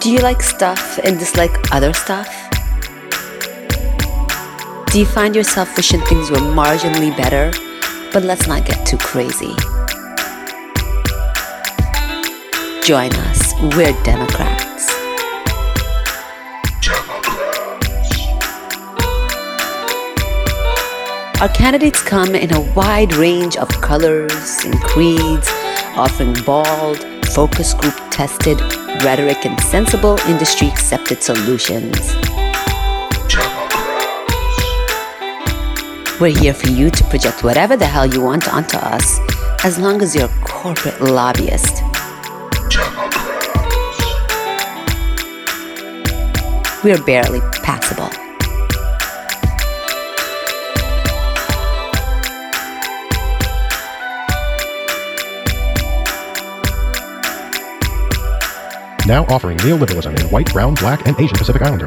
[0.00, 2.26] Do you like stuff and dislike other stuff?
[4.90, 7.50] Do you find yourself wishing things were marginally better?
[8.10, 9.54] But let's not get too crazy.
[12.82, 13.52] Join us.
[13.76, 14.88] We're Democrats.
[21.42, 25.48] Our candidates come in a wide range of colors and creeds,
[25.94, 28.58] offering bald, focus group tested
[29.02, 32.14] rhetoric and sensible industry accepted solutions.
[36.20, 39.18] We're here for you to project whatever the hell you want onto us,
[39.64, 41.82] as long as you're a corporate lobbyist.
[46.84, 48.29] We're barely passable.
[59.10, 61.86] Now offering neoliberalism in white, brown, black, and Asian Pacific Islander.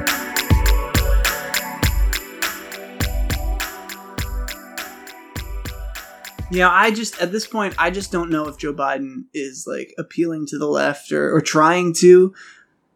[6.51, 9.65] You know, I just at this point, I just don't know if Joe Biden is
[9.65, 12.33] like appealing to the left or, or trying to.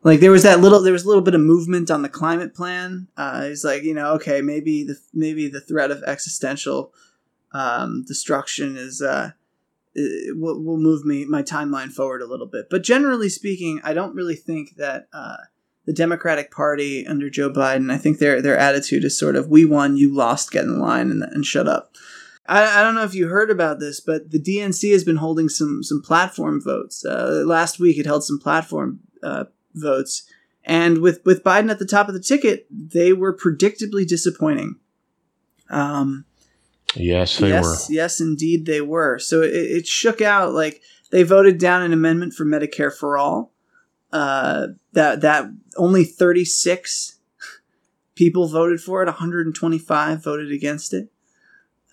[0.04, 2.54] Like there was that little, there was a little bit of movement on the climate
[2.54, 3.08] plan.
[3.16, 6.94] Uh, he's like, you know, okay, maybe the maybe the threat of existential
[7.54, 9.32] um, destruction is uh,
[10.36, 12.68] will, will move me my timeline forward a little bit.
[12.70, 15.38] But generally speaking, I don't really think that uh,
[15.88, 17.92] the Democratic Party under Joe Biden.
[17.92, 21.10] I think their their attitude is sort of "we won, you lost, get in line
[21.10, 21.96] and, and shut up."
[22.46, 25.50] I, I don't know if you heard about this, but the DNC has been holding
[25.50, 27.04] some some platform votes.
[27.04, 30.30] Uh, last week, it held some platform uh, votes,
[30.64, 34.76] and with with Biden at the top of the ticket, they were predictably disappointing.
[35.70, 36.26] Um,
[36.98, 37.94] yes, they yes, were.
[37.94, 39.20] Yes, indeed, they were.
[39.20, 40.82] So it, it shook out like
[41.12, 43.54] they voted down an amendment for Medicare for all.
[44.12, 47.20] Uh, that that only thirty six
[48.16, 49.08] people voted for it.
[49.08, 51.12] One hundred and twenty five voted against it.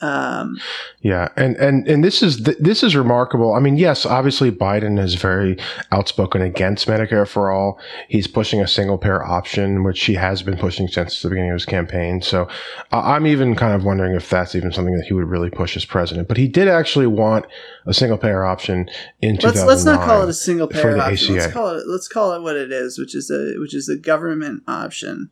[0.05, 0.59] Um,
[1.01, 3.55] yeah, and and and this is th- this is remarkable.
[3.55, 5.57] I mean, yes, obviously Biden is very
[5.93, 7.79] outspoken against Medicare for all.
[8.09, 11.55] He's pushing a single payer option, which he has been pushing since the beginning of
[11.55, 12.21] his campaign.
[12.21, 12.49] So
[12.93, 15.75] uh, I'm even kind of wondering if that's even something that he would really push
[15.75, 16.29] as president.
[16.29, 17.47] But he did actually want
[17.87, 18.91] a single payer option
[19.23, 21.35] in let's let's not call it a single payer option.
[21.35, 21.55] Let's ACA.
[21.55, 24.65] call it let's call it what it is, which is a which is a government
[24.69, 25.31] option.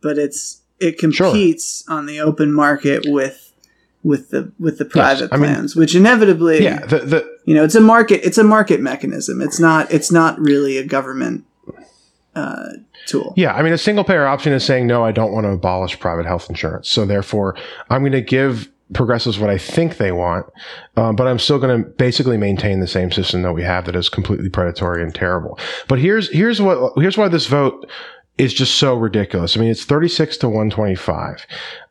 [0.00, 3.41] But it's it competes on the open market with
[4.02, 7.74] with the with the private mean- plans, which inevitably Yeah, the the you know it's
[7.74, 9.40] a market it's a market mechanism.
[9.40, 11.44] It's not it's not really a government
[12.34, 12.68] uh,
[13.06, 13.34] tool.
[13.36, 15.98] Yeah, I mean, a single payer option is saying, no, I don't want to abolish
[15.98, 16.88] private health insurance.
[16.88, 17.56] So therefore,
[17.90, 20.46] I'm going to give progressives what I think they want,
[20.96, 23.96] um, but I'm still going to basically maintain the same system that we have that
[23.96, 25.58] is completely predatory and terrible.
[25.88, 27.88] But here's here's what here's why this vote
[28.38, 29.56] is just so ridiculous.
[29.56, 31.46] I mean, it's 36 to 125.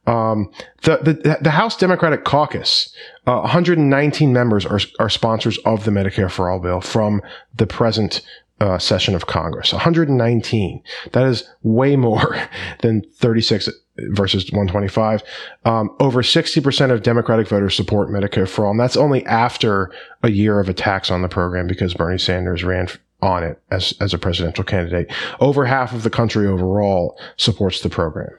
[0.07, 2.93] Um, the, the, the House Democratic Caucus,
[3.27, 7.21] uh, 119 members are, are sponsors of the Medicare for All bill from
[7.55, 8.21] the present
[8.59, 9.73] uh, session of Congress.
[9.73, 10.83] 119.
[11.13, 12.37] That is way more
[12.81, 13.69] than 36
[14.09, 15.23] versus 125.
[15.65, 18.71] Um, over 60% of Democratic voters support Medicare for all.
[18.71, 19.91] And that's only after
[20.23, 22.87] a year of attacks on the program because Bernie Sanders ran
[23.21, 25.11] on it as, as a presidential candidate.
[25.39, 28.31] Over half of the country overall supports the program.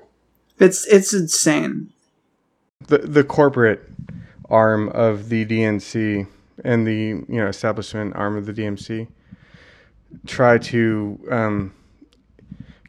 [0.59, 1.93] It's it's insane.
[2.87, 3.83] the the corporate
[4.49, 6.27] arm of the DNC
[6.65, 9.09] and the you know establishment arm of the DNC
[10.27, 11.75] try to um,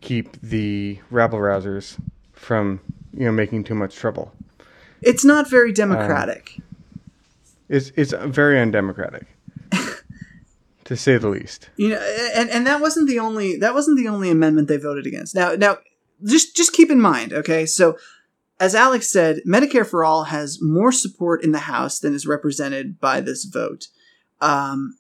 [0.01, 1.97] keep the rabble rousers
[2.33, 2.79] from
[3.13, 4.31] you know making too much trouble.
[5.01, 6.59] It's not very democratic.
[7.69, 9.25] It's it's very undemocratic,
[10.85, 11.69] to say the least.
[11.77, 11.99] you know
[12.35, 15.35] and and that wasn't the only that wasn't the only amendment they voted against.
[15.35, 15.77] Now now
[16.23, 17.65] just just keep in mind okay?
[17.65, 17.97] So
[18.59, 22.99] as alex said medicare for all has more support in the house than is represented
[22.99, 23.87] by this vote.
[24.41, 24.97] Um,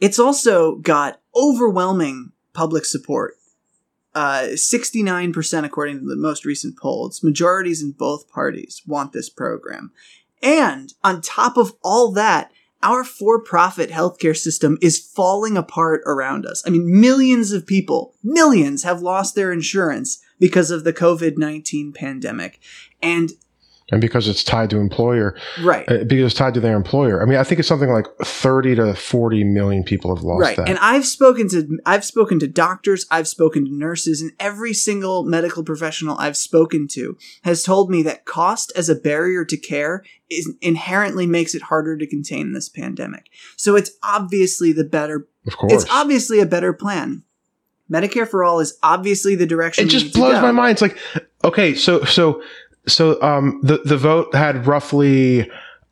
[0.00, 3.34] it's also got overwhelming public support
[4.18, 7.22] uh, 69% according to the most recent polls.
[7.22, 9.92] Majorities in both parties want this program.
[10.42, 12.50] And on top of all that
[12.82, 16.62] our for-profit healthcare system is falling apart around us.
[16.66, 22.60] I mean, millions of people, millions have lost their insurance because of the COVID-19 pandemic.
[23.02, 23.32] And
[23.90, 25.90] And because it's tied to employer, right.
[25.90, 27.22] uh, because it's tied to their employer.
[27.22, 30.56] I mean, I think it's something like 30 to 40 million people have lost right.
[30.58, 30.68] that.
[30.68, 35.24] And I've spoken to I've spoken to doctors, I've spoken to nurses, and every single
[35.24, 40.04] medical professional I've spoken to has told me that cost as a barrier to care
[40.30, 43.30] is inherently makes it harder to contain this pandemic.
[43.56, 45.72] So it's obviously the better of course.
[45.72, 47.24] It's obviously a better plan.
[47.90, 49.82] Medicare for all is obviously the direction.
[49.82, 50.72] it we just blows my mind.
[50.72, 50.98] It's like,
[51.42, 52.42] okay, so so
[52.88, 55.48] so um the the vote had roughly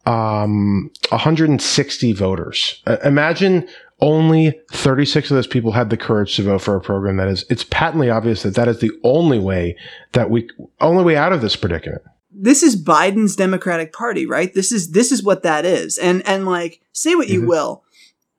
[0.06, 2.82] um 160 voters.
[2.86, 3.68] Uh, imagine
[4.00, 7.44] only 36 of those people had the courage to vote for a program that is
[7.48, 9.76] it's patently obvious that that is the only way
[10.12, 10.48] that we
[10.80, 12.02] only way out of this predicament.
[12.30, 14.52] This is Biden's Democratic Party, right?
[14.52, 15.96] This is this is what that is.
[15.98, 17.46] And and like say what you Mhm.
[17.48, 17.82] will,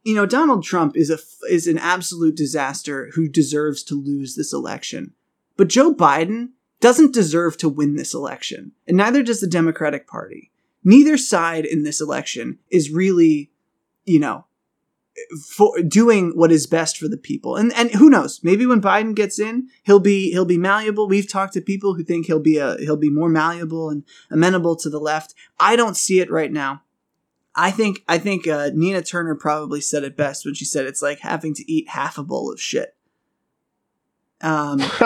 [0.03, 1.17] you know, Donald Trump is a
[1.49, 5.13] is an absolute disaster who deserves to lose this election.
[5.57, 10.51] But Joe Biden doesn't deserve to win this election, and neither does the Democratic Party.
[10.83, 13.51] Neither side in this election is really,
[14.05, 14.45] you know,
[15.49, 17.55] for doing what is best for the people.
[17.55, 18.41] And and who knows?
[18.43, 21.07] Maybe when Biden gets in, he'll be he'll be malleable.
[21.07, 24.75] We've talked to people who think he'll be a he'll be more malleable and amenable
[24.77, 25.33] to the left.
[25.59, 26.83] I don't see it right now.
[27.55, 31.01] I think I think uh, Nina Turner probably said it best when she said it's
[31.01, 32.95] like having to eat half a bowl of shit.
[34.41, 34.79] Um,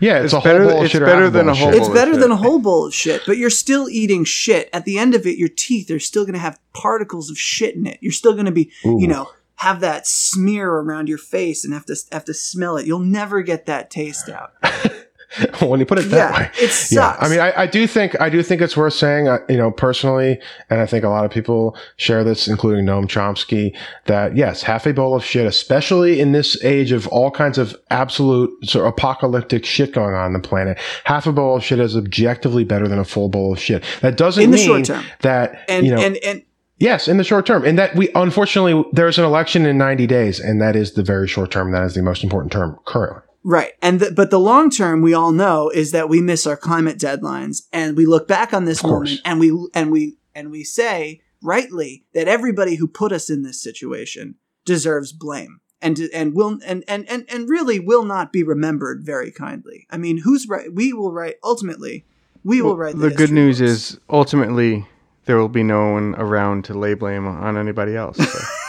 [0.00, 1.74] yeah, it's, It's a whole better- bowl it's shit better than bowl a whole shit.
[1.78, 4.68] it's bowl of better than a whole bowl of shit, but you're still eating shit.
[4.72, 7.76] At the end of it, your teeth are still going to have particles of shit
[7.76, 7.98] in it.
[8.00, 11.86] You're still going to be, you know, have that smear around your face and have
[11.86, 12.86] to have to smell it.
[12.86, 14.52] You'll never get that taste out.
[15.60, 16.50] when you put it that yeah, way.
[16.60, 16.92] it sucks.
[16.92, 19.56] Yeah, I mean, I, I do think I do think it's worth saying, uh, you
[19.56, 20.40] know, personally,
[20.70, 23.76] and I think a lot of people share this, including Noam Chomsky,
[24.06, 27.76] that yes, half a bowl of shit, especially in this age of all kinds of
[27.90, 31.80] absolute sort of apocalyptic shit going on in the planet, half a bowl of shit
[31.80, 33.82] is objectively better than a full bowl of shit.
[34.00, 35.04] That doesn't In the mean short term.
[35.20, 36.42] that and you know, and and
[36.82, 37.64] Yes, in the short term.
[37.64, 41.28] And that we, unfortunately, there's an election in 90 days, and that is the very
[41.28, 41.70] short term.
[41.70, 43.22] That is the most important term currently.
[43.44, 43.72] Right.
[43.82, 46.98] And the, but the long term we all know is that we miss our climate
[46.98, 51.20] deadlines and we look back on this moment and we and we and we say
[51.42, 56.84] rightly that everybody who put us in this situation deserves blame and and will and
[56.86, 59.86] and and, and really will not be remembered very kindly.
[59.90, 62.06] I mean, who's right we will write ultimately
[62.44, 63.70] we will write the the, good news books.
[63.70, 64.86] is ultimately
[65.24, 68.16] there will be no one around to lay blame on anybody else.
[68.16, 68.40] So.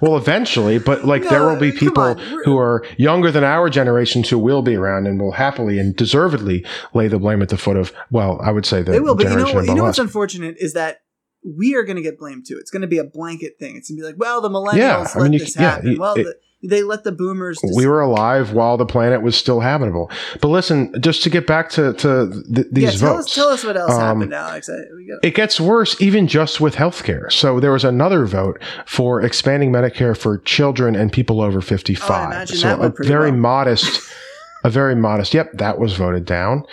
[0.00, 4.38] Well, eventually, but like there will be people who are younger than our generations who
[4.38, 6.64] will be around and will happily and deservedly
[6.94, 9.28] lay the blame at the foot of, well, I would say the They will, but
[9.28, 10.98] you know, you know what's unfortunate is that
[11.44, 12.56] we are going to get blamed too.
[12.58, 13.76] It's going to be a blanket thing.
[13.76, 15.62] It's going to be like, well, the millennials Yeah, let I mean, you this yeah,
[15.76, 15.98] happen.
[15.98, 17.58] well, it- the, they let the boomers.
[17.76, 20.10] we were alive while the planet was still habitable.
[20.40, 23.28] But listen, just to get back to, to th- these yeah, tell votes.
[23.28, 24.68] us, tell us what else Um, happened, Alex.
[24.68, 24.74] I,
[25.22, 27.30] It gets worse even just with healthcare.
[27.32, 32.34] So there was another vote for expanding Medicare for children and people over 55.
[32.34, 33.40] Oh, so a very well.
[33.40, 34.00] modest,
[34.64, 35.34] a very modest.
[35.34, 36.64] Yep, that was voted down.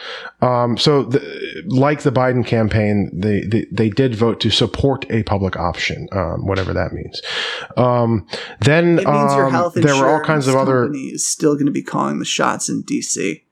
[0.42, 5.24] Um, so the, like the Biden campaign, they, they they did vote to support a
[5.24, 7.22] public option, um, whatever that means.
[7.78, 8.28] Um,
[8.62, 11.68] then it means your um, health there were all kinds of other is still going
[11.68, 13.44] to be calling the shots in DC.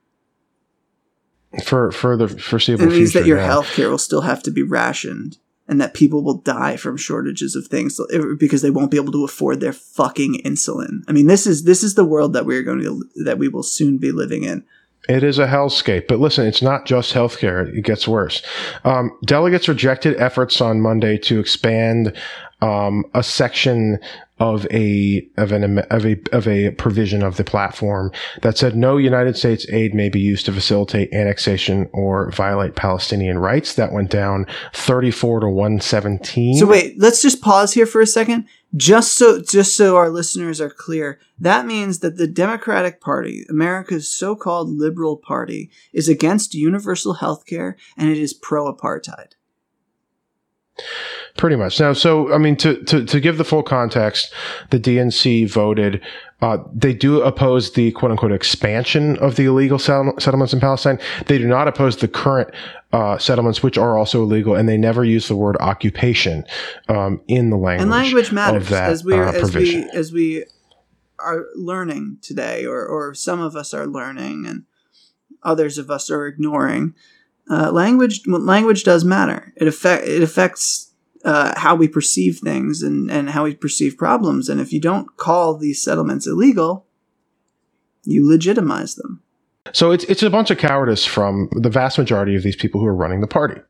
[1.64, 3.20] for for the foreseeable It means future.
[3.20, 3.46] that your yeah.
[3.46, 7.56] health care will still have to be rationed, and that people will die from shortages
[7.56, 7.98] of things
[8.38, 11.02] because they won't be able to afford their fucking insulin.
[11.08, 13.62] I mean, this is this is the world that we're going to that we will
[13.62, 14.64] soon be living in.
[15.08, 16.06] It is a hellscape.
[16.08, 17.68] But listen, it's not just healthcare.
[17.76, 18.42] It gets worse.
[18.84, 22.16] Um, delegates rejected efforts on Monday to expand
[22.64, 23.98] um, a section
[24.40, 28.10] of a of an of a of a provision of the platform
[28.42, 33.38] that said no United States aid may be used to facilitate annexation or violate Palestinian
[33.38, 33.74] rights.
[33.74, 36.56] That went down thirty four to one seventeen.
[36.56, 38.46] So wait, let's just pause here for a second.
[38.74, 44.08] Just so just so our listeners are clear, that means that the Democratic Party, America's
[44.08, 49.34] so-called liberal party, is against universal health care and it is pro-apartheid.
[51.36, 51.80] Pretty much.
[51.80, 54.32] Now, so I mean, to to to give the full context,
[54.70, 56.00] the DNC voted.
[56.40, 61.00] Uh, they do oppose the quote unquote expansion of the illegal settlements in Palestine.
[61.26, 62.50] They do not oppose the current
[62.92, 66.44] uh, settlements, which are also illegal, and they never use the word occupation
[66.88, 67.82] um, in the language.
[67.82, 70.44] And language of matters that, as we uh, as we as we
[71.18, 74.64] are learning today, or or some of us are learning, and
[75.42, 76.94] others of us are ignoring.
[77.50, 79.52] Uh, language language does matter.
[79.56, 80.93] It affect it affects
[81.24, 84.48] uh, how we perceive things and, and how we perceive problems.
[84.48, 86.86] And if you don't call these settlements illegal,
[88.04, 89.22] you legitimize them.
[89.72, 92.86] So it's it's a bunch of cowardice from the vast majority of these people who
[92.86, 93.62] are running the party.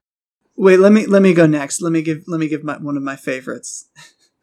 [0.57, 1.81] Wait, let me let me go next.
[1.81, 3.89] Let me give let me give my, one of my favorites.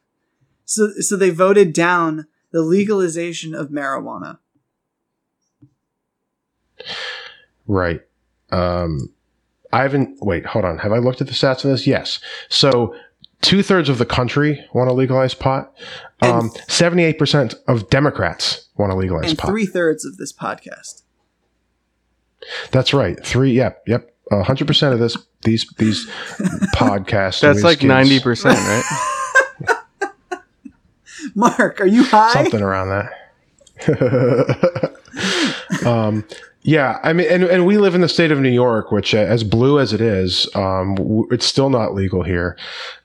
[0.64, 4.38] so so they voted down the legalization of marijuana.
[7.66, 8.00] Right.
[8.50, 9.12] Um,
[9.72, 10.18] I haven't.
[10.20, 10.78] Wait, hold on.
[10.78, 11.86] Have I looked at the stats of this?
[11.86, 12.20] Yes.
[12.48, 12.94] So
[13.40, 15.72] two thirds of the country want to legalize pot.
[16.20, 19.48] Um, Seventy-eight percent of Democrats want to legalize and pot.
[19.48, 21.02] three thirds of this podcast.
[22.70, 23.24] That's right.
[23.24, 23.52] Three.
[23.52, 23.84] Yep.
[23.86, 24.08] Yep.
[24.30, 26.06] A hundred percent of this these these
[26.74, 27.40] podcasts.
[27.40, 29.78] That's like kids, ninety percent, right?
[31.34, 32.32] Mark, are you high?
[32.32, 33.12] something around that.
[35.86, 36.24] um,
[36.62, 39.18] yeah, I mean, and, and we live in the state of New York, which, uh,
[39.18, 42.56] as blue as it is, um, w- it's still not legal here.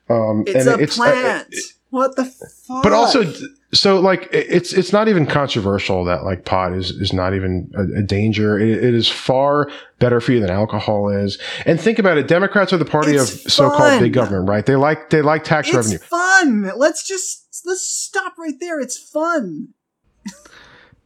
[0.08, 1.54] Um, It's and a uh, plant.
[1.90, 2.82] what the fuck?
[2.82, 3.30] but also,
[3.74, 7.98] so like, it's it's not even controversial that like pot is is not even a,
[7.98, 8.58] a danger.
[8.58, 11.38] It, it is far better for you than alcohol is.
[11.66, 14.64] And think about it: Democrats are the party It's of so-called big government, right?
[14.64, 15.98] They like they like tax it's revenue.
[15.98, 16.72] fun.
[16.78, 18.80] Let's just let's stop right there.
[18.80, 19.68] It's fun.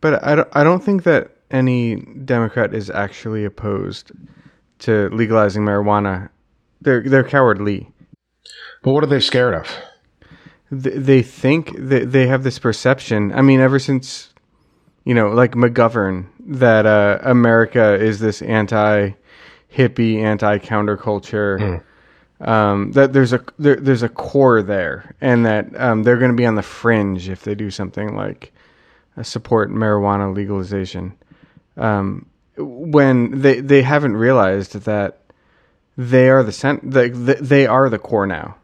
[0.01, 4.11] But I don't, I don't think that any Democrat is actually opposed
[4.81, 6.31] to legalizing marijuana.
[6.81, 7.89] They're they're cowardly.
[8.83, 9.69] But what are they scared of?
[10.83, 13.33] Th- They think that they have this perception.
[13.33, 14.31] I mean, ever since
[15.05, 19.11] you know, like McGovern, that uh, America is this anti
[19.75, 21.83] hippie, anti counterculture.
[22.41, 26.37] Um, that there's a there, there's a core there, and that um, they're going to
[26.37, 28.53] be on the fringe if they do something like
[29.17, 31.17] uh, support marijuana legalization.
[31.77, 32.27] Um,
[32.57, 35.21] when they they haven't realized that
[35.97, 38.57] they are the cent- the, the, they are the core now.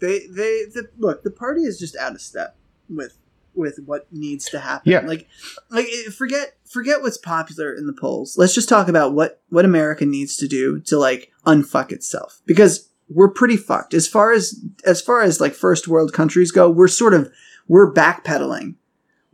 [0.00, 1.22] They they the, look.
[1.22, 2.56] The party is just out of step
[2.88, 3.16] with
[3.54, 4.90] with what needs to happen.
[4.90, 5.00] Yeah.
[5.00, 5.28] Like
[5.70, 5.86] like
[6.16, 8.36] forget forget what's popular in the polls.
[8.36, 12.88] Let's just talk about what what America needs to do to like unfuck itself because
[13.08, 16.70] we're pretty fucked as far as as far as like first world countries go.
[16.70, 17.30] We're sort of
[17.68, 18.76] we're backpedaling.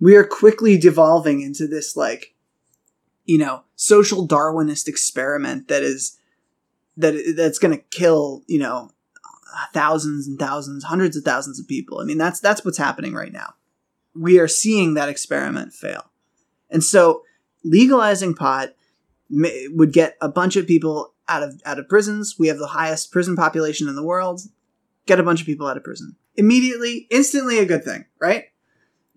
[0.00, 2.34] We are quickly devolving into this like
[3.24, 6.18] you know social Darwinist experiment that is
[6.96, 8.90] that that's going to kill you know
[9.72, 12.00] thousands and thousands, hundreds of thousands of people.
[12.00, 13.54] I mean, that's that's what's happening right now.
[14.14, 16.10] We are seeing that experiment fail,
[16.70, 17.22] and so
[17.64, 18.70] legalizing pot
[19.28, 22.36] ma- would get a bunch of people out of out of prisons.
[22.38, 24.42] We have the highest prison population in the world.
[25.06, 28.44] Get a bunch of people out of prison immediately, instantly, a good thing, right?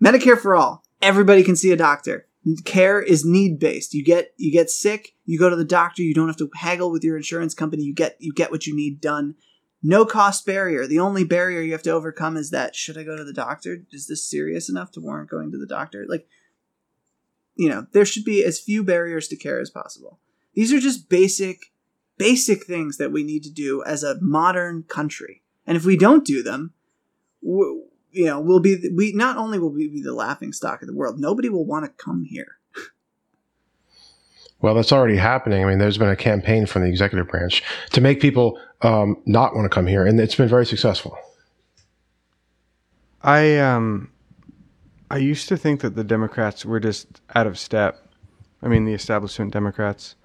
[0.02, 0.82] Medicare for all.
[1.00, 2.26] Everybody can see a doctor.
[2.64, 3.94] Care is need based.
[3.94, 6.02] You get you get sick, you go to the doctor.
[6.02, 7.84] You don't have to haggle with your insurance company.
[7.84, 9.36] You get you get what you need done
[9.82, 10.86] no cost barrier.
[10.86, 13.84] The only barrier you have to overcome is that should I go to the doctor?
[13.90, 16.06] Is this serious enough to warrant going to the doctor?
[16.08, 16.26] Like,
[17.56, 20.20] you know, there should be as few barriers to care as possible.
[20.54, 21.72] These are just basic,
[22.16, 25.42] basic things that we need to do as a modern country.
[25.66, 26.74] And if we don't do them,
[28.12, 30.94] you know, we'll be we not only will we be the laughing stock of the
[30.94, 32.58] world, nobody will want to come here.
[34.60, 35.64] Well, that's already happening.
[35.64, 39.56] I mean, there's been a campaign from the executive branch to make people um, not
[39.56, 41.18] want to come here, and it's been very successful.
[43.22, 44.10] I um
[45.10, 48.04] I used to think that the Democrats were just out of step.
[48.62, 50.16] I mean the establishment Democrats.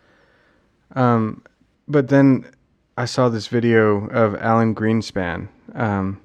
[0.96, 1.44] Um
[1.88, 2.50] but then
[2.98, 6.22] I saw this video of Alan Greenspan um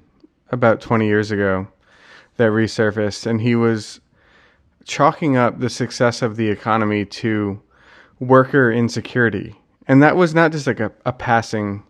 [0.53, 1.67] about 20 years ago
[2.37, 3.99] that resurfaced and he was
[4.85, 7.61] chalking up the success of the economy to
[8.19, 9.55] worker insecurity.
[9.87, 11.83] And that was not just like a, a passing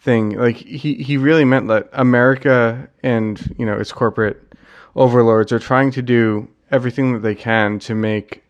[0.00, 0.36] thing.
[0.38, 4.54] Like he, he really meant that America and you know its corporate
[4.96, 8.42] overlords are trying to do everything that they can to make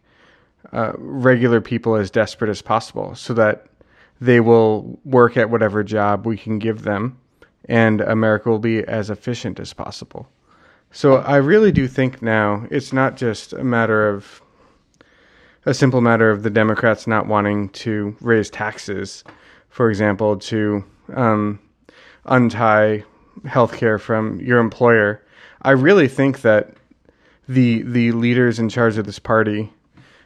[0.73, 3.67] uh, regular people as desperate as possible, so that
[4.21, 7.19] they will work at whatever job we can give them,
[7.69, 10.29] and America will be as efficient as possible.
[10.91, 14.43] So I really do think now it's not just a matter of
[15.67, 19.25] a simple matter of the Democrats not wanting to raise taxes,
[19.71, 21.59] for example, to um,
[22.27, 23.05] untie
[23.45, 25.23] healthcare from your employer.
[25.63, 26.75] I really think that
[27.49, 29.73] the the leaders in charge of this party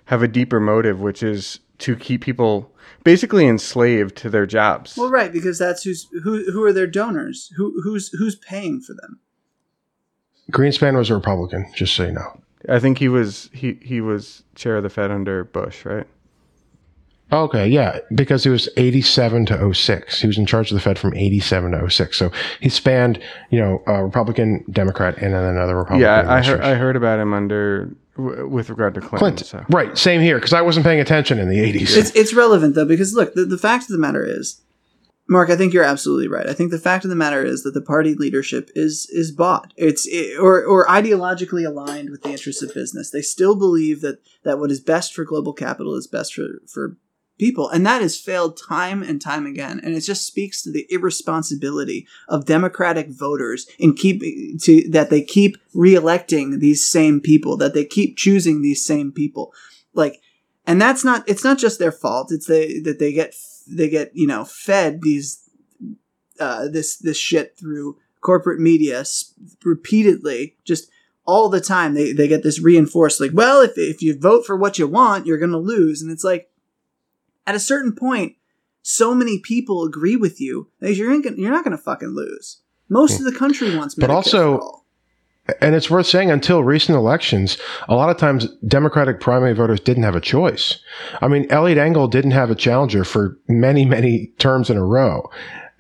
[0.06, 2.72] have a deeper motive, which is to keep people
[3.04, 4.96] basically enslaved to their jobs.
[4.96, 6.50] Well, right, because that's who's who.
[6.50, 7.52] Who are their donors?
[7.56, 9.20] Who who's who's paying for them?
[10.52, 12.40] Greenspan was a Republican, just so you know.
[12.68, 16.06] I think he was he he was chair of the Fed under Bush, right?
[17.30, 20.20] Okay, yeah, because he was 87 to 06.
[20.22, 22.16] He was in charge of the Fed from 87 to 06.
[22.16, 26.06] So he spanned, you know, a Republican, Democrat, and then another Republican.
[26.08, 26.60] yeah, I heard.
[26.62, 29.18] I heard about him under w- with regard to Clinton.
[29.18, 29.46] Clinton.
[29.46, 29.64] So.
[29.70, 31.96] Right, same here, because I wasn't paying attention in the 80s.
[31.96, 34.60] It's it's relevant though because look, the, the fact of the matter is,
[35.30, 36.48] Mark, I think you're absolutely right.
[36.48, 39.72] I think the fact of the matter is that the party leadership is is bought.
[39.76, 43.10] It's it, or or ideologically aligned with the interests of business.
[43.10, 46.96] They still believe that that what is best for global capital is best for for
[47.38, 49.80] people, and that has failed time and time again.
[49.82, 54.20] And it just speaks to the irresponsibility of Democratic voters in keep
[54.62, 59.52] to that they keep reelecting these same people, that they keep choosing these same people,
[59.94, 60.20] like.
[60.66, 61.26] And that's not.
[61.26, 62.30] It's not just their fault.
[62.30, 63.34] It's they that they get
[63.66, 65.48] they get you know fed these
[66.38, 69.04] uh, this this shit through corporate media
[69.64, 70.90] repeatedly, just
[71.24, 71.94] all the time.
[71.94, 75.26] They they get this reinforced like, well, if if you vote for what you want,
[75.26, 76.47] you're gonna lose, and it's like,
[77.48, 78.36] at a certain point,
[78.82, 82.60] so many people agree with you that you're gonna, you're not gonna fucking lose.
[82.90, 84.74] Most of the country wants, Medicare But also-.
[85.62, 87.56] And it's worth saying until recent elections,
[87.88, 90.78] a lot of times Democratic primary voters didn't have a choice.
[91.22, 95.30] I mean, Eliot Engel didn't have a challenger for many, many terms in a row.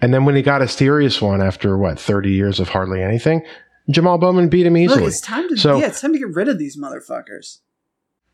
[0.00, 3.42] And then when he got a serious one after what, 30 years of hardly anything,
[3.90, 5.00] Jamal Bowman beat him easily.
[5.00, 7.58] Look, it's time to So- yeah, it's time to get rid of these motherfuckers.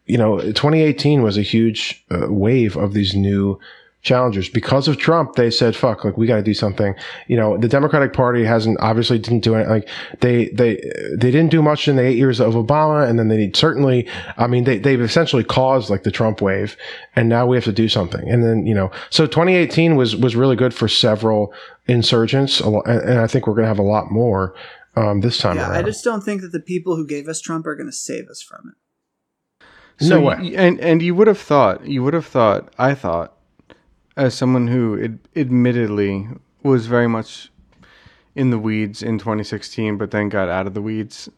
[0.06, 3.58] You know, 2018 was a huge uh, wave of these new
[4.04, 5.34] challengers because of Trump.
[5.34, 6.94] They said, "Fuck, like we got to do something."
[7.26, 9.66] You know, the Democratic Party hasn't obviously didn't do it.
[9.66, 9.88] Like
[10.20, 10.76] they they
[11.18, 14.06] they didn't do much in the eight years of Obama, and then they need certainly.
[14.36, 16.76] I mean, they they've essentially caused like the Trump wave,
[17.16, 18.28] and now we have to do something.
[18.30, 21.52] And then you know, so 2018 was was really good for several
[21.88, 24.54] insurgents, and, I think we're going to have a lot more.
[24.96, 25.70] Um, this time around.
[25.70, 25.84] Yeah, around.
[25.84, 28.28] I just don't think that the people who gave us Trump are going to save
[28.28, 28.83] us from it.
[30.00, 30.54] No y- way.
[30.56, 33.32] And and you would have thought, you would have thought, I thought,
[34.16, 36.28] as someone who ad- admittedly
[36.62, 37.50] was very much
[38.34, 41.28] in the weeds in 2016, but then got out of the weeds.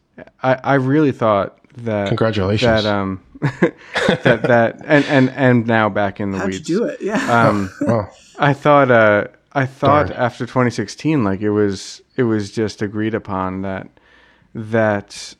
[0.41, 2.83] I, I really thought that Congratulations.
[2.83, 6.67] that um that that and and and now back in the How'd weeds.
[6.69, 7.01] you do it?
[7.01, 7.47] Yeah.
[7.47, 10.19] Um, Well, I thought uh I thought Darn.
[10.19, 13.87] after 2016 like it was it was just agreed upon that
[14.55, 15.35] that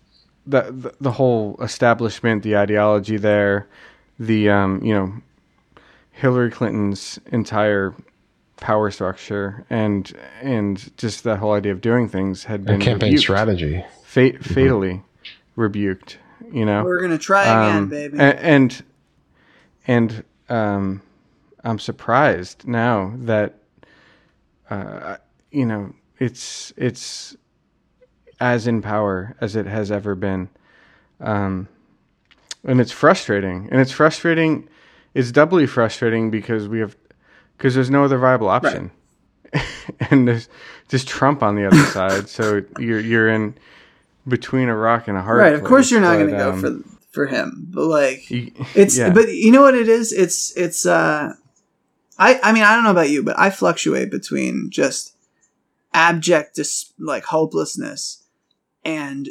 [0.47, 3.67] the the, the whole establishment the ideology there
[4.19, 5.13] the um you know
[6.11, 7.93] Hillary Clinton's entire
[8.57, 10.11] power structure and
[10.41, 13.85] and just that whole idea of doing things had been and campaign rebuked, strategy.
[14.03, 15.03] fa- fatally
[15.55, 16.17] rebuked
[16.51, 18.17] you know We're going to try again, um, baby.
[18.17, 18.83] a- And
[19.85, 21.01] and um,
[21.63, 23.59] I'm surprised now that
[24.69, 25.17] uh,
[25.51, 27.35] you know it's it's
[28.39, 30.49] as in power as it has ever been,
[31.19, 31.67] um,
[32.63, 33.67] and it's frustrating.
[33.71, 34.67] And it's frustrating.
[35.13, 36.95] It's doubly frustrating because we have
[37.57, 38.91] because there's no other viable option,
[40.11, 40.49] and there's
[40.87, 42.29] just Trump on the other side.
[42.29, 43.55] So you're you're in
[44.27, 45.53] between a rock and a hard right.
[45.53, 48.97] Of course, you're not going to go um, for for him, but like it's.
[48.97, 49.11] yeah.
[49.11, 50.13] But you know what it is?
[50.13, 50.85] It's it's.
[50.85, 51.33] uh
[52.19, 55.15] I I mean I don't know about you, but I fluctuate between just
[55.93, 58.23] abject dis- like hopelessness
[58.87, 59.29] and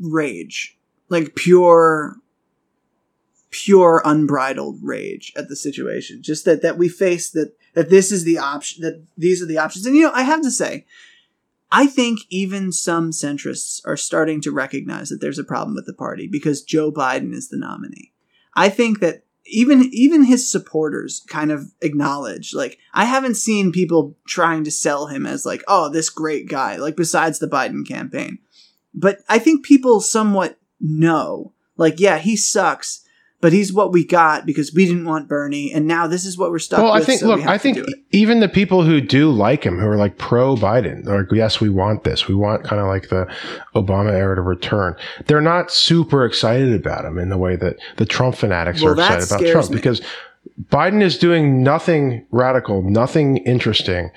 [0.00, 0.76] rage,
[1.08, 2.16] like pure
[3.50, 6.22] pure unbridled rage at the situation.
[6.22, 9.58] Just that that we face that that this is the option that these are the
[9.58, 9.86] options.
[9.86, 10.86] And you know i have to say
[11.70, 15.94] i think even some centrists are starting to recognize that there's a problem with the
[15.94, 18.12] party because joe biden is the nominee.
[18.54, 24.16] I think that even even his supporters kind of acknowledge like i haven't seen people
[24.26, 28.38] trying to sell him as like oh this great guy like besides the biden campaign.
[28.94, 33.04] But i think people somewhat know like yeah he sucks
[33.40, 36.50] but he's what we got because we didn't want Bernie, and now this is what
[36.50, 36.84] we're stuck with.
[36.84, 37.02] Well, with.
[37.02, 37.78] I think, so look, I think
[38.10, 41.68] even the people who do like him, who are like pro Biden, like, yes, we
[41.68, 42.26] want this.
[42.26, 43.32] We want kind of like the
[43.74, 44.96] Obama era to return.
[45.26, 48.94] They're not super excited about him in the way that the Trump fanatics Well, are
[48.94, 49.76] excited about Trump me.
[49.76, 50.02] because
[50.70, 54.10] Biden is doing nothing radical, nothing interesting,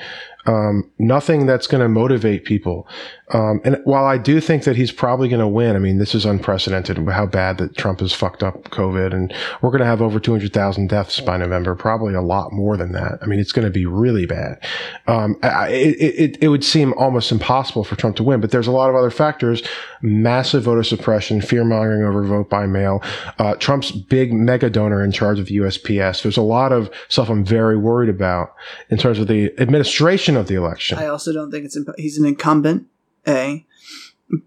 [0.48, 2.88] um, nothing that's going to motivate people.
[3.34, 6.14] Um, and while I do think that he's probably going to win, I mean, this
[6.16, 10.02] is unprecedented how bad that Trump has fucked up COVID, and we're going to have
[10.02, 13.20] over 200,000 deaths by November, probably a lot more than that.
[13.22, 14.64] I mean, it's going to be really bad.
[15.08, 18.68] Um, I, it, it, it would seem almost impossible for Trump to win, but there's
[18.68, 19.62] a lot of other factors
[20.02, 23.02] massive voter suppression, fear mongering over vote by mail,
[23.40, 26.24] uh, Trump's big mega donor in charge of USPS.
[26.24, 28.54] There's a lot of stuff I'm very worried about
[28.90, 30.98] in terms of the administration of the election.
[30.98, 32.88] I also don't think it's imp- he's an incumbent.
[33.28, 33.66] A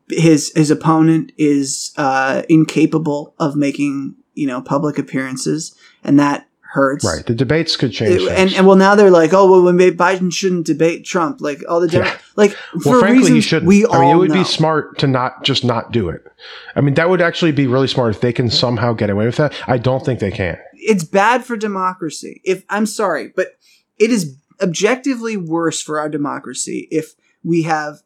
[0.08, 7.04] his his opponent is uh, incapable of making you know public appearances, and that hurts.
[7.04, 7.24] right.
[7.24, 8.22] The debates could change.
[8.22, 11.62] It- and and well now they're like oh well when Biden shouldn't debate Trump like
[11.68, 12.18] all the Demo- Yeah.
[12.34, 13.68] like Well, for frankly, reasons shouldn't.
[13.68, 14.34] we I mean, all it would know.
[14.42, 16.22] be smart to not just not do it.
[16.74, 19.36] I mean, that would actually be really smart if they can somehow get away with
[19.36, 19.52] that.
[19.68, 20.58] I don't think they can.
[20.74, 22.40] it's bad for democracy.
[22.44, 23.56] If I'm sorry, but
[23.98, 28.02] it is objectively worse for our democracy if we have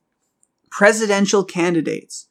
[0.71, 2.29] presidential candidates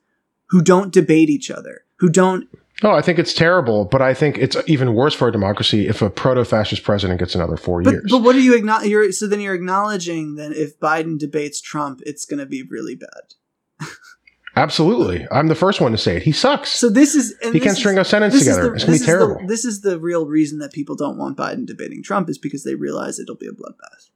[0.50, 2.48] who don't debate each other, who don't
[2.84, 6.02] No, I think it's terrible, but I think it's even worse for a democracy if
[6.02, 8.06] a proto-fascist president gets another four But, years.
[8.12, 9.12] but what are you acknowledging?
[9.12, 13.88] So then you're acknowledging that if Biden debates Trump, it's going to be really bad.
[14.56, 16.24] Absolutely, I'm the first one to say it.
[16.24, 16.70] He sucks.
[16.72, 18.70] So this is he can't string a sentence together.
[18.70, 19.48] the- it's gonna be is the- terrible.
[19.48, 22.74] this is the real reason that people don't want Biden debating Trump is because they
[22.74, 24.10] realize it'll be a bloodbath.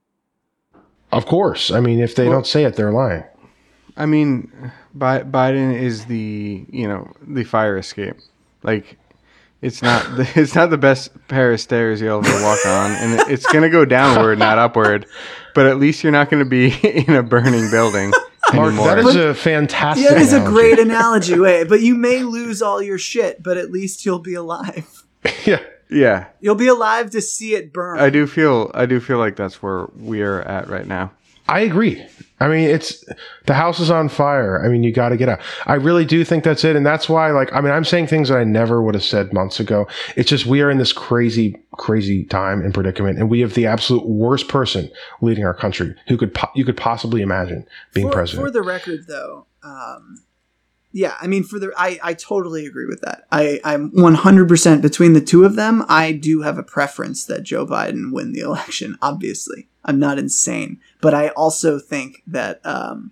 [1.12, 1.70] of course.
[1.72, 3.24] I mean, if they Well- don't say it, they're lying.
[3.98, 8.16] I mean, Bi- Biden is the you know the fire escape.
[8.64, 8.98] Like,
[9.62, 13.32] it's not the, it's not the best pair of stairs you'll ever walk on, and
[13.32, 15.06] it's gonna go downward, not upward.
[15.54, 18.12] But at least you're not gonna be in a burning building
[18.54, 18.88] Mark, anymore.
[18.88, 20.06] that is a fantastic.
[20.06, 21.38] Yeah, it is a great analogy.
[21.40, 25.04] Wait, but you may lose all your shit, but at least you'll be alive.
[25.46, 25.60] yeah.
[25.90, 28.00] yeah, You'll be alive to see it burn.
[28.00, 31.12] I do feel I do feel like that's where we are at right now.
[31.48, 32.06] I agree.
[32.42, 33.06] I mean, it's
[33.46, 34.66] the house is on fire.
[34.66, 35.40] I mean, you got to get out.
[35.68, 37.30] I really do think that's it, and that's why.
[37.30, 39.88] Like, I mean, I'm saying things that I never would have said months ago.
[40.16, 43.68] It's just we are in this crazy, crazy time and predicament, and we have the
[43.68, 44.90] absolute worst person
[45.22, 48.48] leading our country who could po- you could possibly imagine being for, president.
[48.48, 50.24] For the record, though, um,
[50.92, 53.26] yeah, I mean, for the I, I totally agree with that.
[53.32, 55.86] I I'm 100 percent between the two of them.
[55.88, 58.98] I do have a preference that Joe Biden win the election.
[59.00, 63.12] Obviously, I'm not insane, but I also think that um,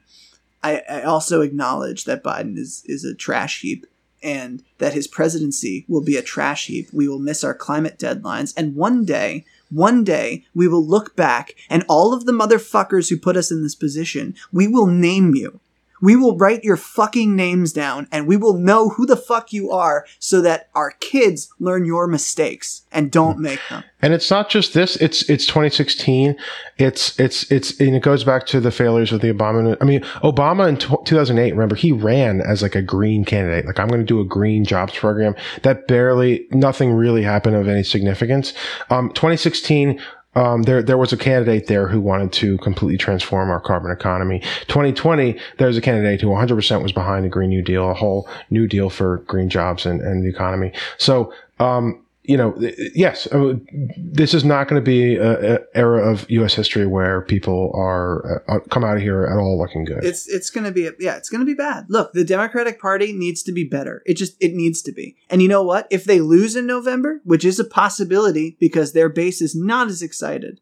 [0.64, 3.86] I, I also acknowledge that Biden is is a trash heap.
[4.22, 6.90] And that his presidency will be a trash heap.
[6.92, 8.54] We will miss our climate deadlines.
[8.58, 13.18] And one day, one day, we will look back and all of the motherfuckers who
[13.18, 15.62] put us in this position, we will name you.
[16.02, 19.72] We will write your fucking names down and we will know who the fuck you
[19.72, 23.84] are so that our kids learn your mistakes and don't make them.
[24.02, 24.96] And it's not just this.
[24.98, 26.36] It's it's 2016.
[26.78, 29.76] It's it's it's and it goes back to the failures of the Obama.
[29.82, 31.52] I mean, Obama in tw 2008.
[31.52, 33.66] Remember, he ran as like a green candidate.
[33.66, 35.36] Like I'm going to do a green jobs program.
[35.64, 38.54] That barely nothing really happened of any significance.
[38.90, 40.00] Um, 2016.
[40.36, 44.40] Um, there, there was a candidate there who wanted to completely transform our carbon economy.
[44.68, 48.30] 2020, there was a candidate who 100% was behind the Green New Deal, a whole
[48.50, 50.72] new deal for green jobs and, and the economy.
[50.98, 52.54] So, um, you know,
[52.94, 53.54] yes, uh,
[53.98, 56.54] this is not going to be an era of U.S.
[56.54, 60.04] history where people are uh, come out of here at all looking good.
[60.04, 61.86] It's it's going to be yeah, it's going to be bad.
[61.90, 64.04] Look, the Democratic Party needs to be better.
[64.06, 65.16] It just it needs to be.
[65.30, 65.88] And you know what?
[65.90, 70.02] If they lose in November, which is a possibility because their base is not as
[70.02, 70.60] excited,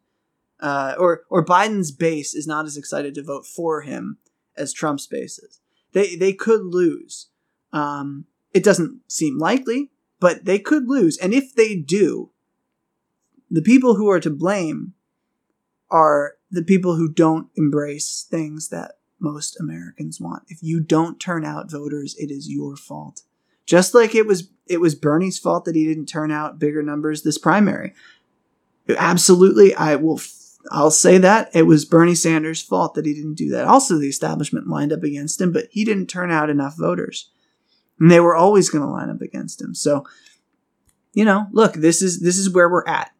[0.60, 4.18] uh, or or Biden's base is not as excited to vote for him
[4.56, 5.60] as Trump's base is,
[5.92, 7.28] they they could lose.
[7.72, 9.90] Um, it doesn't seem likely,
[10.20, 11.16] but they could lose.
[11.18, 12.30] And if they do,
[13.50, 14.94] the people who are to blame
[15.90, 20.44] are the people who don't embrace things that most Americans want.
[20.48, 23.22] If you don't turn out voters, it is your fault.
[23.66, 27.22] Just like it was it was Bernie's fault that he didn't turn out bigger numbers
[27.22, 27.94] this primary.
[28.88, 30.20] Absolutely, I will
[30.70, 33.66] I'll say that it was Bernie Sanders' fault that he didn't do that.
[33.66, 37.30] Also the establishment lined up against him, but he didn't turn out enough voters.
[38.00, 39.74] And they were always going to line up against him.
[39.74, 40.04] So,
[41.12, 43.10] you know, look, this is this is where we're at.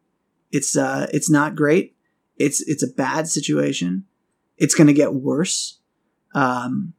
[0.51, 1.95] It's uh it's not great.
[2.37, 4.05] It's it's a bad situation.
[4.57, 5.79] It's going to get worse.
[6.33, 6.93] Um,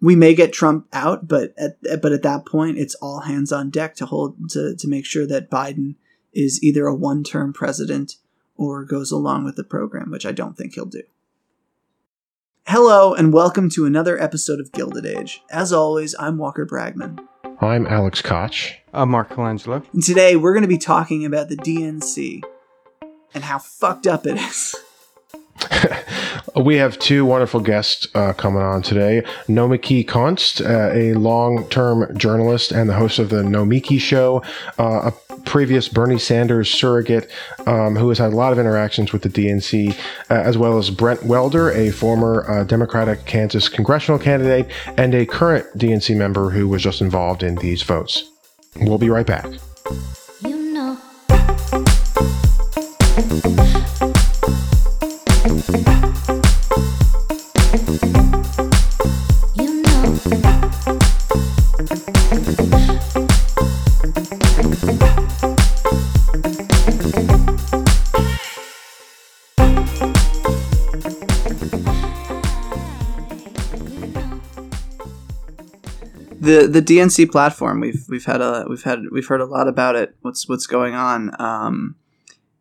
[0.00, 3.70] we may get Trump out, but at but at that point, it's all hands on
[3.70, 5.94] deck to hold to to make sure that Biden
[6.32, 8.16] is either a one term president
[8.56, 11.02] or goes along with the program, which I don't think he'll do.
[12.68, 15.42] Hello and welcome to another episode of Gilded Age.
[15.50, 17.18] As always, I'm Walker Bragman.
[17.60, 18.74] I'm Alex Koch.
[18.94, 19.84] I'm Mark Colangelo.
[19.92, 22.40] And today we're going to be talking about the DNC
[23.34, 24.76] and how fucked up it is.
[26.54, 29.22] We have two wonderful guests uh, coming on today.
[29.48, 34.42] Nomiki Konst, uh, a long term journalist and the host of the Nomiki Show,
[34.78, 37.30] uh, a previous Bernie Sanders surrogate
[37.66, 39.96] um, who has had a lot of interactions with the DNC,
[40.30, 45.24] uh, as well as Brent Welder, a former uh, Democratic Kansas congressional candidate and a
[45.24, 48.30] current DNC member who was just involved in these votes.
[48.76, 49.46] We'll be right back.
[50.42, 50.98] You know.
[76.52, 79.96] The the DNC platform we've we've had a we've had we've heard a lot about
[79.96, 80.16] it.
[80.22, 81.96] What's what's going on um,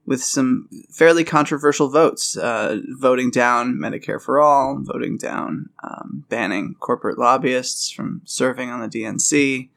[0.06, 6.76] with some fairly controversial votes, uh, voting down Medicare for all, voting down um, banning
[6.80, 9.70] corporate lobbyists from serving on the DNC.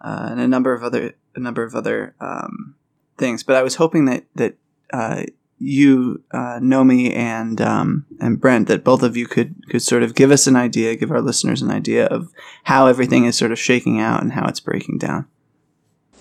[0.00, 2.74] uh, and a number of other a number of other um,
[3.18, 3.42] things.
[3.42, 4.56] But I was hoping that that
[4.92, 5.24] uh,
[5.58, 10.14] you, uh, Nomi, and um, and Brent, that both of you could could sort of
[10.14, 12.30] give us an idea, give our listeners an idea of
[12.64, 15.26] how everything is sort of shaking out and how it's breaking down.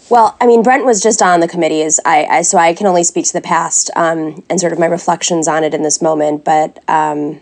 [0.10, 3.04] Well, I mean, Brent was just on the committee, I, I so I can only
[3.04, 6.46] speak to the past um, and sort of my reflections on it in this moment.
[6.46, 7.42] But um,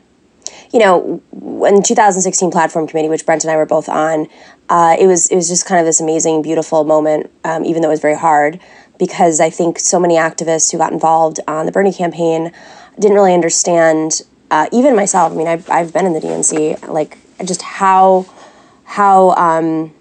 [0.72, 4.28] you know, when 2016 platform committee, which Brent and I were both on,
[4.70, 7.90] uh, it was it was just kind of this amazing, beautiful moment, um, even though
[7.90, 8.60] it was very hard,
[9.06, 12.54] because I think so many activists who got involved on the Bernie campaign
[12.98, 14.22] didn't really understand.
[14.50, 18.26] Uh, even myself, I mean, I've, I've been in the DNC, like just how
[18.86, 19.94] how um,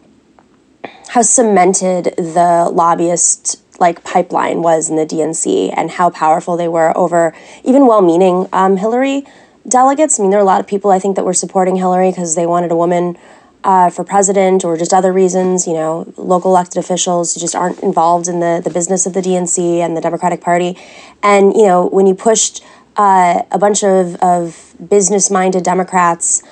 [1.09, 6.97] how cemented the lobbyist like pipeline was in the DNC and how powerful they were
[6.97, 7.35] over
[7.65, 9.25] even well-meaning um, Hillary
[9.67, 10.21] delegates.
[10.21, 12.37] I mean, there are a lot of people I think that were supporting Hillary because
[12.37, 13.17] they wanted a woman
[13.64, 15.66] uh, for president or just other reasons.
[15.66, 19.79] You know, local elected officials just aren't involved in the the business of the DNC
[19.79, 20.79] and the Democratic Party.
[21.22, 22.64] And you know, when you pushed
[22.96, 26.42] uh, a bunch of of business-minded Democrats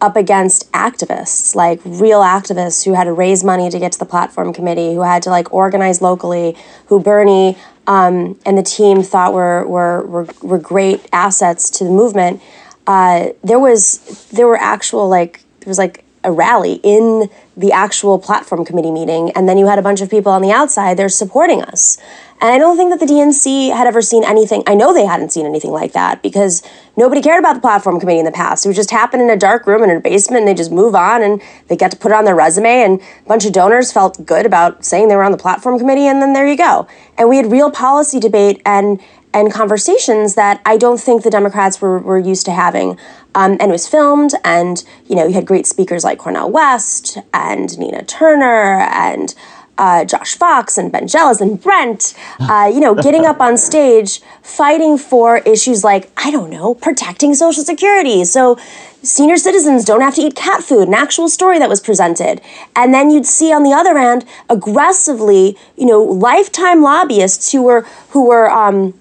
[0.00, 4.06] up against activists, like real activists who had to raise money to get to the
[4.06, 9.32] platform committee, who had to like organize locally, who Bernie um, and the team thought
[9.32, 12.40] were, were, were, were great assets to the movement.
[12.86, 18.18] Uh, there was there were actual like there was like a rally in the actual
[18.18, 21.08] platform committee meeting, and then you had a bunch of people on the outside there
[21.08, 21.98] supporting us.
[22.42, 24.62] And I don't think that the DNC had ever seen anything.
[24.66, 26.62] I know they hadn't seen anything like that because
[26.96, 28.64] nobody cared about the platform committee in the past.
[28.64, 30.94] It would just happen in a dark room in a basement and they just move
[30.94, 32.82] on and they get to put it on their resume.
[32.82, 36.06] And a bunch of donors felt good about saying they were on the platform committee,
[36.06, 36.88] and then there you go.
[37.18, 39.00] And we had real policy debate and
[39.32, 42.98] and conversations that I don't think the Democrats were, were used to having.
[43.34, 47.18] Um, and it was filmed, and you know, you had great speakers like Cornel West
[47.32, 49.34] and Nina Turner and
[49.80, 54.20] uh, Josh Fox and Ben Jealous and Brent, uh, you know, getting up on stage
[54.42, 58.24] fighting for issues like, I don't know, protecting Social Security.
[58.24, 58.58] So
[59.02, 62.42] senior citizens don't have to eat cat food, an actual story that was presented.
[62.76, 67.82] And then you'd see on the other end, aggressively, you know, lifetime lobbyists who were,
[68.10, 68.92] who were, um,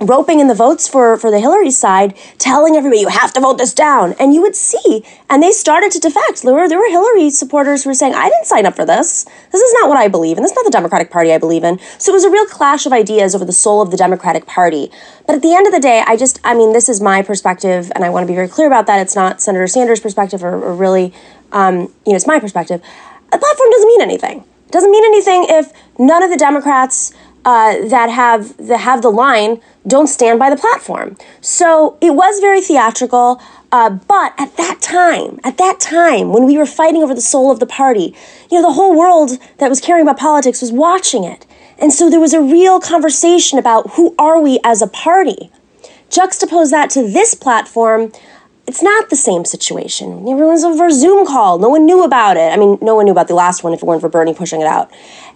[0.00, 3.58] roping in the votes for for the Hillary side, telling everybody you have to vote
[3.58, 6.42] this down, and you would see, and they started to defect.
[6.42, 9.26] There were there were Hillary supporters who were saying, "I didn't sign up for this.
[9.52, 10.42] This is not what I believe in.
[10.42, 12.86] This is not the Democratic Party I believe in." So it was a real clash
[12.86, 14.90] of ideas over the soul of the Democratic Party.
[15.26, 17.92] But at the end of the day, I just, I mean, this is my perspective,
[17.94, 19.00] and I want to be very clear about that.
[19.00, 21.12] It's not Senator Sanders' perspective, or, or really,
[21.52, 22.82] um, you know, it's my perspective.
[23.32, 24.44] A platform doesn't mean anything.
[24.66, 27.12] It doesn't mean anything if none of the Democrats
[27.44, 31.16] uh, that have that have the line don't stand by the platform.
[31.40, 33.40] So it was very theatrical.
[33.72, 37.52] Uh, but at that time, at that time, when we were fighting over the soul
[37.52, 38.14] of the party,
[38.50, 41.46] you know, the whole world that was caring about politics was watching it.
[41.78, 45.50] And so there was a real conversation about who are we as a party.
[46.10, 48.12] Juxtapose that to this platform,
[48.66, 50.28] it's not the same situation.
[50.28, 51.58] Everyone's over a Zoom call.
[51.58, 52.52] No one knew about it.
[52.52, 54.60] I mean, no one knew about the last one if it weren't for Bernie pushing
[54.60, 54.90] it out.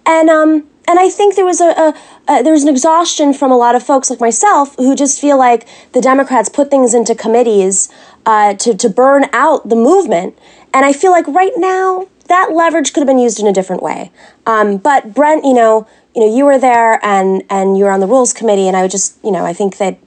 [0.04, 1.94] And um, and I think there was a, a,
[2.28, 5.38] a there was an exhaustion from a lot of folks like myself who just feel
[5.38, 7.88] like the Democrats put things into committees
[8.26, 10.38] uh, to to burn out the movement,
[10.72, 13.82] and I feel like right now that leverage could have been used in a different
[13.82, 14.10] way.
[14.46, 18.00] Um, but Brent, you know, you know, you were there and and you were on
[18.00, 19.98] the rules committee, and I would just, you know, I think that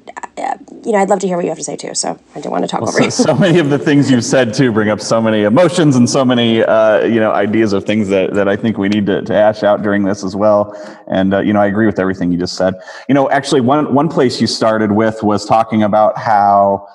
[0.84, 1.93] you know, I'd love to hear what you have to say too.
[1.95, 3.12] So I don't want to talk Well, over so, you.
[3.12, 6.23] so many of the things you've said too bring up so many emotions and so
[6.23, 9.34] many uh, you know ideas of things that, that I think we need to, to
[9.34, 10.73] hash out during this as well.
[11.08, 12.76] And uh, you know I agree with everything you just said.
[13.10, 16.88] You know actually one one place you started with was talking about how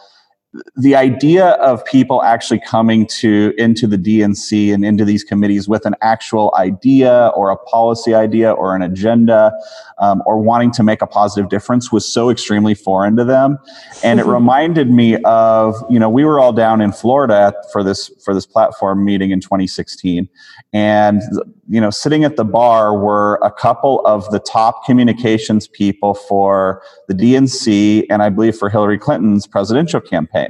[0.77, 5.87] the idea of people actually coming to into the DNC and into these committees with
[5.87, 9.53] an actual idea or a policy idea or an agenda
[9.99, 13.59] um, or wanting to make a positive difference was so extremely foreign to them,
[14.05, 18.11] and it reminded me of you know we were all down in Florida for this
[18.23, 20.29] for this platform meeting in 2016,
[20.75, 21.23] and
[21.69, 26.83] you know sitting at the bar were a couple of the top communications people for
[27.09, 30.42] the DNC and I believe for Hillary Clinton's presidential campaign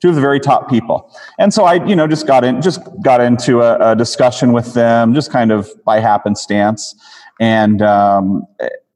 [0.00, 1.12] two of the very top people.
[1.38, 4.74] And so I, you know, just got in, just got into a, a discussion with
[4.74, 6.94] them, just kind of by happenstance.
[7.40, 8.46] And, um,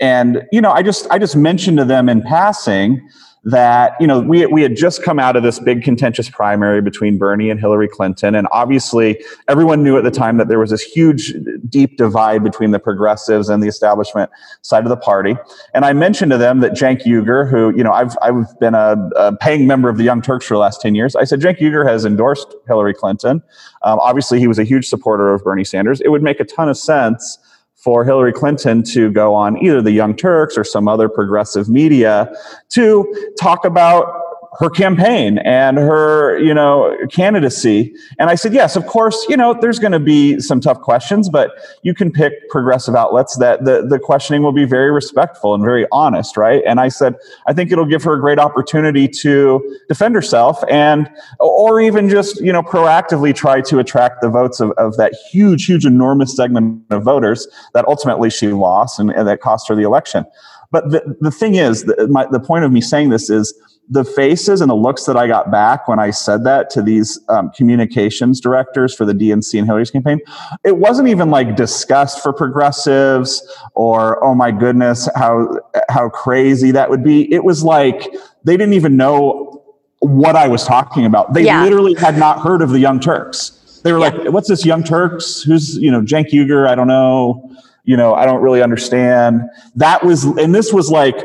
[0.01, 3.09] and, you know, I just, I just mentioned to them in passing
[3.45, 7.19] that, you know, we, we had just come out of this big contentious primary between
[7.19, 8.37] Bernie and Hillary Clinton.
[8.37, 11.35] And obviously everyone knew at the time that there was this huge
[11.69, 14.31] deep divide between the progressives and the establishment
[14.63, 15.37] side of the party.
[15.75, 18.97] And I mentioned to them that Cenk Uygur, who, you know, I've, I've been a,
[19.17, 21.17] a paying member of the Young Turks for the last 10 years.
[21.17, 23.43] I said, Cenk Uygur has endorsed Hillary Clinton.
[23.83, 26.01] Um, obviously, he was a huge supporter of Bernie Sanders.
[26.01, 27.39] It would make a ton of sense
[27.83, 32.33] for Hillary Clinton to go on either the Young Turks or some other progressive media
[32.71, 34.22] to talk about
[34.59, 37.95] her campaign and her, you know, candidacy.
[38.19, 41.31] And I said, yes, of course, you know, there's going to be some tough questions,
[41.31, 45.65] but you can pick progressive outlets that the, the questioning will be very respectful and
[45.65, 46.63] very honest, right?
[46.67, 51.11] And I said, I think it'll give her a great opportunity to defend herself and,
[51.41, 55.65] or even just, you know, proactively try to attract the votes of, of that huge,
[55.65, 59.83] huge, enormous segment of voters that ultimately she lost and, and that cost her the
[59.83, 60.27] election.
[60.71, 63.55] But the, the thing is, the, my, the point of me saying this is,
[63.93, 67.21] the faces and the looks that I got back when I said that to these
[67.29, 70.19] um, communications directors for the DNC and Hillary's campaign,
[70.65, 73.43] it wasn't even like disgust for progressives
[73.75, 75.59] or oh my goodness how
[75.91, 77.31] how crazy that would be.
[77.33, 78.09] It was like
[78.45, 79.63] they didn't even know
[80.01, 81.35] what I was talking about.
[81.35, 81.63] They Yeah.
[81.63, 83.81] literally had not heard of the Young Turks.
[83.85, 84.09] They were Yeah.
[84.09, 85.43] like, "What's this Young Turks?
[85.43, 86.67] Who's you know Cenk Uygur?
[86.67, 87.51] I don't know.
[87.85, 89.43] You know, I don't really understand."
[89.77, 91.17] That was, and this was like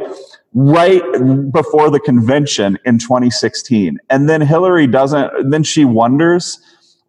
[0.57, 1.03] right
[1.51, 3.99] before the convention in 2016.
[4.09, 6.59] And then Hillary doesn't, then she wonders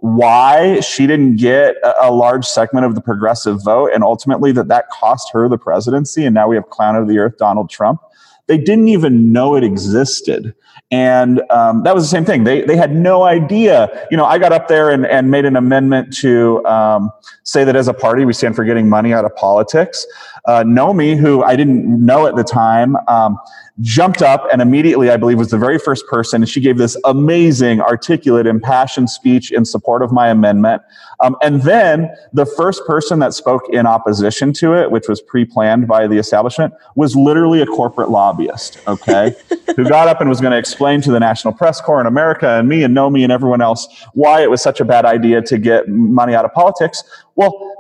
[0.01, 4.91] why she didn't get a, large segment of the progressive vote and ultimately that that
[4.91, 6.27] cost her the presidency.
[6.27, 8.01] And now we have clown of the earth, Donald Trump.
[8.49, 10.55] They didn't even know it existed.
[10.91, 12.45] And um, that was the same thing.
[12.45, 14.07] They, they had no idea.
[14.11, 17.11] You know, I got up there and, and made an amendment to um,
[17.45, 20.07] say that as a party, we stand for getting money out of politics.
[20.47, 23.37] Uh, Nomi, who I didn't know at the time, um,
[23.81, 26.43] jumped up and immediately, I believe, was the very first person.
[26.43, 30.83] And she gave this amazing, articulate, impassioned speech in support of my amendment.
[31.21, 35.45] Um, and then the first person that spoke in opposition to it, which was pre
[35.45, 39.35] planned by the establishment, was literally a corporate lobbyist, okay,
[39.77, 42.59] who got up and was going to explain to the National Press Corps in America
[42.59, 45.59] and me and Nomi and everyone else why it was such a bad idea to
[45.59, 47.03] get money out of politics.
[47.35, 47.78] Well,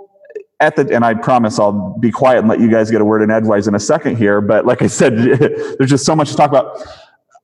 [0.61, 3.23] at the and I promise I'll be quiet and let you guys get a word
[3.23, 4.41] in edgewise in a second here.
[4.41, 5.17] But like I said,
[5.79, 6.83] there's just so much to talk about.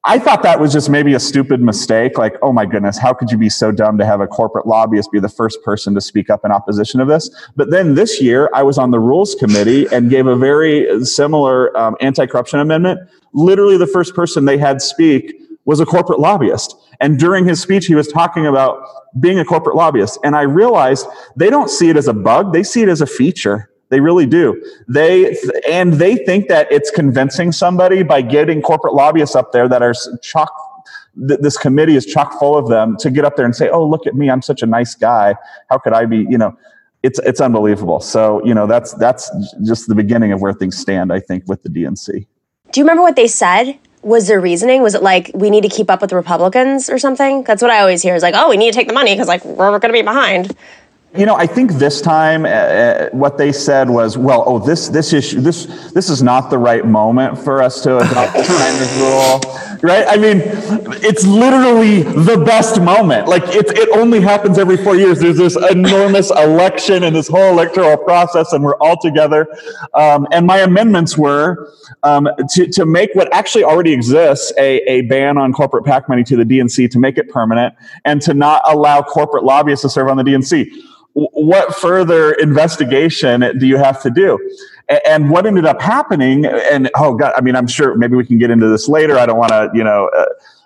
[0.07, 2.18] I thought that was just maybe a stupid mistake.
[2.18, 5.11] Like, oh my goodness, how could you be so dumb to have a corporate lobbyist
[5.11, 7.31] be the first person to speak up in opposition of this?
[7.57, 11.74] But then this year, I was on the rules committee and gave a very similar
[11.74, 13.00] um, anti-corruption amendment.
[13.33, 16.77] Literally, the first person they had speak was a corporate lobbyist.
[17.00, 18.87] And during his speech, he was talking about
[19.20, 20.18] being a corporate lobbyist.
[20.24, 23.07] And I realized they don't see it as a bug; they see it as a
[23.07, 23.70] feature.
[23.90, 24.61] They really do.
[24.88, 25.37] They
[25.70, 29.94] and they think that it's convincing somebody by getting corporate lobbyists up there that are
[30.22, 30.53] chock.
[31.29, 33.87] th- This committee is chock full of them to get up there and say, "Oh,
[33.87, 34.31] look at me!
[34.31, 35.37] I'm such a nice guy.
[35.70, 36.57] How could I be?" You know,
[37.03, 38.00] it's it's unbelievable.
[38.00, 39.31] So you know, that's that's
[39.64, 41.12] just the beginning of where things stand.
[41.12, 42.27] I think with the DNC.
[42.72, 43.79] Do you remember what they said?
[44.05, 44.83] Was their reasoning?
[44.83, 47.43] Was it like we need to keep up with the Republicans or something?
[47.43, 48.14] That's what I always hear.
[48.14, 50.03] Is like, oh, we need to take the money because like we're going to be
[50.03, 50.55] behind.
[51.16, 54.88] You know, I think this time uh, uh, what they said was, well, oh, this
[54.88, 58.92] this issue, this this is not the right moment for us to adopt the Sanders
[58.96, 60.05] rule, right?
[60.09, 60.42] I mean,
[61.05, 63.29] it's literally the best moment.
[63.29, 65.20] Like it it only happens every four years.
[65.20, 69.46] There's this enormous election and this whole electoral process, and we're all together.
[69.94, 71.70] Um, and my amendments were
[72.03, 76.24] um, to to make what actually already exists a a ban on corporate PAC money
[76.24, 77.72] to the DNC to make it permanent,
[78.05, 80.72] and to not allow corporate lobbyists to serve on the DNC
[81.14, 84.38] what further investigation do you have to do?
[85.07, 88.37] And what ended up happening, and oh god, I mean, I'm sure maybe we can
[88.38, 89.16] get into this later.
[89.16, 90.24] I don't want to, you know, uh,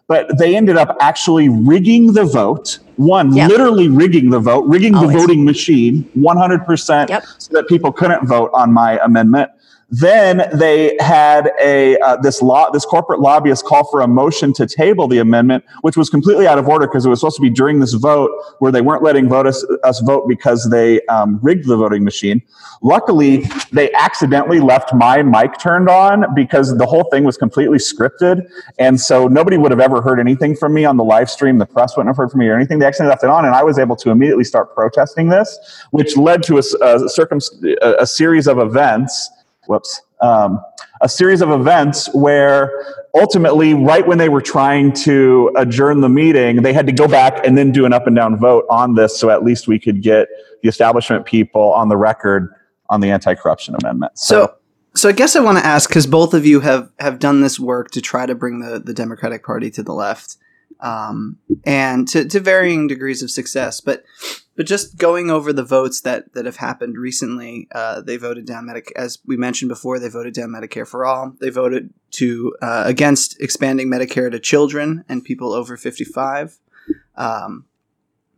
[0.09, 2.79] but they ended up actually rigging the vote.
[2.97, 3.49] One, Yep.
[3.51, 5.13] literally rigging the vote, rigging Always.
[5.13, 7.25] the voting machine, 100%, Yep.
[7.39, 9.51] so that people couldn't vote on my amendment.
[9.91, 14.67] Then they had a uh, this law this corporate lobbyist call for a motion to
[14.67, 17.49] table the amendment, which was completely out of order because it was supposed to be
[17.49, 21.67] during this vote where they weren't letting vote us, us vote because they um, rigged
[21.67, 22.43] the voting machine.
[22.83, 28.47] Luckily, they accidentally left my mic turned on because the whole thing was completely scripted,
[28.79, 31.57] and so nobody would have ever heard anything from me on the live stream.
[31.57, 32.79] The press wouldn't have heard from me or anything.
[32.79, 35.59] They accidentally left it on, and I was able to immediately start protesting this,
[35.93, 37.39] which led to a, a circum
[37.81, 39.31] a series of events
[39.69, 40.61] whoops, um,
[41.01, 42.73] a series of events where
[43.15, 47.47] ultimately, right when they were trying to adjourn the meeting, they had to go back
[47.47, 50.03] and then do an up and down vote on this so at least we could
[50.03, 50.29] get
[50.63, 52.53] the establishment people on the record
[52.89, 54.19] on the anti corruption amendment.
[54.19, 54.55] So,
[54.95, 57.61] so I guess I want to ask because both of you have have done this
[57.61, 60.37] work to try to bring the the Democratic Party to the left,
[60.81, 63.81] um, and to to varying degrees of success.
[63.81, 64.03] But
[64.59, 68.67] But just going over the votes that that have happened recently, uh, they voted down
[68.67, 68.91] Medicare.
[68.97, 71.33] As we mentioned before, they voted down Medicare for all.
[71.41, 76.59] They voted to uh, against expanding Medicare to children and people over fifty five.
[77.15, 77.67] Um,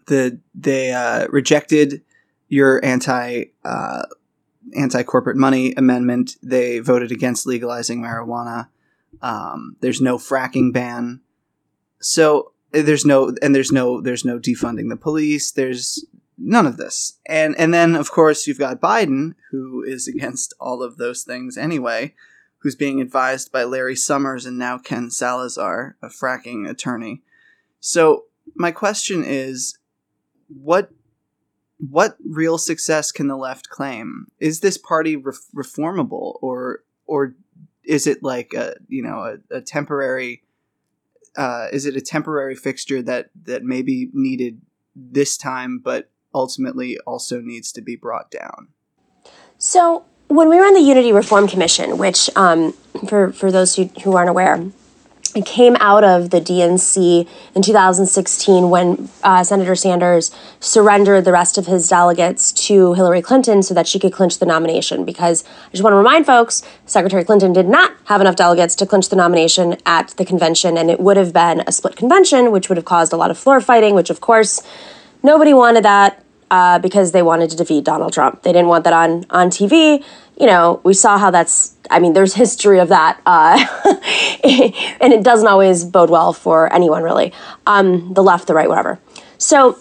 [0.08, 2.02] the they uh, rejected
[2.48, 4.02] your anti uh,
[4.76, 6.36] anti corporate money amendment.
[6.42, 8.68] They voted against legalizing marijuana.
[9.22, 11.22] Um, there's no fracking ban.
[11.98, 15.50] So Eh, there's no and there's no there's no defunding the police.
[15.50, 16.04] There's
[16.38, 17.18] none of this.
[17.26, 21.56] And and then of course you've got Biden who is against all of those things
[21.56, 22.14] anyway,
[22.58, 27.22] who's being advised by Larry Summers and now Ken Salazar, a fracking attorney.
[27.80, 29.78] So my question is
[30.48, 30.90] what
[31.78, 34.26] what real success can the left claim?
[34.38, 37.34] Is this party re- reformable or or
[37.84, 40.42] is it like a you know a, a temporary
[41.40, 44.60] uh, is it a temporary fixture that that maybe needed
[44.94, 48.68] this time but ultimately also needs to be brought down?
[49.56, 52.72] So when we were on the Unity Reform Commission, which um,
[53.08, 54.62] for for those who, who aren't aware,
[55.34, 61.58] it came out of the DNC in 2016 when uh, Senator Sanders surrendered the rest
[61.58, 65.04] of his delegates to Hillary Clinton so that she could clinch the nomination.
[65.04, 68.86] Because I just want to remind folks, Secretary Clinton did not have enough delegates to
[68.86, 72.68] clinch the nomination at the convention, and it would have been a split convention, which
[72.68, 74.62] would have caused a lot of floor fighting, which of course
[75.22, 78.42] nobody wanted that uh, because they wanted to defeat Donald Trump.
[78.42, 80.04] They didn't want that on on TV.
[80.40, 81.76] You know, we saw how that's.
[81.90, 83.58] I mean, there's history of that, uh,
[85.00, 87.34] and it doesn't always bode well for anyone, really.
[87.66, 88.98] Um, the left, the right, whatever.
[89.38, 89.78] So.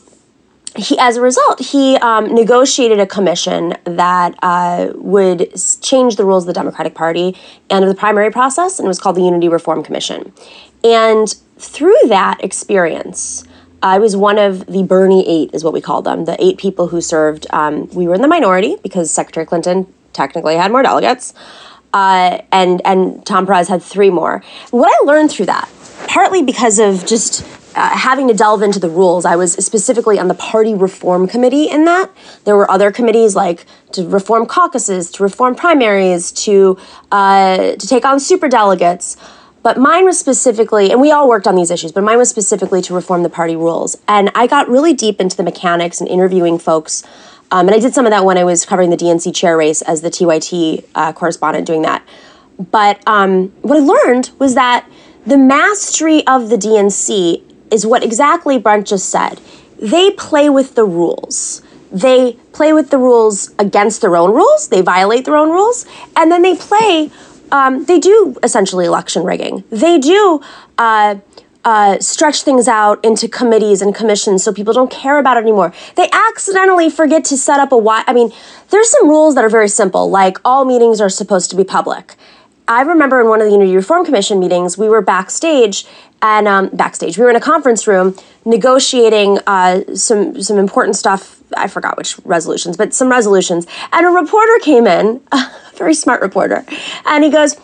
[0.76, 5.51] He, as a result, he um, negotiated a commission that uh, would
[5.82, 7.36] change the rules of the Democratic Party
[7.72, 10.32] and of the primary process, and it was called the Unity Reform Commission.
[10.84, 13.43] And through that experience,
[13.82, 16.88] I was one of the Bernie Eight, is what we called them, the eight people
[16.88, 17.47] who served.
[17.49, 19.91] Um, we were in the minority because Secretary Clinton
[20.22, 21.34] technically had more delegates,
[21.93, 24.43] uh, and and Tom Perez had three more.
[24.72, 25.67] What I learned through that,
[26.07, 27.43] partly because of just
[27.76, 31.65] uh, having to delve into the rules, I was specifically on the party reform committee.
[31.70, 32.07] In that,
[32.43, 36.78] there were other committees like to reform caucuses, to reform primaries, to
[37.11, 39.15] uh, to take on super delegates.
[39.61, 42.82] But mine was specifically, and we all worked on these issues, but mine was specifically
[42.88, 43.97] to reform the party rules.
[44.07, 47.03] And I got really deep into the mechanics and interviewing folks.
[47.52, 49.82] Um, and I did some of that when I was covering the DNC chair race
[49.82, 52.08] as the TYT uh, correspondent doing that.
[52.72, 54.88] But um, what I learned was that
[55.26, 57.41] the mastery of the DNC
[57.72, 59.39] is what exactly Brent just said.
[59.82, 61.62] They play with the rules.
[61.91, 64.68] They play with the rules against their own rules.
[64.68, 65.86] They violate their own rules,
[66.16, 67.10] and then they play.
[67.52, 69.64] Um, they do essentially election rigging.
[69.72, 70.41] They do
[70.78, 71.16] uh,
[71.66, 75.74] uh, stretch things out into committees and commissions so people don't care about it anymore.
[75.95, 78.03] They accidentally forget to set up a why.
[78.07, 78.32] I mean,
[78.70, 82.16] there's some rules that are very simple, like all meetings are supposed to be public.
[82.68, 85.86] I remember in one of the Unity Reform Commission meetings, we were backstage
[86.22, 91.41] and um, backstage, we were in a conference room negotiating uh, some some important stuff.
[91.57, 93.66] I forgot which resolutions, but some resolutions.
[93.91, 96.64] And a reporter came in, a very smart reporter,
[97.05, 97.55] and he goes,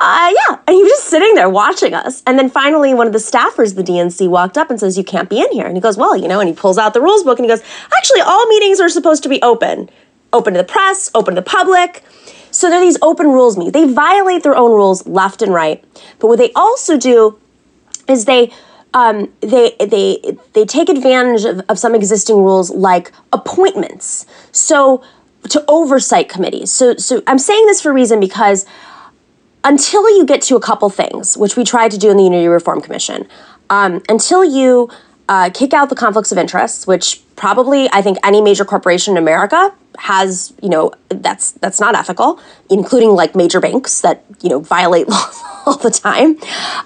[0.00, 0.58] uh, yeah.
[0.66, 2.22] And he was just sitting there watching us.
[2.26, 5.28] And then finally, one of the staffers the DNC walked up and says, You can't
[5.30, 5.66] be in here.
[5.66, 7.48] And he goes, Well, you know, and he pulls out the rules book and he
[7.48, 7.62] goes,
[7.96, 9.90] Actually, all meetings are supposed to be open
[10.32, 12.02] open to the press, open to the public.
[12.50, 13.72] So there are these open rules meetings.
[13.72, 15.82] They violate their own rules left and right.
[16.18, 17.38] But what they also do
[18.08, 18.52] is they
[18.94, 24.26] um, they they they take advantage of, of some existing rules like appointments.
[24.52, 25.02] So
[25.50, 26.72] to oversight committees.
[26.72, 28.64] So so I'm saying this for a reason because
[29.66, 32.46] until you get to a couple things, which we tried to do in the Unity
[32.46, 33.26] Reform Commission,
[33.68, 34.88] um, until you
[35.28, 39.18] uh, kick out the conflicts of interest, which probably I think any major corporation in
[39.22, 42.40] America has, you know, that's that's not ethical,
[42.70, 46.36] including like major banks that you know violate laws all the time.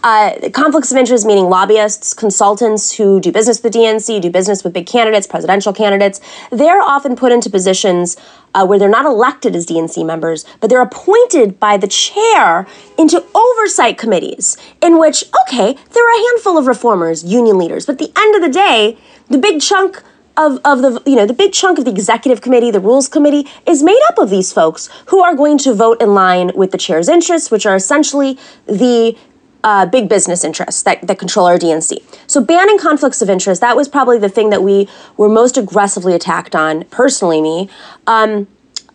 [0.02, 4.64] Uh, conflicts of interest meaning lobbyists, consultants who do business with the DNC, do business
[4.64, 6.20] with big candidates, presidential candidates.
[6.50, 8.16] They're often put into positions
[8.54, 12.66] uh, where they're not elected as DNC members, but they're appointed by the chair
[12.98, 17.92] into oversight committees in which, okay, there are a handful of reformers, union leaders, but
[17.92, 18.98] at the end of the day,
[19.28, 20.02] the big chunk
[20.36, 23.46] of, of the you know the big chunk of the executive committee, the rules committee,
[23.66, 26.78] is made up of these folks who are going to vote in line with the
[26.78, 29.16] chair's interests, which are essentially the
[29.62, 32.02] uh, big business interests that, that control our DNC.
[32.26, 36.14] So banning conflicts of interest, that was probably the thing that we were most aggressively
[36.14, 37.68] attacked on, personally me.
[38.06, 38.46] Um,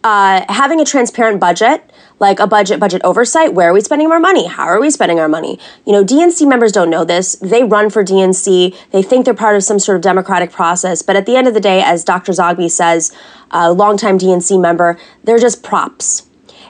[0.04, 1.85] uh, having a transparent budget,
[2.20, 4.47] like a budget budget oversight where are we spending our money?
[4.47, 5.59] How are we spending our money?
[5.86, 7.36] You know dnc members don't know this.
[7.36, 11.01] They run for dnc they think they're part of some sort of democratic process.
[11.01, 13.11] But at the end of the day as dr zogby says
[13.51, 16.28] a longtime dnc member they're just props.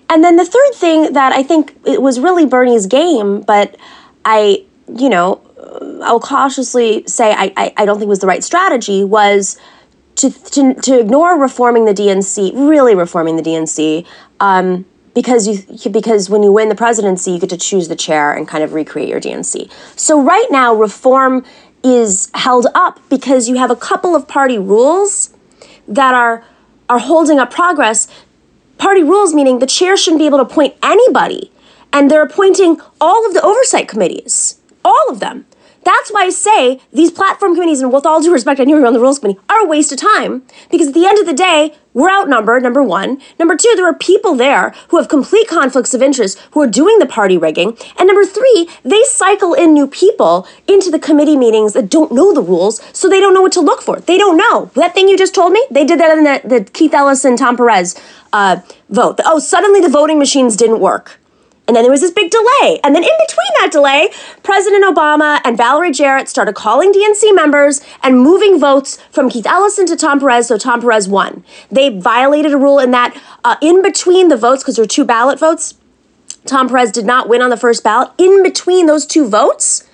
[0.10, 3.76] And then the third thing that i think it was really bernie's game but
[4.24, 5.42] i you know
[6.04, 9.58] i'll cautiously say i, I, I don't think was the right strategy was
[10.16, 14.06] to, to, to ignore reforming the DNC, really reforming the DNC,
[14.40, 14.86] um,
[15.16, 18.48] because you because when you win the presidency, you get to choose the chair and
[18.48, 19.72] kind of recreate your DNC.
[19.96, 21.44] So right now, reform
[21.84, 25.34] is held up because you have a couple of party rules
[25.88, 26.46] that are
[26.90, 28.08] are holding up progress.
[28.78, 31.50] Party rules meaning the chair shouldn't be able to appoint anybody,
[31.94, 35.46] and they're appointing all of the oversight committees, all of them.
[35.86, 38.88] That's why I say these platform committees, and with all due respect, I know you're
[38.88, 41.34] on the rules committee, are a waste of time because at the end of the
[41.34, 43.22] day, we're outnumbered, number one.
[43.40, 47.00] Number two, there are people there who have complete conflicts of interest who are doing
[47.00, 47.78] the party rigging.
[47.98, 52.34] And number three, they cycle in new people into the committee meetings that don't know
[52.34, 54.02] the rules, so they don't know what to look for.
[54.02, 54.72] They don't know.
[54.74, 57.56] That thing you just told me, they did that in the, the Keith Ellison, Tom
[57.56, 57.96] Perez
[58.34, 58.58] uh,
[58.90, 59.20] vote.
[59.24, 61.20] Oh, suddenly the voting machines didn't work.
[61.68, 62.80] And then there was this big delay.
[62.84, 64.10] And then in between that delay,
[64.44, 69.86] President Obama and Valerie Jarrett started calling DNC members and moving votes from Keith Ellison
[69.88, 71.44] to Tom Perez, so Tom Perez won.
[71.72, 75.06] They violated a rule in that uh, in between the votes, because there were two
[75.06, 75.76] ballot votes,
[76.46, 78.12] Tom Perez did not win on the first ballot.
[78.18, 79.88] In between those two votes,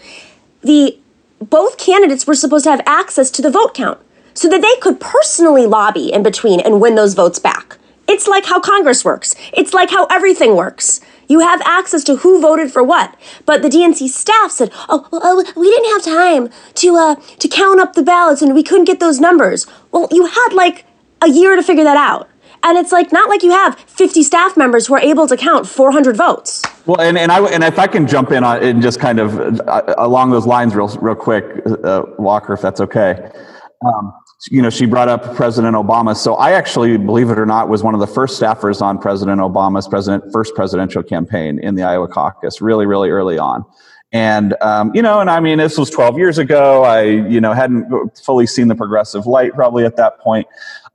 [0.62, 0.98] the
[1.40, 4.00] both candidates were supposed to have access to the vote count
[4.34, 7.78] so that they could personally lobby in between and win those votes back.
[8.08, 9.36] It's like how Congress works.
[9.54, 11.02] It's like how everything works.
[11.32, 13.16] You have access to who voted for what.
[13.46, 16.50] But the DNC staff said, "Oh, oh we didn't have time
[16.82, 20.26] to uh, to count up the ballots, and we couldn't get those numbers." Well, you
[20.26, 20.84] had like
[21.22, 22.28] a year to figure that out.
[22.64, 25.68] And it's like not like you have 50 staff members who are able to count
[25.68, 26.62] 400 votes.
[26.86, 29.62] Well, and, and I and if I can jump in on and just kind of
[29.62, 31.46] uh, along those lines real real quick,
[31.84, 33.32] uh, Walker, if that's okay.
[33.86, 34.14] Um,
[34.50, 36.16] you know, she brought up President Obama.
[36.16, 39.40] So I actually, believe it or not, was one of the first staffers on President
[39.40, 43.64] Obama's president first presidential campaign in the Iowa caucus, really, really early on.
[44.12, 46.84] And um, you know, and I mean, this was 12 years ago.
[46.84, 50.48] I, you know, hadn't fully seen the progressive light probably at that point.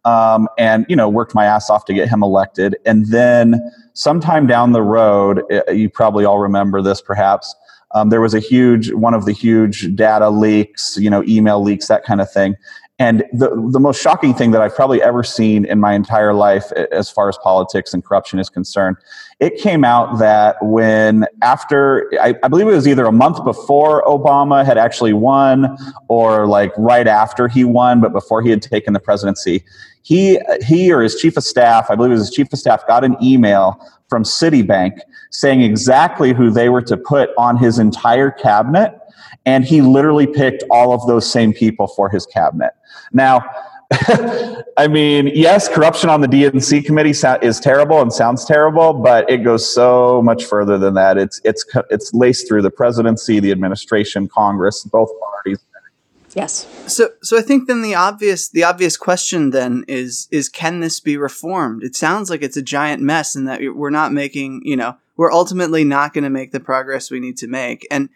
[0.05, 2.76] Um, and you know, worked my ass off to get him elected.
[2.84, 3.61] And then
[3.94, 7.55] sometime down the road, eh, you probably all remember this, perhaps.
[7.94, 11.86] Um, there was a huge one of the huge data leaks, you know, email leaks,
[11.88, 12.57] that kind of thing.
[12.99, 16.72] And the, the most shocking thing that I've probably ever seen in my entire life,
[16.72, 18.97] as far as politics and corruption is concerned,
[19.38, 24.03] it came out that when after, I, I, believe it was either a month before
[24.05, 25.76] Obama had actually won
[26.09, 29.62] or like right after he won, but before he had taken the presidency,
[30.01, 32.86] he, he or his chief of staff, I believe it was his chief of staff,
[32.86, 33.78] got an email
[34.09, 38.99] from Citibank saying exactly who they were to put on his entire cabinet
[39.47, 42.72] and he literally picked all of those same people for his cabinet.
[43.12, 43.44] Now,
[44.76, 49.38] I mean, yes, corruption on the DNC committee is terrible and sounds terrible, but it
[49.38, 51.18] goes so much further than that.
[51.18, 55.61] It's it's it's laced through the presidency, the administration, Congress, both parties.
[56.34, 56.66] Yes.
[56.86, 61.00] So so I think then the obvious the obvious question then is is can this
[61.00, 61.82] be reformed?
[61.82, 65.32] It sounds like it's a giant mess and that we're not making, you know, we're
[65.32, 67.86] ultimately not going to make the progress we need to make.
[67.90, 68.11] And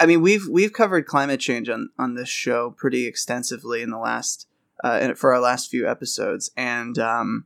[0.00, 3.98] I mean, we've we've covered climate change on on this show pretty extensively in the
[3.98, 4.48] last
[4.82, 7.44] uh, for our last few episodes, and um,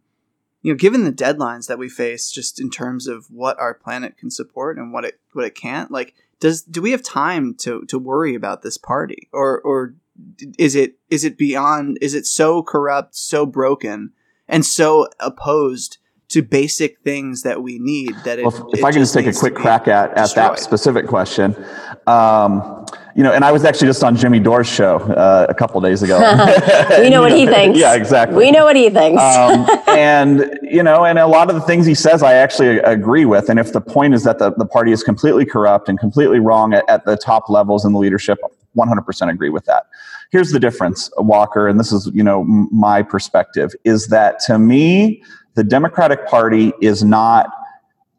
[0.63, 4.17] you know, given the deadlines that we face, just in terms of what our planet
[4.17, 7.83] can support and what it what it can't, like, does do we have time to
[7.87, 9.97] to worry about this party, or or
[10.57, 11.99] is it is it beyond?
[12.01, 14.13] Is it so corrupt, so broken,
[14.49, 15.99] and so opposed?
[16.27, 19.27] to basic things that we need that it, well, if, if I can just take
[19.27, 21.55] a quick crack at, at that specific question,
[22.07, 22.85] um,
[23.15, 26.03] you know, and I was actually just on Jimmy Dore's show uh, a couple days
[26.03, 26.19] ago.
[27.01, 27.79] we know what he thinks.
[27.79, 28.37] Yeah, exactly.
[28.37, 29.23] We know what he thinks.
[29.23, 33.25] um, and you know, and a lot of the things he says, I actually agree
[33.25, 33.49] with.
[33.49, 36.75] And if the point is that the, the party is completely corrupt and completely wrong
[36.75, 38.39] at, at the top levels in the leadership,
[38.77, 39.87] 100% agree with that.
[40.33, 45.23] Here's the difference, Walker, and this is you know my perspective is that to me
[45.55, 47.49] the Democratic Party is not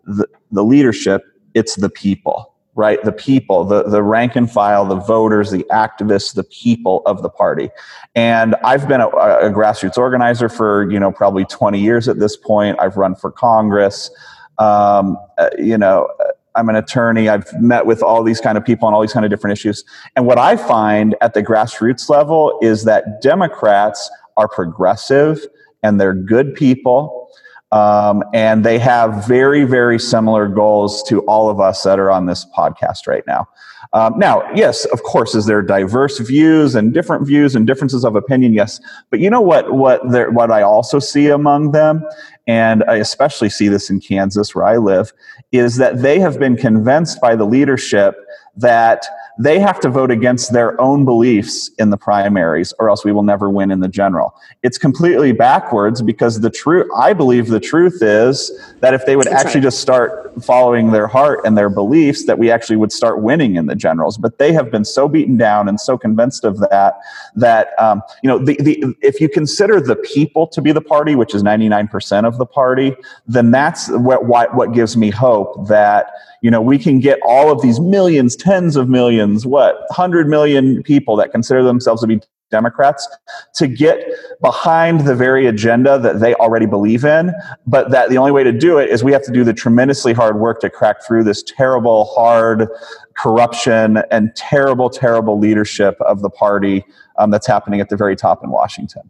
[0.05, 1.23] the, the leadership,
[1.53, 3.01] it's the people right?
[3.03, 7.29] The people, the, the rank and file, the voters, the activists, the people of the
[7.29, 7.69] party.
[8.15, 12.35] And I've been a, a, grassroots organizer for, you know, probably 20 years at this
[12.35, 12.77] point.
[12.79, 14.11] I've run for Congress.
[14.57, 16.09] Um, uh, you know,
[16.55, 17.29] I'm an attorney.
[17.29, 19.85] I've met with all these kind of people on all these kind of different issues.
[20.17, 25.45] And what I find at the grassroots level is that Democrats are progressive
[25.81, 27.24] and they're good people
[27.71, 32.25] Um, and they have very, very similar goals to all of us that are on
[32.25, 33.47] this podcast right now.
[33.93, 38.15] Um, now, yes, of course, is there diverse views and different views and differences of
[38.15, 38.53] opinion?
[38.53, 39.73] Yes, but you know what?
[39.73, 42.03] What what I also see among them,
[42.47, 45.13] and I especially see this in Kansas, where I live,
[45.51, 48.15] is that they have been convinced by the leadership
[48.57, 49.05] that
[49.37, 53.23] they have to vote against their own beliefs in the primaries or else we will
[53.23, 54.33] never win in the general.
[54.63, 59.25] It's completely backwards because the truth, I believe the truth is that if they would
[59.25, 59.67] That's actually right.
[59.67, 63.65] just start following their heart and their beliefs, that we actually would start winning in
[63.65, 64.17] the generals.
[64.17, 66.99] But they have been so beaten down and so convinced of that,
[67.35, 71.15] that, um, you know, the, the, if you consider the people to be the party,
[71.15, 72.95] which is 99% of the party,
[73.27, 76.11] then that's what, what, what gives me hope that,
[76.45, 80.83] you know, we can get all of these millions, tens of millions, what, 100 million
[80.83, 82.21] people that consider themselves to be
[82.51, 83.07] Democrats
[83.55, 84.07] to get
[84.43, 87.33] behind the very agenda that they already believe in,
[87.65, 90.13] but that the only way to do it is we have to do the tremendously
[90.13, 92.69] hard work to crack through this terrible, hard
[93.17, 96.85] corruption and terrible, terrible leadership of the party
[97.17, 99.09] um, that's happening at the very top in Washington.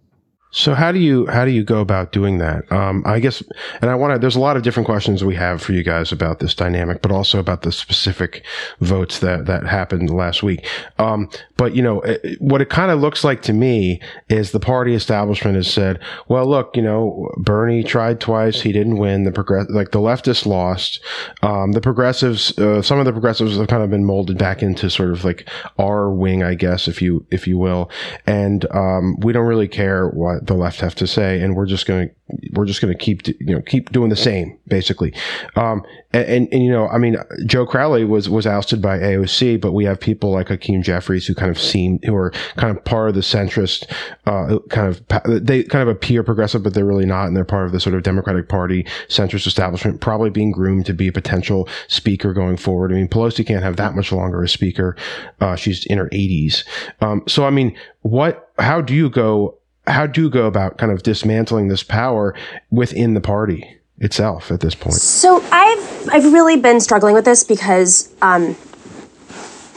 [0.56, 2.72] So how do you how do you go about doing that?
[2.72, 3.44] Um, I guess,
[3.82, 4.20] and I want to.
[4.20, 7.12] There's a lot of different questions we have for you guys about this dynamic, but
[7.12, 8.46] also about the specific
[8.80, 10.66] votes that that happened last week.
[10.98, 14.00] Um, but you know, it, what it kind of looks like to me
[14.30, 16.00] is the party establishment has said,
[16.30, 19.26] "Well, look, you know, Bernie tried twice, he didn't win.
[19.26, 21.02] The progress, like the leftists lost.
[21.42, 24.90] Um, the progressives, uh, some of the progressives have kind of been molded back into
[24.90, 27.92] sort of like our wing, I guess, if you if you will,
[28.26, 31.86] and um, we don't really care what." The left have to say, and we're just
[31.86, 32.16] going to
[32.54, 35.14] we're just going to keep you know keep doing the same basically.
[35.56, 39.60] Um, and, and, and, you know, I mean, Joe Crowley was was ousted by AOC,
[39.60, 42.84] but we have people like Hakeem Jeffries who kind of seem who are kind of
[42.86, 43.86] part of the centrist,
[44.26, 47.66] uh, kind of they kind of appear progressive, but they're really not, and they're part
[47.66, 51.68] of the sort of Democratic Party centrist establishment, probably being groomed to be a potential
[51.88, 52.92] speaker going forward.
[52.92, 54.96] I mean, Pelosi can't have that much longer as speaker;
[55.42, 56.64] uh, she's in her 80s.
[57.02, 58.52] Um, so, I mean, what?
[58.58, 59.58] How do you go?
[59.88, 62.36] How do you go about kind of dismantling this power
[62.72, 64.96] within the party itself at this point?
[64.96, 68.56] So I've I've really been struggling with this because um,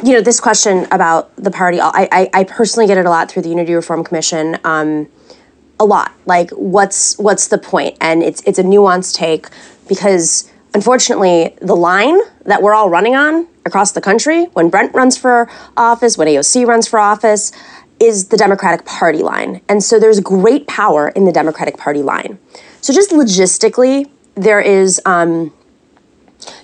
[0.02, 1.80] you know this question about the party.
[1.80, 4.58] I, I, I personally get it a lot through the Unity Reform Commission.
[4.64, 5.08] Um,
[5.80, 7.96] a lot like what's what's the point?
[8.00, 9.46] And it's it's a nuanced take
[9.88, 15.16] because unfortunately the line that we're all running on across the country when Brent runs
[15.16, 17.52] for office, when AOC runs for office
[18.00, 19.60] is the Democratic Party line.
[19.68, 22.38] And so there's great power in the Democratic Party line.
[22.80, 25.52] So just logistically, there is, um,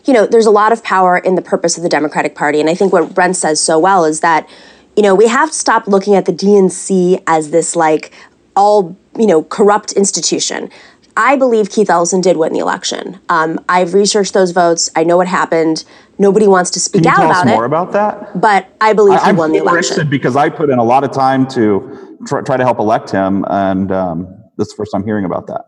[0.04, 2.60] you know, there's a lot of power in the purpose of the Democratic Party.
[2.60, 4.48] And I think what Brent says so well is that,
[4.96, 8.12] you know, we have to stop looking at the DNC as this like
[8.54, 10.70] all, you know, corrupt institution.
[11.16, 13.20] I believe Keith Ellison did win the election.
[13.28, 14.90] Um, I've researched those votes.
[14.96, 15.84] I know what happened.
[16.18, 17.50] Nobody wants to speak out about it.
[17.50, 18.40] more about that?
[18.40, 19.78] But I believe I, he won the election.
[19.78, 23.10] Interested because I put in a lot of time to try, try to help elect
[23.10, 25.66] him, and um, this is the first time hearing about that.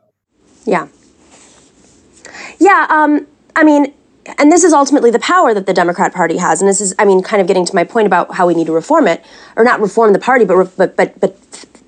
[0.64, 0.88] Yeah.
[2.58, 2.86] Yeah.
[2.90, 3.26] Um,
[3.56, 3.92] I mean,
[4.38, 7.04] and this is ultimately the power that the Democrat Party has, and this is, I
[7.04, 9.24] mean, kind of getting to my point about how we need to reform it,
[9.56, 11.36] or not reform the party, but but but but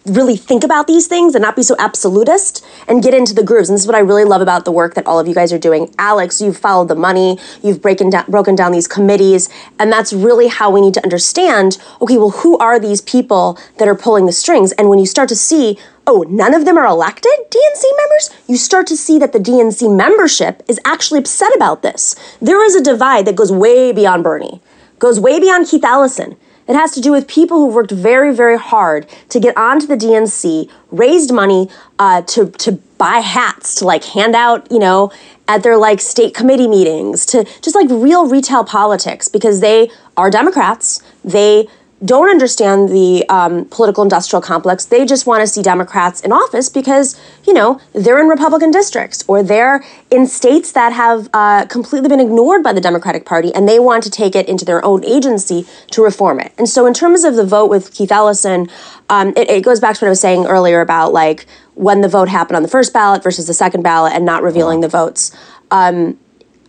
[0.09, 3.69] really think about these things and not be so absolutist and get into the grooves.
[3.69, 5.53] And this is what I really love about the work that all of you guys
[5.53, 5.95] are doing.
[5.99, 9.49] Alex, you've followed the money, you've broken down, broken down these committees,
[9.79, 13.89] and that's really how we need to understand okay, well, who are these people that
[13.89, 14.73] are pulling the strings?
[14.73, 18.57] And when you start to see, oh, none of them are elected DNC members, you
[18.57, 22.15] start to see that the DNC membership is actually upset about this.
[22.41, 24.61] There is a divide that goes way beyond Bernie,
[24.99, 26.37] goes way beyond Keith Ellison
[26.69, 29.97] it has to do with people who worked very, very hard to get onto the
[29.97, 35.11] DNC, raised money uh, to to buy hats to like hand out, you know,
[35.47, 40.31] at their like state committee meetings, to just like real retail politics because they are
[40.31, 41.03] Democrats.
[41.25, 41.69] They
[42.05, 44.85] don't understand the um, political industrial complex.
[44.85, 49.25] They just want to see Democrats in office because, you know, they're in Republican districts
[49.27, 53.69] or they're in states that have uh, completely been ignored by the Democratic Party and
[53.69, 56.53] they want to take it into their own agency to reform it.
[56.57, 58.69] And so, in terms of the vote with Keith Ellison,
[59.11, 62.09] um, it, it goes back to what I was saying earlier about like when the
[62.09, 65.33] vote happened on the first ballot versus the second ballot and not revealing the votes.
[65.73, 66.19] Um,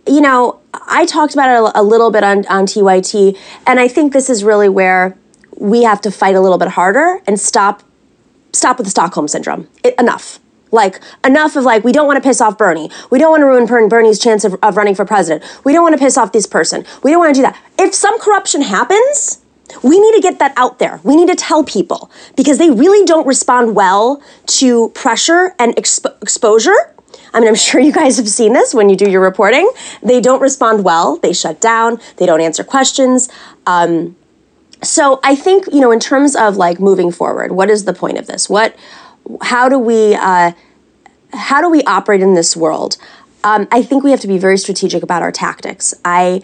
[0.08, 3.86] you know, I talked about it a, a little bit on, on TYT, and I
[3.86, 5.16] think this is really where
[5.60, 7.82] we have to fight a little bit harder and stop
[8.52, 9.68] stop with the Stockholm syndrome.
[9.84, 10.40] It, enough.
[10.72, 12.90] Like enough of like we don't want to piss off Bernie.
[13.10, 15.44] We don't want to ruin Bernie's chance of, of running for president.
[15.64, 16.84] We don't want to piss off this person.
[17.02, 17.60] We don't want to do that.
[17.78, 19.40] If some corruption happens,
[19.82, 21.00] we need to get that out there.
[21.04, 26.20] We need to tell people because they really don't respond well to pressure and exp-
[26.22, 26.94] exposure
[27.32, 29.70] I mean, I'm sure you guys have seen this when you do your reporting.
[30.02, 31.16] They don't respond well.
[31.16, 32.00] They shut down.
[32.16, 33.28] They don't answer questions.
[33.66, 34.16] Um,
[34.82, 38.18] so I think you know, in terms of like moving forward, what is the point
[38.18, 38.48] of this?
[38.48, 38.76] What,
[39.42, 40.52] how do we, uh,
[41.32, 42.96] how do we operate in this world?
[43.44, 45.94] Um, I think we have to be very strategic about our tactics.
[46.04, 46.42] I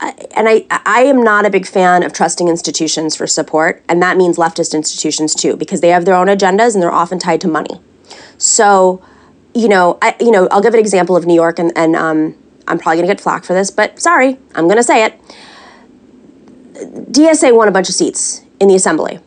[0.00, 4.16] and I, I am not a big fan of trusting institutions for support, and that
[4.16, 7.48] means leftist institutions too, because they have their own agendas and they're often tied to
[7.48, 7.80] money.
[8.38, 9.02] So,
[9.54, 12.36] you know, I, you know, I'll give an example of New York, and, and um,
[12.68, 15.20] I'm probably gonna get flack for this, but sorry, I'm gonna say it.
[16.78, 19.20] DSA won a bunch of seats in the assembly.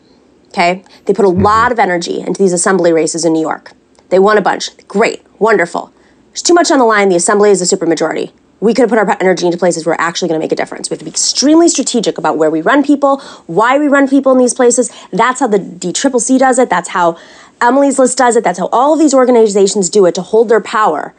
[0.50, 1.44] Okay, they put a mm-hmm.
[1.44, 3.72] lot of energy into these assembly races in New York.
[4.10, 4.76] They won a bunch.
[4.88, 5.94] Great, wonderful.
[6.30, 7.10] There's too much on the line.
[7.10, 8.32] The assembly is a supermajority
[8.62, 10.56] we could have put our energy into places where we're actually going to make a
[10.56, 10.90] difference.
[10.90, 14.32] We have to be extremely strategic about where we run people, why we run people
[14.32, 14.92] in these places.
[15.12, 16.70] That's how the DCCC does it.
[16.70, 17.18] That's how
[17.60, 18.44] Emily's List does it.
[18.44, 21.14] That's how all of these organizations do it to hold their power.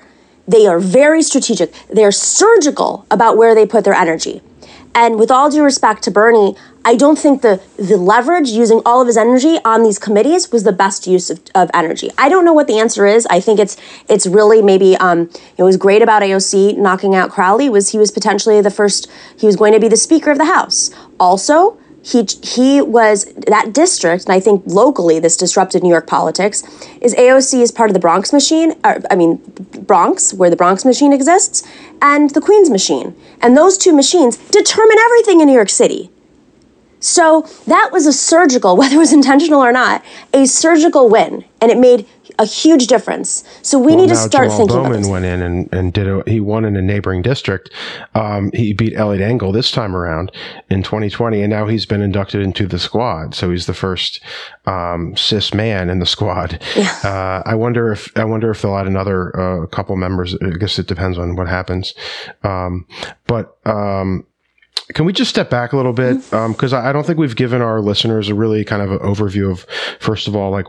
[0.46, 1.72] They are very strategic.
[1.88, 4.40] They're surgical about where they put their energy.
[4.94, 9.00] And with all due respect to Bernie, I don't think the the leverage using all
[9.00, 12.10] of his energy on these committees was the best use of, of energy.
[12.18, 13.26] I don't know what the answer is.
[13.26, 13.76] I think it's
[14.08, 18.10] it's really maybe um, it was great about AOC knocking out Crowley was he was
[18.10, 20.90] potentially the first he was going to be the Speaker of the House.
[21.20, 26.62] Also, he he was that district, and I think locally this disrupted New York politics.
[27.00, 28.72] Is AOC is part of the Bronx machine?
[28.84, 29.36] Or, I mean,
[29.86, 31.62] Bronx, where the Bronx machine exists,
[32.00, 36.10] and the Queens machine, and those two machines determine everything in New York City.
[36.98, 41.70] So that was a surgical, whether it was intentional or not, a surgical win, and
[41.70, 42.08] it made
[42.38, 43.44] a huge difference.
[43.62, 45.10] So we Well, need to start Jamal thinking about Bowman this.
[45.10, 47.70] went in and, and did a, he won in a neighboring district.
[48.14, 50.32] Um, he beat Eliot Engel this time around
[50.70, 53.34] in 2020, and now he's been inducted into the squad.
[53.34, 54.20] So he's the first
[54.66, 56.62] um, cis man in the squad.
[57.04, 60.34] Uh, I wonder if I wonder if they'll add another uh, couple members.
[60.42, 61.94] I guess it depends on what happens.
[62.42, 62.86] Um,
[63.26, 64.26] but um,
[64.94, 66.18] can we just step back a little bit?
[66.30, 69.50] Because I I don't think we've given our listeners a really kind of an overview
[69.50, 69.66] of,
[70.00, 70.66] first of all, like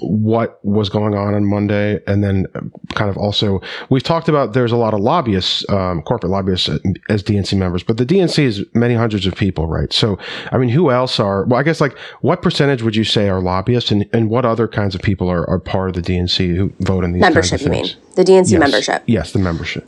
[0.00, 2.60] what was going on on Monday, and then uh,
[2.94, 3.60] kind of also
[3.90, 7.82] we've talked about there's a lot of lobbyists, um, corporate lobbyists uh, as DNC members,
[7.82, 9.92] but the DNC is many hundreds of people, right?
[9.92, 10.18] So,
[10.52, 11.44] I mean, who else are?
[11.44, 14.68] Well, I guess like what percentage would you say are lobbyists, and, and what other
[14.68, 17.68] kinds of people are, are part of the DNC who vote in these membership, you
[17.68, 17.86] mean?
[18.14, 18.60] The DNC Yes.
[18.60, 19.02] membership.
[19.06, 19.86] Yes, the membership.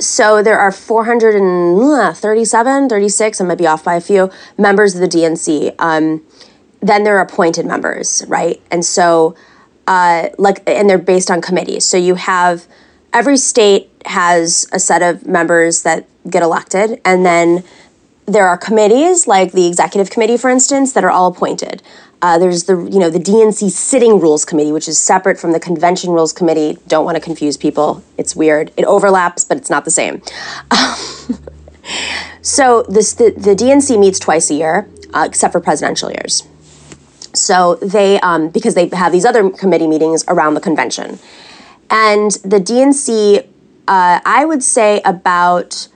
[0.00, 5.08] So there are 437, 36, I might be off by a few, members of the
[5.08, 5.74] DNC.
[5.80, 6.22] Um,
[6.80, 8.62] then there are appointed members, right?
[8.70, 9.34] And so,
[9.88, 11.84] uh, like, and they're based on committees.
[11.84, 12.66] So you have
[13.12, 17.64] every state has a set of members that get elected, and then
[18.28, 21.82] there are committees like the executive committee, for instance, that are all appointed.
[22.20, 25.60] Uh, there's the you know the DNC sitting rules committee, which is separate from the
[25.60, 26.78] convention rules committee.
[26.88, 28.02] Don't want to confuse people.
[28.16, 28.72] It's weird.
[28.76, 30.20] It overlaps, but it's not the same.
[32.42, 36.46] so this the, the DNC meets twice a year, uh, except for presidential years.
[37.34, 41.20] So they um, because they have these other committee meetings around the convention,
[41.88, 43.46] and the DNC,
[43.86, 45.86] uh, I would say about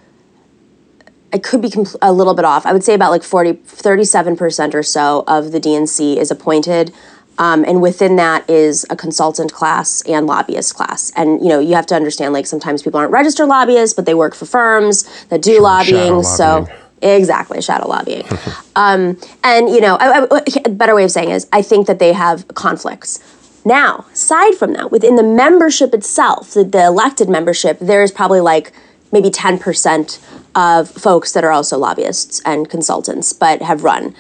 [1.32, 2.66] I could be compl- a little bit off.
[2.66, 6.92] I would say about like 40, 37% or so of the DNC is appointed.
[7.38, 11.10] Um, and within that is a consultant class and lobbyist class.
[11.16, 14.14] And, you know, you have to understand like sometimes people aren't registered lobbyists, but they
[14.14, 16.22] work for firms that do lobbying.
[16.22, 16.78] So, lobbying.
[17.00, 18.24] exactly, shadow lobbying.
[18.76, 21.98] um, and, you know, I, I- a better way of saying is I think that
[21.98, 23.18] they have conflicts.
[23.64, 28.40] Now, aside from that, within the membership itself, the, the elected membership, there is probably
[28.40, 28.72] like
[29.12, 30.18] maybe 10%
[30.54, 34.14] of folks that are also lobbyists and consultants, but have run.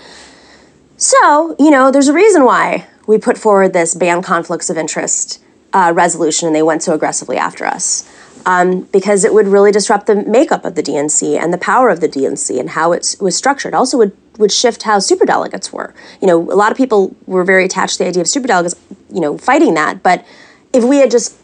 [0.96, 5.42] So, you know, there's a reason why we put forward this ban conflicts of interest
[5.72, 8.08] uh, resolution and they went so aggressively after us.
[8.44, 12.00] Um, because it would really disrupt the makeup of the DNC and the power of
[12.00, 13.72] the DNC and how it was structured.
[13.72, 15.94] Also, would would shift how superdelegates were.
[16.20, 18.74] You know, a lot of people were very attached to the idea of superdelegates.
[19.12, 20.02] You know, fighting that.
[20.02, 20.26] But
[20.72, 21.36] if we had just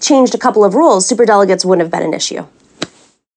[0.00, 2.46] changed a couple of rules, superdelegates wouldn't have been an issue.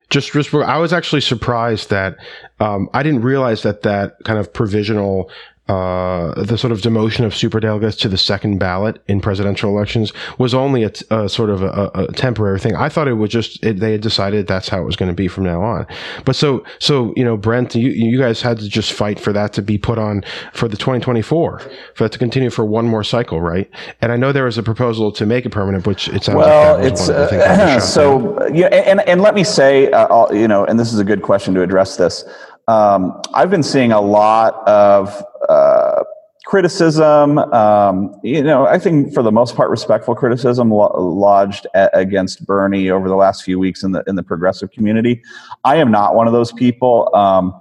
[0.10, 2.18] Just just I was actually surprised that
[2.60, 5.30] um, I didn't realize that that kind of provisional
[5.68, 10.53] uh, the sort of demotion of superdelegates to the second ballot in presidential elections was
[10.53, 12.76] only a, t- a sort of a, a temporary thing.
[12.76, 15.15] I thought it was just it, they had decided that's how it was going to
[15.15, 15.86] be from now on.
[16.26, 19.53] But so so you know, Brent, you you guys had to just fight for that
[19.53, 21.70] to be put on for the 2024 for
[22.03, 23.70] that to continue for one more cycle, right?
[24.01, 26.80] And I know there was a proposal to make it permanent, which it sounds Well,
[26.80, 28.18] like it's one of the things uh, that was shot down.
[28.18, 31.22] so yeah, and and let me say, uh, you know, and this is a good
[31.22, 32.24] question to address this.
[32.68, 36.03] Um, I've been seeing a lot of uh,
[36.45, 41.89] criticism, um, you know, I think for the most part, respectful criticism lo- lodged a-
[41.93, 45.22] against Bernie over the last few weeks in the in the progressive community.
[45.63, 47.13] I am not one of those people.
[47.15, 47.57] Um,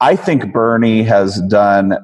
[0.00, 1.96] I think Bernie has done.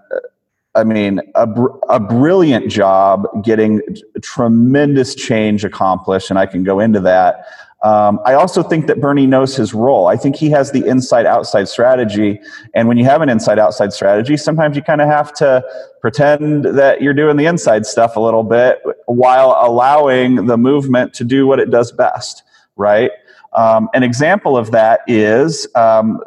[0.74, 3.82] I mean, a, br- a brilliant job getting
[4.22, 7.44] tremendous change accomplished, and I can go into that.
[7.82, 10.06] Um, I also think that Bernie knows his role.
[10.06, 12.40] I think he has the inside outside strategy.
[12.74, 15.64] And when you have an inside outside strategy, sometimes you kind of have to
[16.00, 21.24] pretend that you're doing the inside stuff a little bit while allowing the movement to
[21.24, 22.44] do what it does best,
[22.76, 23.10] right?
[23.54, 26.20] Um, an example of that is um,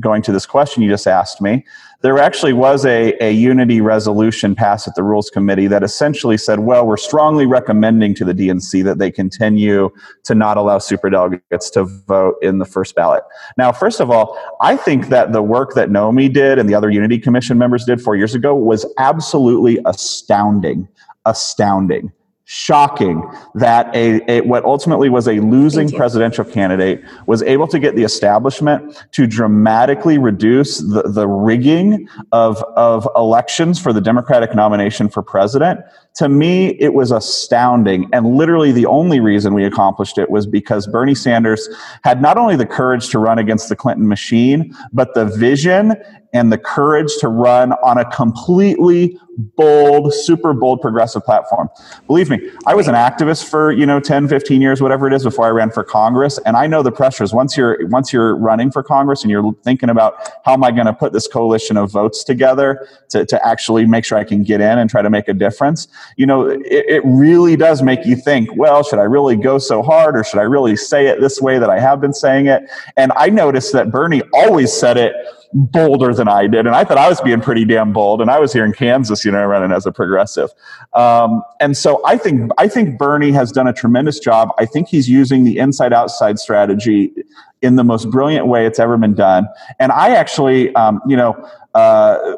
[0.00, 1.64] going to this question you just asked me.
[2.02, 6.60] There actually was a, a unity resolution passed at the Rules Committee that essentially said,
[6.60, 9.90] well, we're strongly recommending to the DNC that they continue
[10.24, 13.22] to not allow superdelegates to vote in the first ballot.
[13.56, 16.90] Now, first of all, I think that the work that Nomi did and the other
[16.90, 20.88] Unity Commission members did four years ago was absolutely astounding.
[21.24, 22.10] Astounding
[22.54, 27.96] shocking that a, a, what ultimately was a losing presidential candidate was able to get
[27.96, 35.08] the establishment to dramatically reduce the, the rigging of, of elections for the democratic nomination
[35.08, 35.80] for president
[36.14, 40.86] to me it was astounding and literally the only reason we accomplished it was because
[40.86, 41.68] bernie sanders
[42.04, 45.94] had not only the courage to run against the clinton machine but the vision
[46.32, 49.18] and the courage to run on a completely
[49.56, 51.68] bold, super bold progressive platform.
[52.06, 55.24] Believe me, I was an activist for, you know, 10, 15 years, whatever it is
[55.24, 56.38] before I ran for Congress.
[56.44, 59.90] And I know the pressures once you're, once you're running for Congress and you're thinking
[59.90, 63.86] about how am I going to put this coalition of votes together to, to actually
[63.86, 65.88] make sure I can get in and try to make a difference.
[66.16, 69.82] You know, it, it really does make you think, well, should I really go so
[69.82, 72.62] hard or should I really say it this way that I have been saying it?
[72.96, 75.14] And I noticed that Bernie always said it
[75.52, 76.66] bolder than I did.
[76.66, 78.20] And I thought I was being pretty damn bold.
[78.20, 80.50] And I was here in Kansas, you know, running as a progressive.
[80.94, 84.50] Um, and so I think I think Bernie has done a tremendous job.
[84.58, 87.12] I think he's using the inside outside strategy
[87.60, 89.46] in the most brilliant way it's ever been done.
[89.78, 91.32] And I actually, um, you know,
[91.74, 92.34] uh,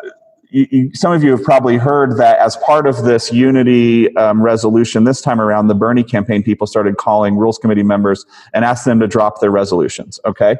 [0.54, 4.40] you, you, some of you have probably heard that as part of this unity um,
[4.40, 8.24] resolution this time around, the Bernie campaign people started calling Rules Committee members
[8.54, 10.20] and asked them to drop their resolutions.
[10.24, 10.56] Okay.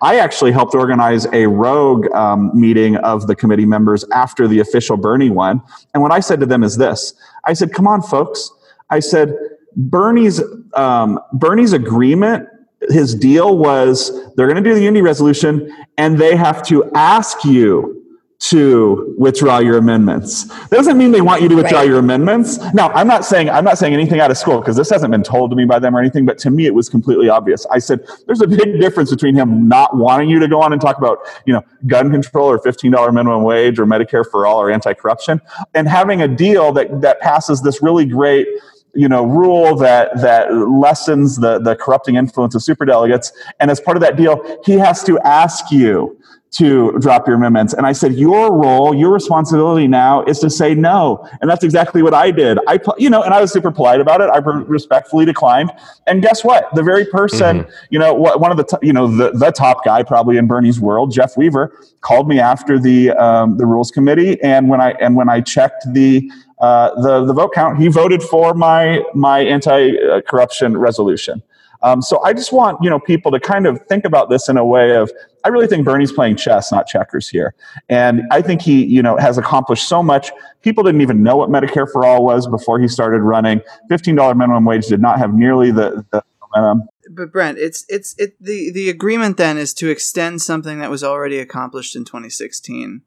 [0.00, 4.96] I actually helped organize a rogue um, meeting of the committee members after the official
[4.96, 5.60] Bernie one.
[5.92, 7.14] And what I said to them is this
[7.44, 8.48] I said, come on, folks.
[8.90, 9.36] I said,
[9.74, 10.40] Bernie's,
[10.74, 12.48] um, Bernie's agreement
[12.90, 17.44] his deal was they're going to do the unity resolution and they have to ask
[17.44, 18.01] you
[18.42, 20.44] to withdraw your amendments.
[20.44, 21.88] That doesn't mean they want you to withdraw right.
[21.88, 22.58] your amendments.
[22.74, 25.22] Now, I'm not saying I'm not saying anything out of school because this hasn't been
[25.22, 27.64] told to me by them or anything, but to me it was completely obvious.
[27.70, 30.82] I said there's a big difference between him not wanting you to go on and
[30.82, 34.72] talk about, you know, gun control or $15 minimum wage or Medicare for all or
[34.72, 35.40] anti-corruption
[35.74, 38.48] and having a deal that that passes this really great
[38.94, 43.96] you know rule that that lessens the the corrupting influence of superdelegates and as part
[43.96, 46.18] of that deal he has to ask you
[46.52, 47.72] to drop your amendments.
[47.72, 51.26] And I said, your role, your responsibility now is to say no.
[51.40, 52.58] And that's exactly what I did.
[52.68, 54.28] I, you know, and I was super polite about it.
[54.28, 55.70] I respectfully declined.
[56.06, 56.68] And guess what?
[56.74, 57.70] The very person, mm-hmm.
[57.88, 60.78] you know, one of the, t- you know, the, the top guy probably in Bernie's
[60.78, 64.38] world, Jeff Weaver, called me after the, um, the rules committee.
[64.42, 66.30] And when I, and when I checked the,
[66.60, 71.42] uh, the, the vote count, he voted for my, my anti-corruption resolution.
[71.82, 74.56] Um, so I just want you know people to kind of think about this in
[74.56, 75.10] a way of
[75.44, 77.54] I really think Bernie's playing chess, not checkers here,
[77.88, 80.30] and I think he you know has accomplished so much.
[80.62, 83.60] People didn't even know what Medicare for all was before he started running.
[83.88, 86.22] Fifteen dollar minimum wage did not have nearly the, the
[86.54, 86.88] momentum.
[87.10, 91.02] But Brent, it's it's it the the agreement then is to extend something that was
[91.02, 93.02] already accomplished in 2016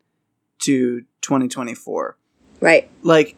[0.60, 2.18] to 2024.
[2.60, 2.90] Right.
[3.04, 3.36] Like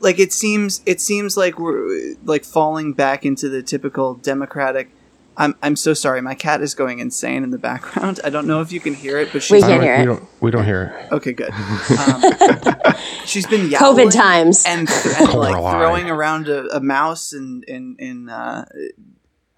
[0.00, 4.90] like it seems it seems like we're like falling back into the typical democratic
[5.36, 6.20] I'm I'm so sorry.
[6.20, 8.20] My cat is going insane in the background.
[8.24, 10.06] I don't know if you can hear it, but she's we can hear we it.
[10.06, 11.12] Don't, we don't hear it.
[11.12, 11.52] Okay, good.
[11.98, 17.64] Um, she's been yowling COVID times and, and like throwing around a, a mouse and
[17.64, 18.64] in in uh,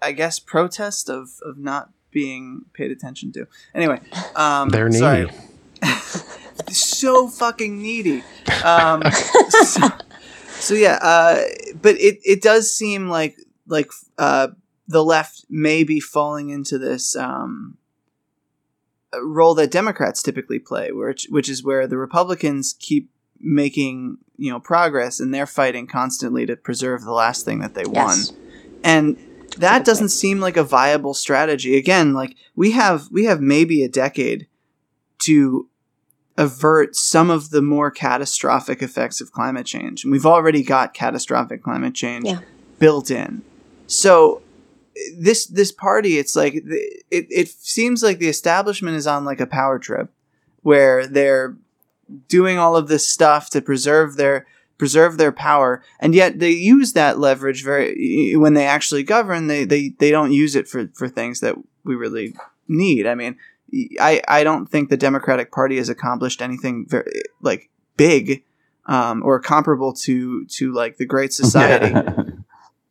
[0.01, 3.47] I guess protest of of not being paid attention to.
[3.73, 3.99] Anyway,
[4.35, 4.99] um, they're needy.
[4.99, 5.29] Sorry.
[6.69, 8.23] so fucking needy.
[8.63, 9.03] Um,
[9.49, 9.87] so,
[10.59, 11.41] so yeah, uh,
[11.81, 13.35] but it, it does seem like
[13.67, 14.49] like uh,
[14.87, 17.77] the left may be falling into this um,
[19.21, 23.09] role that Democrats typically play, which which is where the Republicans keep
[23.39, 27.83] making you know progress and they're fighting constantly to preserve the last thing that they
[27.91, 28.31] yes.
[28.31, 28.39] won,
[28.83, 29.17] and
[29.57, 31.77] that doesn't seem like a viable strategy.
[31.77, 34.47] Again, like we have we have maybe a decade
[35.19, 35.69] to
[36.37, 40.03] avert some of the more catastrophic effects of climate change.
[40.03, 42.39] And we've already got catastrophic climate change Yeah.
[42.79, 43.43] built in.
[43.85, 44.41] So
[45.17, 49.47] this this party, it's like it it seems like the establishment is on like a
[49.47, 50.11] power trip
[50.61, 51.55] where they're
[52.27, 54.45] doing all of this stuff to preserve their
[54.77, 55.83] preserve their power.
[55.99, 60.31] And yet they use that leverage very when they actually govern they they, they don't
[60.31, 62.35] use it for for things that we really
[62.67, 63.07] need.
[63.07, 63.37] I mean
[63.99, 68.43] i i don't think the democratic party has accomplished anything very like big
[68.85, 71.93] um, or comparable to to like the great society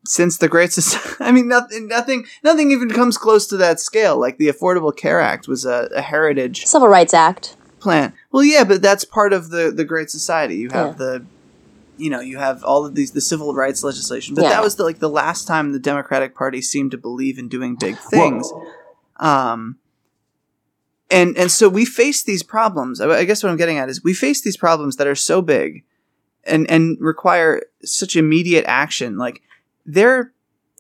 [0.05, 4.19] since the great society i mean nothing nothing nothing even comes close to that scale
[4.19, 7.57] like the affordable care act was a, a heritage Civil Rights Act.
[7.81, 8.13] plan.
[8.31, 10.57] Well, yeah, but that's part of the the Great Society.
[10.57, 10.95] You have Yeah.
[10.99, 11.27] the,
[11.97, 14.35] you know, you have all of these the civil rights legislation.
[14.35, 14.51] But Yeah.
[14.51, 17.77] that was the, like the last time the Democratic Party seemed to believe in doing
[17.77, 18.51] big things.
[19.21, 19.79] um,
[21.11, 23.01] and and so we face these problems.
[23.01, 25.43] I, I guess what I'm getting at is we face these problems that are so
[25.43, 25.85] big,
[26.45, 29.19] and and require such immediate action.
[29.19, 29.43] Like
[29.85, 30.33] they're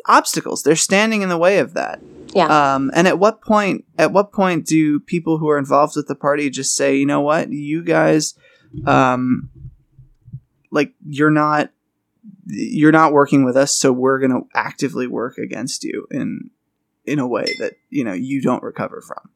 [0.06, 0.62] obstacles.
[0.62, 2.00] They're standing in the way of that.
[2.34, 2.46] Yeah.
[2.74, 3.84] Um, and at what point?
[3.98, 7.20] At what point do people who are involved with the party just say, you know
[7.20, 8.34] what, you guys,
[8.86, 9.50] um,
[10.70, 11.70] like you're not,
[12.46, 16.50] you're not working with us, so we're going to actively work against you in
[17.04, 19.28] in a way that you know you don't recover from.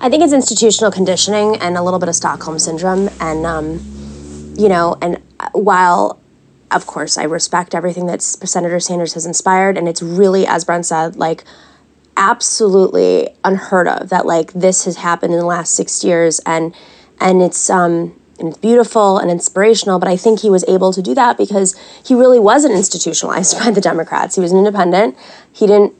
[0.00, 3.08] I think it's institutional conditioning and a little bit of Stockholm syndrome.
[3.20, 3.80] And, um,
[4.56, 6.20] you know, and uh, while,
[6.74, 10.86] of course, I respect everything that Senator Sanders has inspired, and it's really, as Brent
[10.86, 11.44] said, like
[12.16, 16.74] absolutely unheard of that like this has happened in the last six years, and
[17.20, 19.98] and it's um and it's beautiful and inspirational.
[19.98, 23.70] But I think he was able to do that because he really wasn't institutionalized by
[23.70, 24.34] the Democrats.
[24.34, 25.16] He was an independent.
[25.52, 25.94] He didn't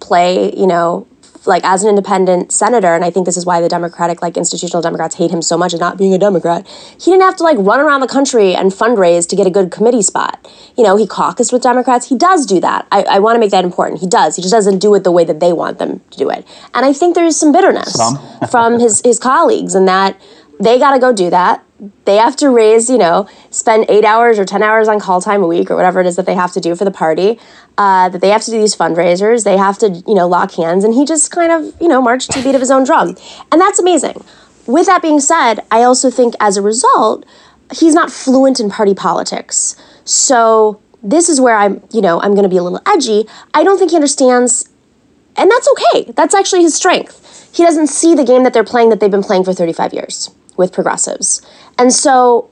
[0.00, 1.06] play, you know,
[1.46, 4.82] like as an independent senator, and I think this is why the Democratic, like institutional
[4.82, 6.66] Democrats, hate him so much as not being a Democrat.
[7.00, 9.70] He didn't have to like run around the country and fundraise to get a good
[9.70, 10.48] committee spot.
[10.76, 12.08] You know, he caucused with Democrats.
[12.08, 12.86] He does do that.
[12.92, 14.00] I, I want to make that important.
[14.00, 14.36] He does.
[14.36, 16.46] He just doesn't do it the way that they want them to do it.
[16.74, 18.18] And I think there's some bitterness Some.
[18.50, 20.20] from his his colleagues, and that
[20.60, 21.64] they got to go do that.
[22.04, 25.42] They have to raise, you know, spend eight hours or 10 hours on call time
[25.42, 27.38] a week or whatever it is that they have to do for the party.
[27.76, 29.44] Uh, that they have to do these fundraisers.
[29.44, 30.84] They have to, you know, lock hands.
[30.84, 33.16] And he just kind of, you know, marched to the beat of his own drum.
[33.50, 34.24] And that's amazing.
[34.66, 37.26] With that being said, I also think as a result,
[37.72, 39.74] he's not fluent in party politics.
[40.04, 43.26] So this is where I'm, you know, I'm going to be a little edgy.
[43.54, 44.68] I don't think he understands
[45.36, 46.12] and that's okay.
[46.12, 47.50] That's actually his strength.
[47.54, 50.30] He doesn't see the game that they're playing that they've been playing for 35 years
[50.56, 51.42] with progressives.
[51.78, 52.50] And so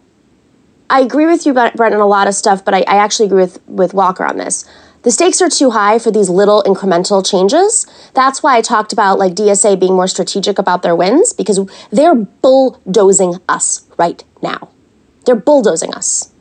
[0.88, 3.42] I agree with you, Brent, on a lot of stuff, but I, I actually agree
[3.42, 4.68] with, with Walker on this.
[5.02, 7.86] The stakes are too high for these little incremental changes.
[8.12, 11.58] That's why I talked about like DSA being more strategic about their wins because
[11.90, 14.68] they're bulldozing us right now.
[15.24, 16.32] They're bulldozing us.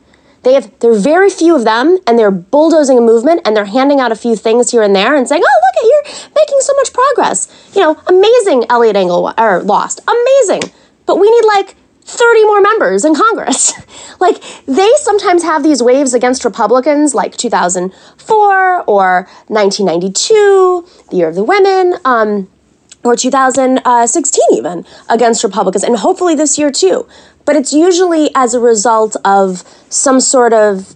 [0.42, 3.66] They have there are very few of them, and they're bulldozing a movement, and they're
[3.66, 6.60] handing out a few things here and there, and saying, "Oh, look at you're making
[6.60, 8.64] so much progress." You know, amazing.
[8.70, 10.72] Eliot Engel or lost, amazing,
[11.06, 11.76] but we need like.
[12.10, 13.72] 30 more members in Congress.
[14.20, 21.34] like, they sometimes have these waves against Republicans, like 2004 or 1992, the year of
[21.34, 21.94] the women.
[22.04, 22.48] Um,
[23.02, 27.08] or 2016 even against Republicans, and hopefully this year too.
[27.46, 30.94] But it's usually as a result of some sort of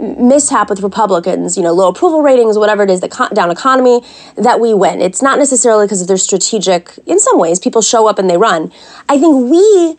[0.00, 4.02] mishap with Republicans, you know, low approval ratings, whatever it is, the down economy,
[4.36, 5.00] that we win.
[5.00, 6.98] It's not necessarily because of their strategic.
[7.06, 8.72] In some ways, people show up and they run.
[9.08, 9.96] I think we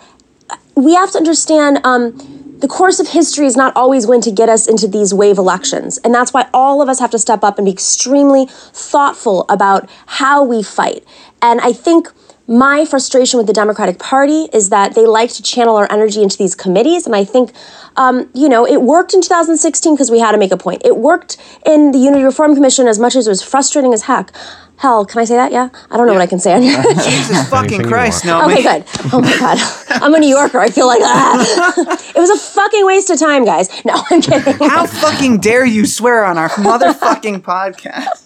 [0.84, 2.18] we have to understand um,
[2.60, 5.98] the course of history is not always going to get us into these wave elections.
[6.00, 9.90] And that's why all of us have to step up and be extremely thoughtful about
[10.06, 11.06] how we fight.
[11.42, 12.10] And I think
[12.48, 16.36] my frustration with the Democratic Party is that they like to channel our energy into
[16.36, 17.06] these committees.
[17.06, 17.54] And I think,
[17.96, 20.82] um, you know, it worked in 2016 because we had to make a point.
[20.84, 24.32] It worked in the Unity Reform Commission as much as it was frustrating as heck.
[24.80, 25.52] Hell, can I say that?
[25.52, 25.68] Yeah?
[25.92, 26.82] I don't know what I can say on here.
[27.04, 28.46] Jesus fucking Christ, no.
[28.46, 28.86] Okay, good.
[29.12, 29.58] Oh my god,
[30.02, 30.58] I'm a New Yorker.
[30.58, 32.14] I feel like ah.
[32.16, 33.70] it was a fucking waste of time, guys.
[33.84, 34.54] No, I'm kidding.
[34.70, 38.24] How fucking dare you swear on our motherfucking podcast?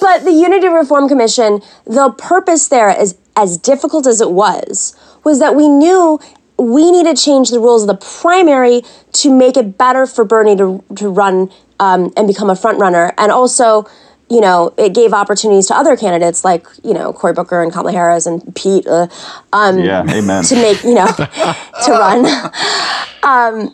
[0.00, 5.38] But the Unity Reform Commission, the purpose there is as difficult as it was, was
[5.40, 6.18] that we knew
[6.56, 10.56] we needed to change the rules of the primary to make it better for Bernie
[10.56, 13.86] to to run um, and become a front runner, and also.
[14.32, 17.92] You know, it gave opportunities to other candidates like, you know, Cory Booker and Kamala
[17.92, 19.06] Harris and Pete uh,
[19.52, 20.42] um, Yeah, amen.
[20.44, 21.06] to make, you know,
[21.84, 22.24] to run.
[23.24, 23.72] Um,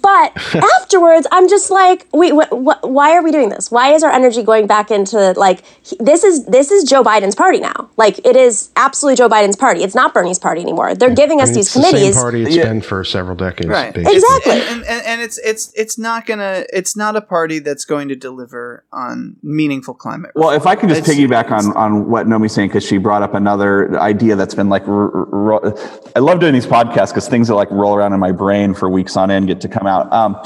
[0.00, 3.70] but afterwards, I'm just like, wait, wh- wh- why are we doing this?
[3.70, 7.34] Why is our energy going back into like he- this is this is Joe Biden's
[7.34, 7.88] party now?
[7.96, 9.82] Like it is absolutely Joe Biden's party.
[9.82, 10.94] It's not Bernie's party anymore.
[10.94, 12.14] They're giving us mean, these it's the committees.
[12.14, 12.64] same party it's Yeah.
[12.64, 13.68] been for several decades.
[13.68, 14.16] right basically.
[14.16, 14.52] Exactly.
[14.60, 18.16] and, and, and it's it's it's not gonna it's not a party that's going to
[18.16, 22.52] deliver on meaningful climate Well, if I could just It's- piggyback on, on what Nomi's
[22.52, 25.74] saying, because she brought up another idea that's been like, r- r- r-
[26.16, 28.88] I love doing these podcasts because things that like roll around in my brain for
[28.88, 30.12] weeks on end get to come out.
[30.12, 30.40] Um,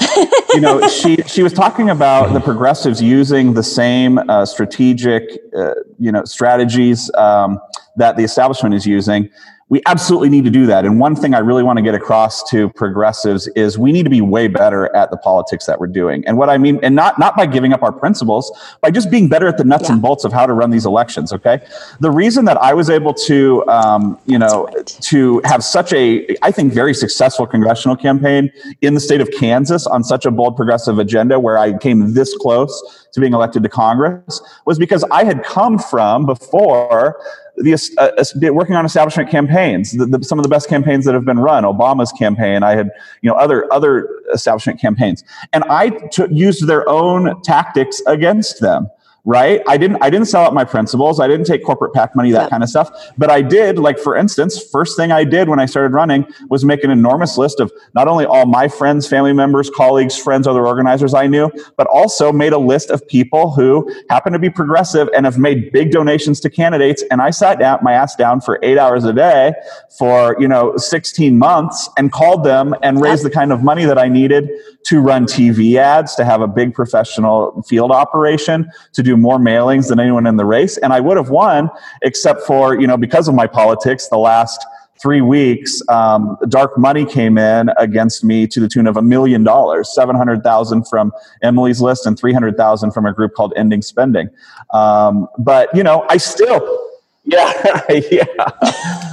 [0.53, 5.23] you know, she she was talking about the progressives using the same uh, strategic,
[5.57, 7.59] uh, you know, strategies um,
[7.95, 9.29] that the establishment is using.
[9.69, 10.85] We absolutely need to do that.
[10.85, 14.09] And one thing I really want to get across to progressives is we need to
[14.09, 16.23] be way better at the politics that we're doing.
[16.27, 18.51] And what I mean, and not not by giving up our principles,
[18.81, 19.93] by just being better at the nuts Yeah.
[19.93, 21.31] and bolts of how to run these elections.
[21.33, 21.61] Okay,
[22.01, 26.51] the reason that I was able to, um, you know, to have such a, I
[26.51, 28.51] think, very successful congressional campaign
[28.81, 32.35] in the state of Kansas on such a bold progressive agenda, where I came this
[32.37, 37.15] close to being elected to Congress, was because I had come from before
[37.63, 41.25] the uh, working on establishment campaigns, the, the, some of the best campaigns that have
[41.25, 41.63] been run.
[41.63, 42.91] Obama's campaign, I had
[43.21, 45.91] you know other other establishment campaigns, and I
[46.29, 48.89] used their own tactics against them.
[49.25, 49.61] Right?
[49.69, 50.03] I didn't.
[50.03, 51.21] I didn't sell out my principles.
[51.21, 52.49] I didn't take corporate PAC money, that Yep.
[52.49, 52.91] kind of stuff.
[53.17, 53.79] But I did.
[53.79, 57.37] Like for instance, first thing I did when I started running was make an enormous
[57.37, 61.49] list of not only all my friends, family members, colleagues, friends, other organizers I knew,
[61.77, 65.71] but also made a list of people who happen to be progressive and have made
[65.71, 67.01] big donations to candidates.
[67.09, 69.53] And I sat down, my ass down for eight hours a day
[69.97, 73.97] for you know 16 months and called them and raised the kind of money that
[73.97, 74.49] I needed
[74.85, 79.89] to run TV ads, to have a big professional field operation, to do more mailings
[79.89, 80.77] than anyone in the race.
[80.77, 81.69] And I would have won,
[82.01, 84.65] except for, you know, because of my politics, the last
[85.01, 89.43] three weeks, um, dark money came in against me to the tune of a million
[89.43, 91.11] dollars, 700,000 from
[91.41, 94.29] Emily's list and 300,000 from a group called Ending Spending.
[94.73, 96.61] Um, but, you know, I still,
[97.25, 98.25] yeah, yeah.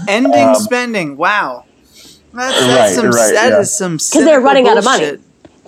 [0.09, 1.65] ending Um, spending wow
[2.33, 3.61] that's, Right, that's some right, that yeah.
[3.61, 5.19] is some Because they're running out of money.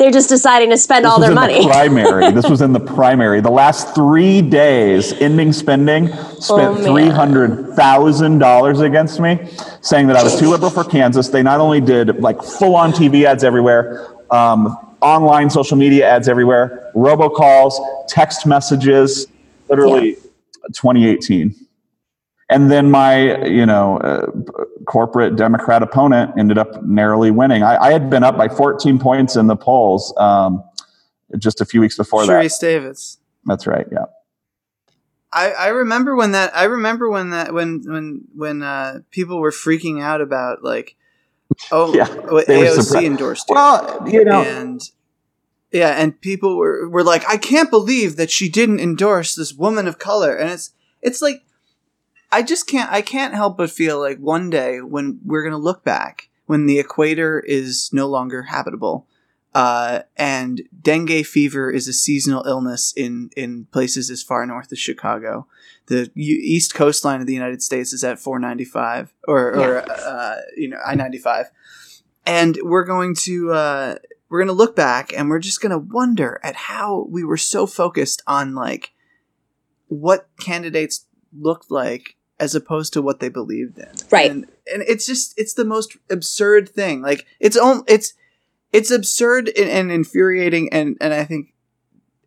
[0.03, 1.63] They're just deciding to spend all their in money.
[1.63, 2.33] The primary.
[2.33, 3.41] this was in the primary.
[3.41, 9.39] The last three days, ending spending spent Oh, three hundred thousand dollars against me,
[9.81, 11.29] saying that I was too liberal for Kansas.
[11.29, 16.29] They not only did like full on TV ads everywhere, um, online social media ads
[16.29, 17.75] everywhere, robocalls,
[18.09, 19.29] text messages,
[19.69, 20.17] literally
[20.73, 21.55] 2018.
[22.51, 24.27] And then my, you know, uh,
[24.85, 27.63] corporate Democrat opponent ended up narrowly winning.
[27.63, 30.63] I, I had been up by 14 points in the polls um,
[31.39, 32.33] just a few weeks before that.
[32.33, 33.19] Sharice Davids.
[33.47, 33.87] That's right.
[33.91, 34.05] Yeah.
[35.33, 39.51] I, I remember when that I remember when that when when when uh, people were
[39.51, 40.97] freaking out about like
[41.71, 43.47] oh Yeah, what AOC endorsed.
[43.49, 44.83] Well, you know, and
[45.73, 49.89] yeah and people were were like I can't believe that she didn't endorse this woman
[49.89, 51.45] of color and it's it's like
[52.33, 55.59] I just can't I can't help but feel like one day when we're going to
[55.59, 59.07] look back when the equator is no longer habitable
[59.55, 64.79] uh, and dengue fever is a seasonal illness in in places as far north as
[64.79, 65.47] Chicago.
[65.87, 70.69] The U- east coastline of the United States is at 495 or, or uh, you
[70.69, 71.51] know I 95,
[72.25, 73.95] and we're going to uh,
[74.31, 77.37] we're going to look back and we're just going to wonder at how we were
[77.37, 78.93] so focused on like
[79.89, 81.07] what candidates
[81.39, 83.89] looked like as opposed to what they believed in.
[84.11, 84.29] Right.
[84.29, 87.01] And, and it's just it's the most absurd thing.
[87.01, 88.15] Like it's on it's
[88.73, 91.55] it's absurd and, and infuriating and and I think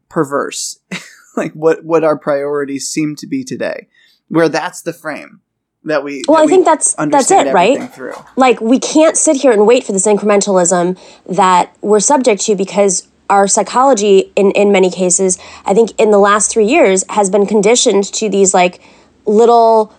[0.09, 0.79] perverse.
[1.37, 3.87] like what what our priorities seem to be today.
[4.29, 5.41] Where that's the frame
[5.83, 7.93] that we Well, that I we think that's- that's it, right?
[7.93, 8.13] Through.
[8.37, 10.97] like we can't sit here and wait for this incrementalism
[11.27, 16.19] that we're subject to because our psychology in, in many cases i think in the
[16.19, 18.79] last three years has been conditioned to these like
[19.25, 19.91] little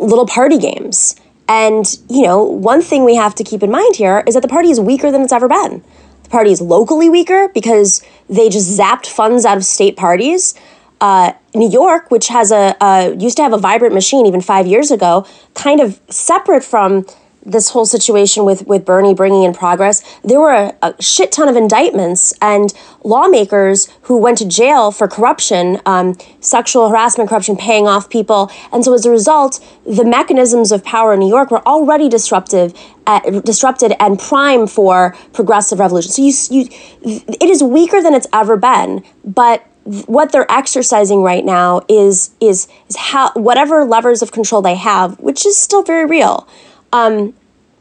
[0.00, 1.16] little party games.
[1.48, 4.48] And you know one thing we have to keep in mind here is that the
[4.48, 5.82] party is weaker than it's ever been.
[6.24, 10.54] The party is locally weaker because they just zapped funds out of state parties.
[11.00, 14.66] Uh, New York, which has a uh, used to have a vibrant machine even five
[14.66, 17.06] years ago, kind of separate from
[17.44, 20.02] this whole situation with with Bernie bringing in progress.
[20.22, 22.72] There were a, a shit ton of indictments and
[23.02, 28.84] lawmakers who went to jail for corruption, um, sexual harassment, corruption, paying off people, and
[28.84, 32.74] so as a result, the mechanisms of power in New York were already disruptive,
[33.06, 36.10] uh, disrupted and prime for progressive revolution.
[36.12, 41.44] So you you, it is weaker than it's ever been, but what they're exercising right
[41.44, 46.04] now is is is how whatever levers of control they have, which is still very
[46.04, 46.46] real,
[46.92, 47.34] um,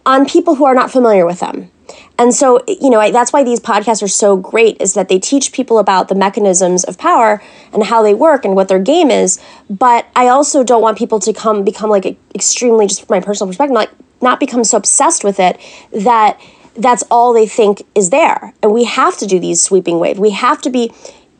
[0.05, 1.71] on people who are not familiar with them.
[2.17, 5.19] And so, you know, I, that's why these podcasts are so great is that they
[5.19, 7.41] teach people about the mechanisms of power
[7.71, 9.39] and how they work and what their game is.
[9.69, 13.49] But I also don't want people to come become like extremely, just from my personal
[13.49, 13.91] perspective, like
[14.21, 15.59] not become so obsessed with it
[15.93, 16.39] that
[16.75, 18.53] that's all they think is there.
[18.61, 20.19] And we have to do these sweeping waves.
[20.19, 20.91] We have to be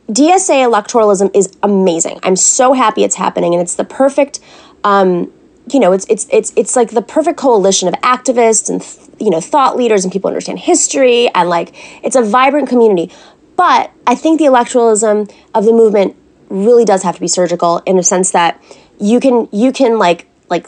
[0.10, 2.20] DSA electoralism is amazing.
[2.24, 4.40] I'm so happy it's happening, and it's the perfect,
[4.84, 5.32] um,
[5.74, 8.82] you know, it's it's it's it's like the perfect coalition of activists and
[9.22, 11.74] you know thought leaders and people understand history, and like
[12.04, 13.12] it's a vibrant community.
[13.56, 16.16] But I think the electoralism of the movement
[16.50, 18.62] really does have to be surgical in a sense that
[19.00, 20.68] you can you can like like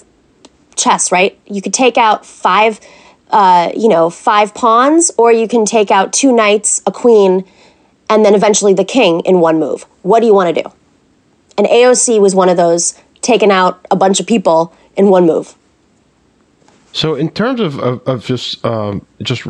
[0.75, 1.37] chess, right?
[1.45, 2.79] You could take out five,
[3.29, 7.45] uh, you know, five pawns, or you can take out two knights, a queen
[8.11, 9.85] and then eventually the king in one move.
[10.01, 10.69] What do you want to do?
[11.57, 15.55] And AOC was one of those taking out a bunch of people in one move.
[16.93, 19.43] So, in terms of, of, of just um, just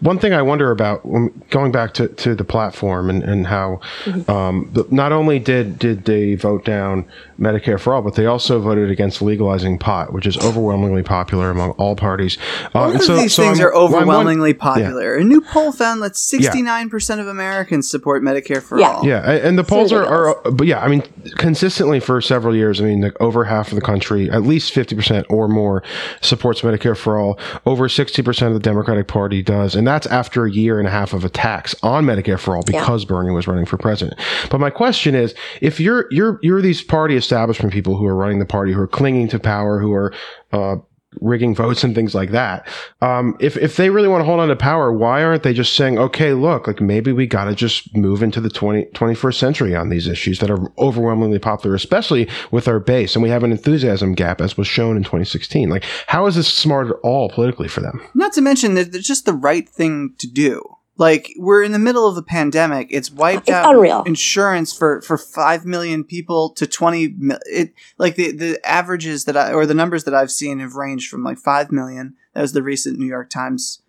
[0.00, 1.02] one thing I wonder about
[1.50, 4.30] going back to, to the platform and, and how mm-hmm.
[4.30, 7.04] um, not only did did they vote down
[7.38, 11.72] Medicare for all, but they also voted against legalizing pot, which is overwhelmingly popular among
[11.72, 12.38] all parties.
[12.74, 15.16] Uh, Both uh, of these so things I'm, are overwhelmingly popular.
[15.16, 15.22] Yeah.
[15.22, 18.90] A new poll found that sixty nine percent of Americans support Medicare for yeah.
[18.90, 19.06] all.
[19.06, 21.02] Yeah, and the polls are, are, but yeah, I mean,
[21.36, 22.80] consistently for several years.
[22.80, 25.82] I mean, like over half of the country, at least fifty percent or more,
[26.22, 27.38] supports Medicare Medicare for all.
[27.66, 29.74] Over 60% of the Democratic Party does.
[29.74, 33.02] And that's after a year and a half of attacks on Medicare for all because
[33.02, 33.08] yeah.
[33.08, 34.18] Bernie was running for president.
[34.50, 38.38] But my question is, if you're, you're, you're these party establishment people who are running
[38.38, 40.14] the party, who are clinging to power, who are,
[40.52, 40.76] uh,
[41.20, 42.66] rigging votes and things like that.
[43.00, 45.74] Um, if if they really want to hold on to power, why aren't they just
[45.74, 49.74] saying, okay, look, like maybe we got to just move into the 20, 21st century
[49.74, 53.52] on these issues that are overwhelmingly popular, especially with our base, and we have an
[53.52, 55.68] enthusiasm gap as was shown in 2016.
[55.68, 58.00] Like, how is this smart at all politically for them?
[58.14, 60.77] Not to mention that it's just the right thing to do.
[60.98, 62.88] Like we're in the middle of a pandemic.
[62.90, 64.02] It's wiped it's out unreal.
[64.02, 67.14] insurance for for five million people to twenty.
[67.46, 71.08] It like the the averages that I or the numbers that I've seen have ranged
[71.08, 72.16] from like five million.
[72.34, 73.80] That was the recent New York Times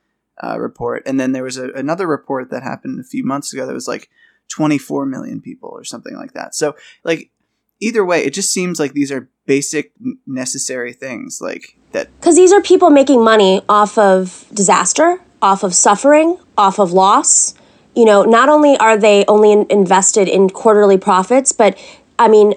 [0.44, 3.66] uh, report, and then there was a, another report that happened a few months ago
[3.66, 4.10] that was like
[4.48, 6.54] twenty four million people or something like that.
[6.54, 7.32] So like
[7.80, 9.94] either way, it just seems like these are basic
[10.28, 12.16] necessary things like that.
[12.20, 17.56] Because these are people making money off of disaster off of suffering, off of loss.
[17.96, 21.78] You know, not only are they only in- invested in quarterly profits, but
[22.20, 22.54] I mean,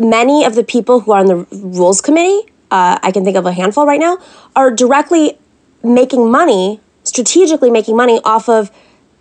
[0.00, 3.46] many of the people who are on the rules committee, uh, I can think of
[3.46, 4.18] a handful right now,
[4.54, 5.38] are directly
[5.82, 8.70] making money, strategically making money off of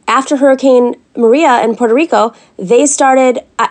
[0.08, 3.70] after Hurricane Maria in Puerto Rico, they started, I,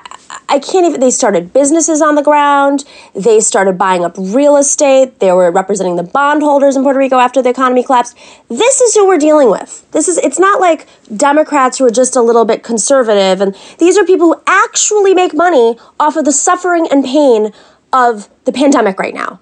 [0.48, 2.84] I, can't even, they started businesses on the ground.
[3.14, 5.18] They started buying up real estate.
[5.18, 8.16] They were representing the bondholders in Puerto Rico after the economy collapsed.
[8.48, 9.90] This is who we're dealing with.
[9.92, 10.86] This is, it's not like
[11.16, 13.40] Democrats who are just a little bit conservative.
[13.40, 17.52] And these are people who actually make money off of the suffering and pain
[17.92, 19.40] of the pandemic right now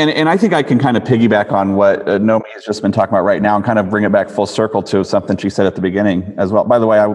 [0.00, 2.80] and, and I think I can kind of piggyback on what uh, Nomi has just
[2.80, 5.36] been talking about right now and kind of bring it back full circle to something
[5.36, 6.64] she said at the beginning as well.
[6.64, 7.08] By the way, I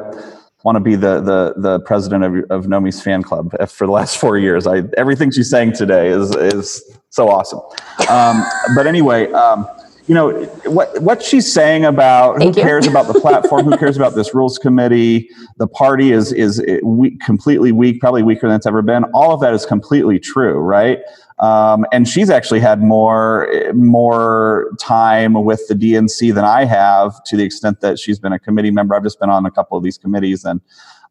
[0.64, 4.18] want to be the the the president of, of Nomi's fan club for the last
[4.18, 4.68] four years.
[4.68, 7.62] I everything she's saying today is is so awesome.
[8.08, 8.44] Um,
[8.76, 9.68] but anyway, um,
[10.08, 12.68] you know what what she's saying about Thank who you.
[12.68, 17.20] cares about the platform, who cares about this rules committee, the party is is weak,
[17.22, 19.06] completely weak, probably weaker than it's ever been.
[19.06, 21.00] All of that is completely true, right?
[21.40, 27.36] Um, and she's actually had more more time with the DNC than I have, to
[27.36, 28.96] the extent that she's been a committee member.
[28.96, 30.62] I've just been on a couple of these committees, and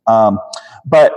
[0.06, 0.38] um,
[0.86, 1.12] but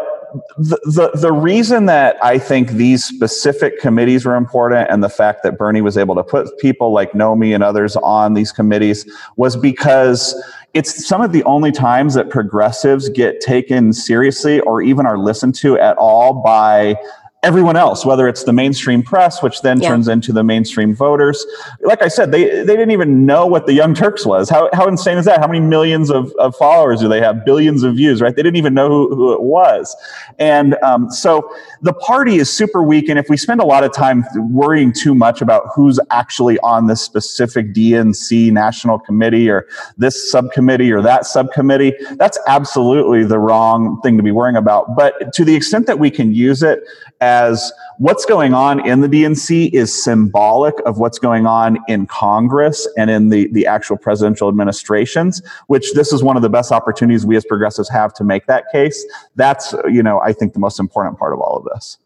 [0.57, 5.43] the, the, the reason that I think these specific committees were important and the fact
[5.43, 9.55] that Bernie was able to put people like Nomi and others on these committees was
[9.55, 10.35] because
[10.73, 15.55] it's some of the only times that progressives get taken seriously or even are listened
[15.55, 16.95] to at all by
[17.43, 19.89] everyone else, whether it's the mainstream press, which then yeah.
[19.89, 21.45] turns into the mainstream voters.
[21.81, 24.49] Like I said, they, they didn't even know what the Young Turks was.
[24.49, 25.39] How, how insane is that?
[25.39, 27.45] How many millions of, of followers do they have?
[27.45, 28.35] Billions of views, right?
[28.35, 29.95] They didn't even know who, who it was.
[30.39, 31.47] And um, so
[31.83, 33.07] the party is super weak.
[33.07, 36.87] And if we spend a lot of time worrying too much about who's actually on
[36.87, 44.01] this specific DNC national committee or this subcommittee or that subcommittee, that's absolutely the wrong
[44.01, 44.95] thing to be worrying about.
[44.95, 46.83] But to the extent that we can use it
[47.27, 52.87] as what's going on in the DNC is symbolic of what's going on in Congress
[52.97, 57.25] and in the, the actual presidential administrations, which this is one of the best opportunities
[57.25, 59.05] we as progressives have to make that case.
[59.35, 61.97] That's, you know, I think the most important part of all of this.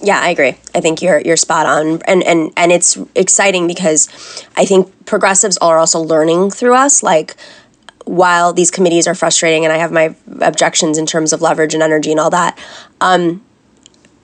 [0.00, 0.56] Yeah, I agree.
[0.74, 4.08] I think you're you're spot on, and and and it's exciting because
[4.56, 7.04] I think progressives are also learning through us.
[7.04, 7.36] Like
[8.04, 11.82] while these committees are frustrating, and I have my objections in terms of leverage and
[11.82, 12.58] energy and all that.
[13.00, 13.44] Um,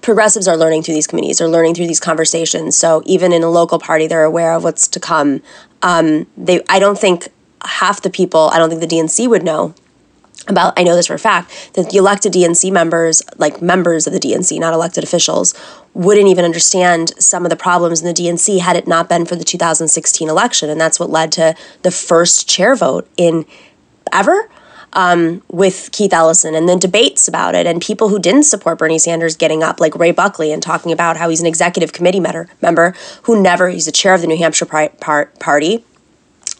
[0.09, 2.75] progressives are learning through these committees, are learning through these conversations.
[2.79, 5.43] So even in a local party, they're aware of what's to come.
[5.83, 7.29] Um, they, I don't think
[7.63, 9.75] half the people, I don't think the DNC would know
[10.47, 14.15] about I know this for a fact that the elected DNC members, like members of
[14.15, 15.53] the DNC, not elected officials,
[15.93, 19.37] wouldn't even understand some of the problems in the DNC had it not been for
[19.37, 23.45] the 2016 election, and that's what led to the first chair vote in
[24.11, 24.49] ever
[24.93, 28.99] um, with Keith Ellison and then debates about it and people who didn't support Bernie
[28.99, 32.95] Sanders getting up, like Ray Buckley, and talking about how he's an executive committee member,
[33.23, 35.85] who never, he's the chair of the New Hampshire party,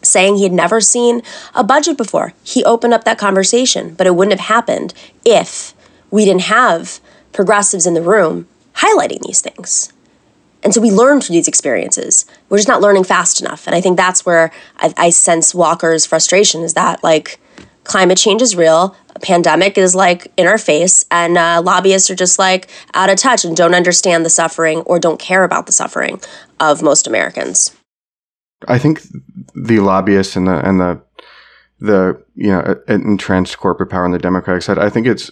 [0.01, 1.21] saying he had never seen
[1.53, 2.33] a budget before.
[2.43, 4.93] He opened up that conversation, but it wouldn't have happened
[5.25, 5.73] if
[6.11, 6.99] we didn't have
[7.33, 9.91] progressives in the room highlighting these things.
[10.63, 12.25] And so we learn through these experiences.
[12.49, 13.65] We're just not learning fast enough.
[13.65, 17.39] And I think that's where I, I sense Walker's frustration is that, like,
[17.83, 22.15] climate change is real, a pandemic is like in our face, and uh, lobbyists are
[22.15, 25.71] just like out of touch and don't understand the suffering or don't care about the
[25.71, 26.21] suffering
[26.59, 27.75] of most Americans.
[28.67, 29.01] I think
[29.55, 31.01] the lobbyists and the and the
[31.79, 35.31] the you know entrenched corporate power on the Democratic side, I think it's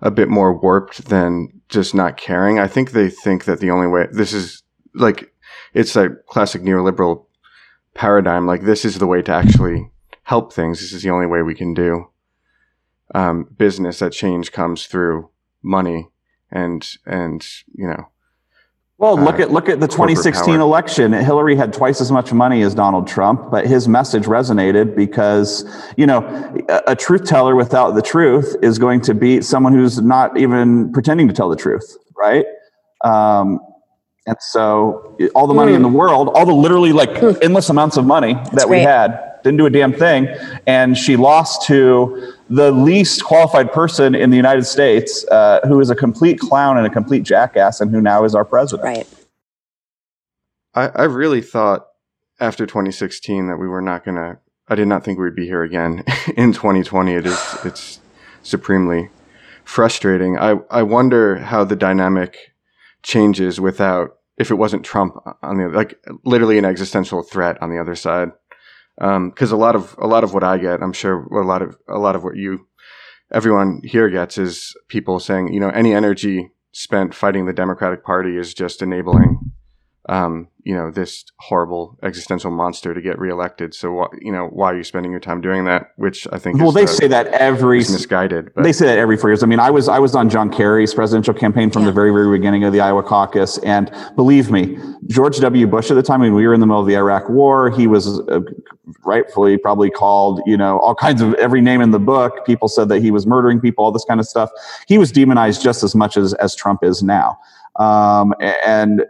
[0.00, 2.58] a bit more warped than just not caring.
[2.58, 4.62] I think they think that the only way this is
[4.94, 5.32] like
[5.72, 7.26] it's a classic neoliberal
[7.94, 8.46] paradigm.
[8.46, 9.90] Like this is the way to actually
[10.26, 10.80] help things.
[10.80, 12.10] This is the only way we can do
[13.14, 14.00] um, business.
[14.00, 15.30] That change comes through
[15.62, 16.08] money
[16.50, 18.08] and and you know
[18.98, 20.58] well, look uh, at look at the 2016 power.
[20.58, 21.12] election.
[21.12, 25.64] Hillary had twice as much money as Donald Trump, but his message resonated because
[25.98, 26.24] you know
[26.68, 30.90] a, a truth teller without the truth is going to beat someone who's not even
[30.92, 32.46] pretending to tell the truth, right?
[33.04, 33.60] Um,
[34.26, 35.76] and so, all the money mm.
[35.76, 35.94] in the hmm.
[35.94, 37.38] world, all the literally like mm.
[37.42, 40.28] endless amounts of money That's that we had, didn't do a damn thing,
[40.66, 45.88] and she lost to the least qualified person in the United States, uh, who is
[45.88, 48.84] a complete clown and a complete jackass, and who now is our president.
[48.84, 49.08] Right.
[50.74, 51.86] I, I really thought
[52.40, 54.38] after 2016 that we were not going to.
[54.68, 56.02] I did not think we'd be here again
[56.36, 57.14] in 2020.
[57.14, 57.56] It is.
[57.64, 58.00] It's
[58.42, 59.10] supremely
[59.64, 60.38] frustrating.
[60.38, 62.36] I I wonder how the dynamic
[63.02, 67.80] changes without if it wasn't Trump on the like literally an existential threat on the
[67.80, 68.32] other side
[68.98, 71.62] because um, a lot of a lot of what I get, I'm sure a lot
[71.62, 72.66] of a lot of what you
[73.32, 78.36] everyone here gets is people saying, you know, any energy spent fighting the Democratic Party
[78.36, 79.38] is just enabling
[80.08, 83.74] um, you know, this horrible existential monster to get reelected.
[83.74, 85.92] So, wh- you know, why are you spending your time doing that?
[85.96, 88.52] Which I think well, they the, say that every misguided.
[88.54, 88.62] But.
[88.62, 89.42] They say that every four years.
[89.42, 91.86] I mean, I was I was on John Kerry's presidential campaign from yeah.
[91.86, 95.66] the very very beginning of the Iowa caucus, and believe me, George W.
[95.66, 97.86] Bush at the time, when we were in the middle of the Iraq War, he
[97.86, 98.40] was uh,
[99.04, 102.46] rightfully probably called, you know, all kinds of every name in the book.
[102.46, 104.50] People said that he was murdering people, all this kind of stuff.
[104.86, 107.38] He was demonized just as much as as Trump is now.
[107.78, 108.34] Um,
[108.64, 109.04] and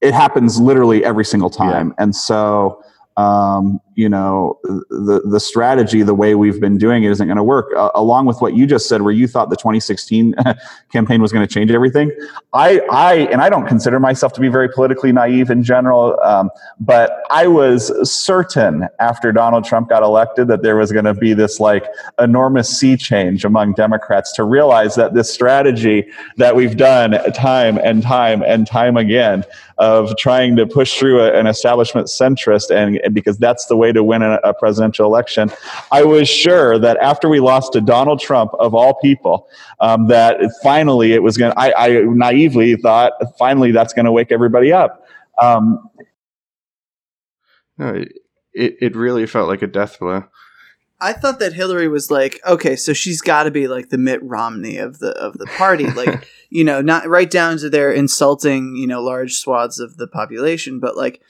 [0.00, 1.88] it happens literally every single time.
[1.88, 2.02] Yeah.
[2.02, 2.82] And so,
[3.16, 7.42] um, you know, the the strategy, the way we've been doing it, isn't going to
[7.42, 7.72] work.
[7.76, 10.34] Uh, along with what you just said, where you thought the 2016
[10.92, 12.10] campaign was going to change everything,
[12.52, 16.50] I I and I don't consider myself to be very politically naive in general, um,
[16.78, 21.32] but I was certain after Donald Trump got elected that there was going to be
[21.32, 21.86] this like
[22.18, 28.02] enormous sea change among Democrats to realize that this strategy that we've done time and
[28.02, 29.44] time and time again
[29.80, 33.90] of trying to push through a, an establishment centrist and, and because that's the way
[33.90, 35.50] way to win a, a presidential election.
[35.90, 39.48] I was sure that after we lost to Donald Trump, of all people,
[39.80, 44.32] um, that finally it was going to, I naively thought finally that's going to wake
[44.32, 45.04] everybody up.
[45.40, 45.88] Um,
[47.78, 48.04] no,
[48.52, 50.24] it, it really felt like a death blow.
[51.02, 54.22] I thought that Hillary was like, okay, so she's got to be like the Mitt
[54.22, 58.76] Romney of the of the party, like you know, not right down to their insulting,
[58.76, 61.22] you know, large swaths of the population, but like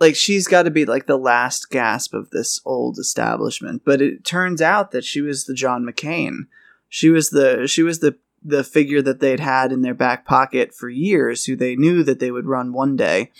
[0.00, 3.82] like she's got to be like the last gasp of this old establishment.
[3.84, 6.46] But it turns out that she was the john mccain.
[6.88, 10.72] She was the she was the the figure that they'd had in their back pocket
[10.74, 13.32] for years who they knew that they would run one day.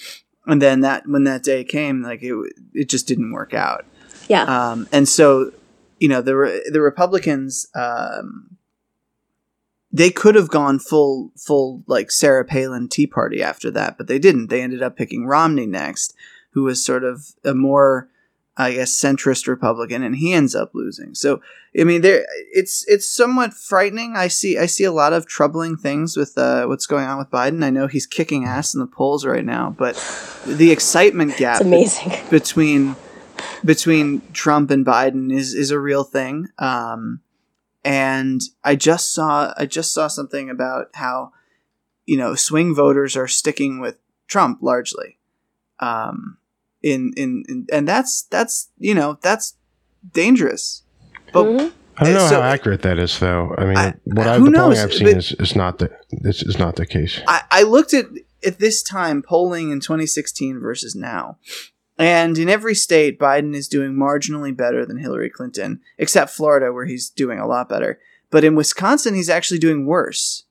[0.46, 2.34] And then that when that day came like it
[2.74, 3.84] it just didn't work out.
[4.28, 4.42] Yeah.
[4.42, 5.52] Um and so
[6.00, 8.58] you know the the republicans um
[9.92, 14.18] they could have gone full full like Sarah Palin Tea Party after that, but they
[14.18, 14.48] didn't.
[14.48, 16.14] They ended up picking Romney next,
[16.50, 18.08] who was sort of a more
[18.60, 21.14] I guess centrist Republican, and he ends up losing.
[21.14, 21.40] So
[21.78, 24.16] I mean, there it's it's somewhat frightening.
[24.16, 27.30] I see I see a lot of troubling things with uh, what's going on with
[27.30, 27.62] Biden.
[27.62, 29.94] I know he's kicking ass in the polls right now, but
[30.44, 32.12] the excitement gap amazing.
[32.30, 32.96] between
[33.64, 36.48] between Trump and Biden is is a real thing.
[36.58, 37.20] Um,
[37.84, 41.32] and I just saw I just saw something about how
[42.06, 45.17] you know swing voters are sticking with Trump largely.
[45.80, 46.38] Um,
[46.82, 49.54] in, in in and that's that's you know that's
[50.12, 50.82] dangerous.
[51.32, 51.72] But Mhm.
[51.96, 53.54] I don't know So- how accurate that is, though.
[53.58, 54.78] I mean, I- what I've, the polling knows?
[54.78, 57.20] I've seen is, is not the this is not the case.
[57.26, 58.06] I, I looked at
[58.46, 61.38] at this time polling in 2016 versus now.
[62.00, 66.86] And in every state, Biden is doing marginally better than Hillary Clinton, except Florida, where
[66.86, 67.98] he's doing a lot better.
[68.30, 70.44] But in Wisconsin, he's actually doing worse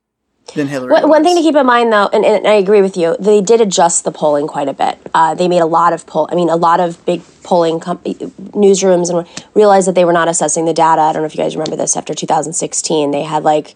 [0.54, 0.92] than Hillary.
[0.92, 3.42] One, one thing to keep in mind, though, and, and I agree with you, they
[3.42, 4.98] did adjust the polling quite a bit.
[5.14, 6.28] Uh, they made a lot of poll.
[6.32, 10.28] I mean, a lot of big polling com- newsrooms and realized that they were not
[10.28, 11.02] assessing the data.
[11.02, 11.96] I don't know if you guys remember this.
[11.96, 13.76] After 2016, they had like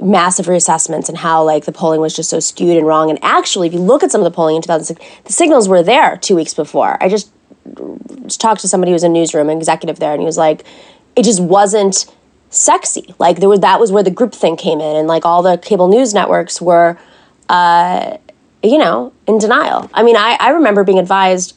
[0.00, 3.10] massive reassessments and how like the polling was just so skewed and wrong.
[3.10, 5.82] And actually, if you look at some of the polling in 2006, the signals were
[5.82, 7.02] there two weeks before.
[7.02, 7.30] I just
[8.26, 10.36] just talked to somebody who was in a newsroom, an executive there, and he was
[10.36, 10.64] like,
[11.16, 12.12] it just wasn't
[12.54, 13.14] sexy.
[13.18, 15.88] Like there was that was where the groupthink came in, and like all the cable
[15.88, 16.98] news networks were,
[17.48, 18.16] uh,
[18.62, 19.90] you know, in denial.
[19.92, 21.56] I mean, I I remember being advised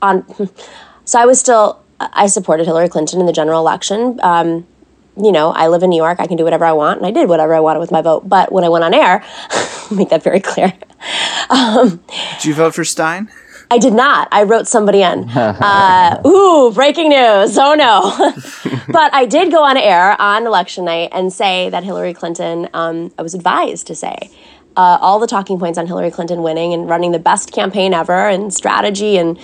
[0.00, 0.24] on,
[1.04, 4.20] so I was still I supported Hillary Clinton in the general election.
[4.22, 4.66] Um,
[5.20, 6.20] you know, I live in New York.
[6.20, 8.28] I can do whatever I want, and I did whatever I wanted with my vote.
[8.28, 9.24] But when I went on air,
[9.90, 10.72] make that very clear.
[11.50, 13.28] Did you vote for Stein?
[13.70, 14.28] I did not.
[14.32, 15.28] I wrote somebody in.
[15.68, 17.58] Uh, ooh, breaking news.
[17.58, 18.14] Oh no.
[18.88, 23.12] but I did go on air on election night and say that Hillary Clinton, um,
[23.18, 24.30] I was advised to say,
[24.76, 28.28] uh, all the talking points on Hillary Clinton winning and running the best campaign ever
[28.28, 29.38] and strategy and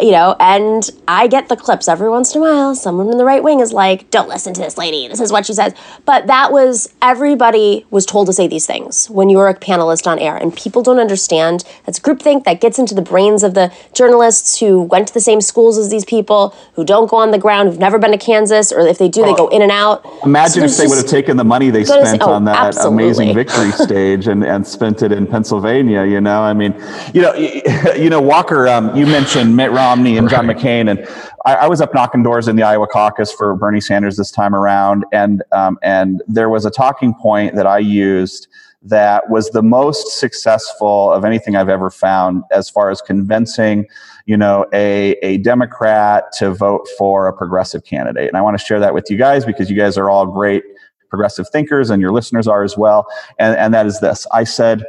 [0.00, 2.74] you know, and I get the clips every once in a while.
[2.74, 5.08] Someone in the right wing is like, "Don't listen to this lady.
[5.08, 9.08] This is what she says." But that was everybody was told to say these things
[9.10, 12.94] when you're a panelist on air, and people don't understand that's groupthink that gets into
[12.94, 16.84] the brains of the journalists who went to the same schools as these people, who
[16.84, 19.34] don't go on the ground, who've never been to Kansas, or if they do, they
[19.34, 20.04] go in and out.
[20.24, 22.44] Imagine So if they would have taken the money they Gonna say- spent oh, on
[22.44, 23.04] that absolutely.
[23.04, 26.04] amazing victory stage and, and spent it in Pennsylvania.
[26.04, 26.74] You know, I mean,
[27.14, 27.34] you know,
[27.96, 28.66] you know, Walker.
[28.68, 30.56] Um, you mentioned Mitt Romney and John Right.
[30.56, 31.06] McCain, and
[31.44, 34.54] I, I was up knocking doors in the Iowa caucus for Bernie Sanders this time
[34.54, 38.48] around, and um, and there was a talking point that I used
[38.82, 43.86] that was the most successful of anything I've ever found as far as convincing,
[44.26, 48.28] you know, a, a Democrat to vote for a progressive candidate.
[48.28, 50.62] And I want to share that with you guys because you guys are all great
[51.08, 53.06] progressive thinkers and your listeners are as well.
[53.38, 54.84] And, and that is this I said,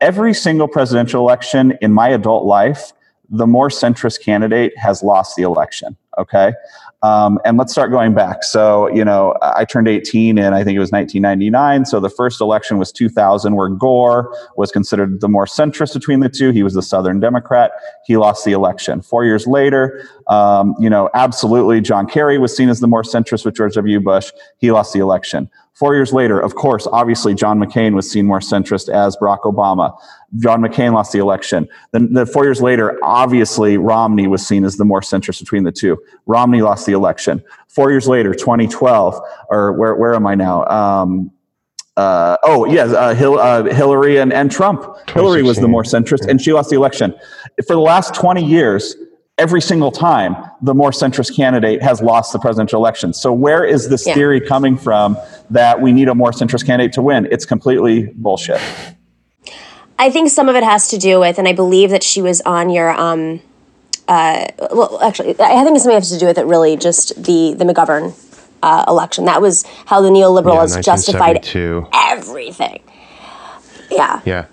[0.00, 2.92] every single presidential election in my adult life,
[3.30, 5.96] the more centrist candidate has lost the election.
[6.18, 6.52] Okay.
[7.02, 8.42] Um, and let's start going back.
[8.42, 11.84] So, you know, I turned 18 in, I think it was 1999.
[11.84, 16.30] So the first election was 2000, where Gore was considered the more centrist between the
[16.30, 16.50] two.
[16.50, 17.72] He was the Southern Democrat.
[18.06, 19.02] He lost the election.
[19.02, 23.44] Four years later, um, you know, absolutely, John Kerry was seen as the more centrist
[23.44, 24.00] with George W.
[24.00, 24.30] Bush.
[24.58, 25.50] He lost the election.
[25.74, 29.96] Four years later, of course, obviously, John McCain was seen more centrist as Barack Obama.
[30.36, 31.68] John McCain lost the election.
[31.90, 35.72] Then, the four years later, obviously, Romney was seen as the more centrist between the
[35.72, 35.98] two.
[36.26, 37.42] Romney lost the election.
[37.66, 39.20] Four years later, 2012,
[39.50, 40.64] or where, where am I now?
[40.66, 41.32] Um,
[41.96, 44.84] uh, oh, yes, uh, Hil- uh, Hillary and, and Trump.
[45.10, 47.14] Hillary was the more centrist, and she lost the election.
[47.66, 48.96] For the last 20 years,
[49.38, 53.12] every single time, the more centrist candidate has lost the presidential election.
[53.12, 54.14] So, where is this Yeah.
[54.14, 55.16] theory coming from
[55.50, 57.26] that we need a more centrist candidate to win?
[57.30, 58.60] It's completely bullshit.
[59.98, 62.40] I think some of it has to do with, and I believe that she was
[62.42, 62.90] on your.
[62.90, 63.40] Um,
[64.06, 66.46] uh, well, actually, I think it's something has to do with it.
[66.46, 68.12] Really, just the the McGovern
[68.62, 69.24] uh, election.
[69.26, 71.86] That was how the neoliberals Yeah, justified 1972.
[71.92, 72.80] everything.
[73.90, 74.20] Yeah.
[74.24, 74.44] Yeah.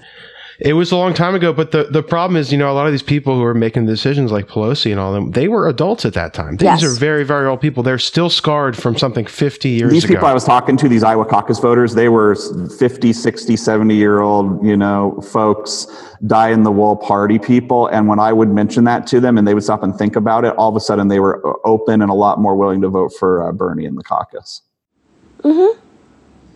[0.63, 2.85] It was a long time ago, but the, the problem is, you know, a lot
[2.85, 6.05] of these people who are making decisions like Pelosi and all them, they were adults
[6.05, 6.57] at that time.
[6.57, 6.83] These Yes.
[6.83, 7.81] are very, very old people.
[7.81, 10.09] They're still scarred from something 50 years These ago.
[10.09, 13.95] These people I was talking to, these Iowa caucus voters, they were 50, 60, 70
[13.95, 15.88] year old, you know, folks,
[16.27, 17.88] die in the wool party people.
[17.88, 20.45] And when I would mention that to them and they would stop and think about
[20.45, 22.88] it, all of a sudden they were uh, open and a lot more willing to
[22.89, 24.61] vote for uh, Bernie in the caucus.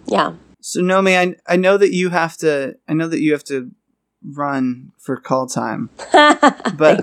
[0.05, 0.33] Yeah.
[0.61, 2.75] So Nomi, I I know that you have to.
[2.87, 3.71] I know that you have to
[4.33, 7.01] run for call time, but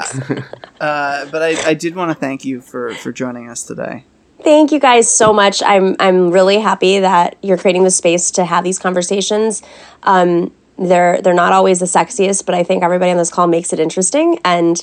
[0.80, 4.04] uh, but I, I did want to thank you for for joining us today.
[4.42, 5.62] Thank you guys so much.
[5.62, 9.62] I'm I'm really happy that you're creating the space to have these conversations.
[10.02, 13.72] Um, they're they're not always the sexiest, but I think everybody on this call makes
[13.72, 14.38] it interesting.
[14.44, 14.82] And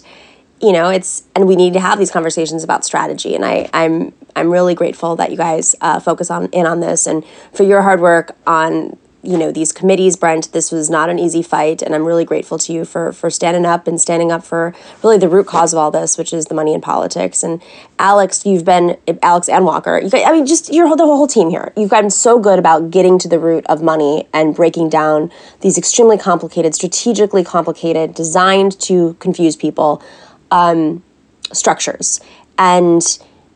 [0.61, 3.35] you know, it's and we need to have these conversations about strategy.
[3.35, 7.07] And I, I'm I'm really grateful that you guys uh, focus on in on this
[7.07, 11.19] and for your hard work on you know these committees brent this was not an
[11.19, 14.43] easy fight and i'm really grateful to you for for standing up and standing up
[14.43, 14.73] for
[15.03, 17.43] really the root cause of all this which is the money in politics.
[17.43, 17.61] And
[17.97, 21.49] alex you've been alex and walker you guys, i mean just your the whole team
[21.49, 25.31] here you've gotten so good about getting to the root of money and breaking down
[25.61, 30.01] these extremely complicated strategically complicated designed to confuse people
[30.51, 31.03] um,
[31.51, 32.19] structures.
[32.57, 33.01] And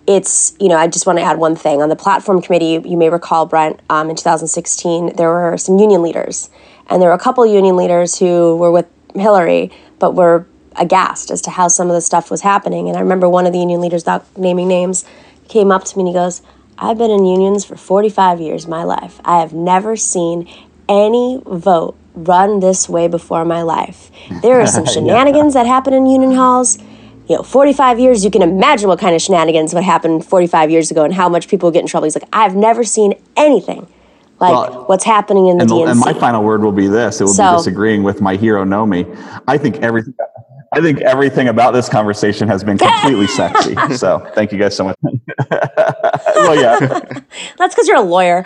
[0.05, 1.81] it's you know i just want to add one thing.
[1.81, 6.01] On the platform committee you may recall brent um, in 2016 there were some union
[6.01, 6.49] leaders.
[6.89, 11.41] And there were a couple union leaders who were with hillary but were aghast as
[11.43, 12.87] to how some of the stuff was happening.
[12.87, 15.05] And i remember one of the union leaders without naming names
[15.47, 16.41] came up to me and he goes
[16.77, 19.21] i've been in unions for 45 years of my life.
[19.23, 20.47] I have never seen
[20.89, 24.11] any vote run this way before in my life.
[24.41, 26.77] There are some shenanigans that happen in union halls
[27.33, 30.91] you know, 45 years, you can imagine what kind of shenanigans would happen 45 years
[30.91, 32.05] ago and how much people get in trouble.
[32.05, 33.87] He's like, I've never seen anything
[34.51, 35.91] like Well, what's happening in the And, DNC.
[35.91, 38.63] and my final word will be this: it will So- be disagreeing with my hero
[38.65, 39.05] Nomi.
[39.47, 40.13] I think everything.
[40.75, 43.75] I think everything about this conversation has been completely sexy.
[43.95, 44.95] So thank you guys so much.
[45.51, 46.79] well, yeah,
[47.59, 48.43] That's because you're a lawyer.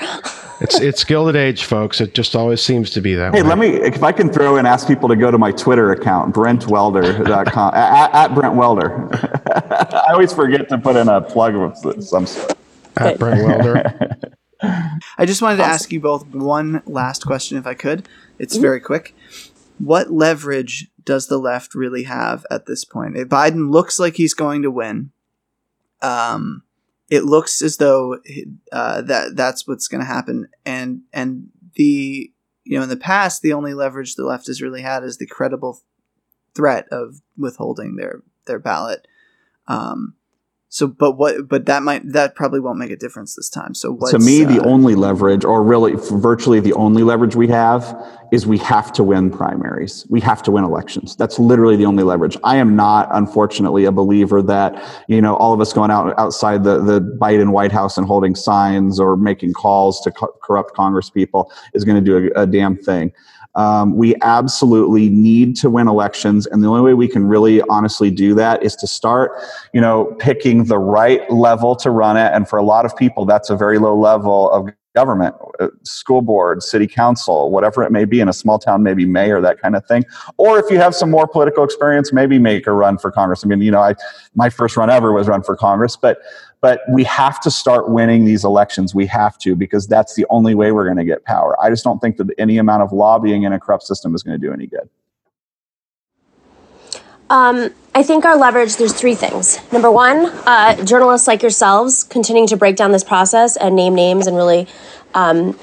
[0.60, 2.02] It's it's Gilded Age, folks.
[2.02, 3.48] It just always seems to be that Hey, way.
[3.48, 6.36] let me, if I can throw and ask people to go to my Twitter account,
[6.36, 9.08] brentwelder.com, at, at Brent Welder.
[9.46, 12.58] I always forget to put in a plug of some sort.
[12.98, 14.20] At Brent Welder.
[14.62, 18.08] I just wanted to ask you both one last question, if I could.
[18.40, 19.16] It's very quick.
[19.78, 23.18] What leverage does the left really have at this point?
[23.18, 25.12] If Biden looks like he's going to win.
[26.02, 26.64] Um,
[27.10, 28.20] it looks as though
[28.72, 32.32] uh, that that's what's going to happen, and and the
[32.64, 35.26] you know in the past the only leverage the left has really had is the
[35.26, 35.82] credible
[36.54, 39.08] threat of withholding their their ballot.
[39.68, 40.16] Um,
[40.70, 41.48] so, but what?
[41.48, 43.74] But that might that probably won't make a difference this time.
[43.74, 44.12] So, what?
[44.12, 47.96] to me, the uh, only leverage, or really virtually the only leverage we have,
[48.34, 50.06] is we have to win primaries.
[50.10, 51.16] We have to win elections.
[51.16, 52.36] That's literally the only leverage.
[52.44, 56.66] I am not, unfortunately, a believer that you know all of us going out outside
[56.66, 61.10] the the Biden White House and holding signs or making calls to co- corrupt Congress
[61.10, 63.14] people is going to do a, a damn thing.
[63.58, 68.12] Um, we absolutely need to win elections, and the only way we can really honestly
[68.12, 69.32] do that is to start,
[69.74, 72.32] you know, picking the right level to run it.
[72.34, 76.24] And for a lot of people, that's a very low level of government, uh, school
[76.24, 78.20] board, city council, whatever it may be.
[78.20, 80.06] In a small town, maybe mayor, that kind of thing.
[80.38, 83.44] Or if you have some more political experience, maybe make a run for Congress.
[83.44, 83.94] I mean, you know, I
[84.34, 86.18] my first run ever was run for Congress, but
[86.62, 88.96] but we have to start winning these elections.
[88.96, 91.56] We have to because that's the only way we're going to get power.
[91.62, 94.40] I just don't think that any amount of lobbying in a corrupt system is going
[94.40, 94.90] to do any good.
[97.30, 99.60] Um, I think our leverage, there's three things.
[99.72, 104.28] Number one, uh, journalists like yourselves continuing to break down this process and name names
[104.28, 104.68] and really,
[105.14, 105.60] um,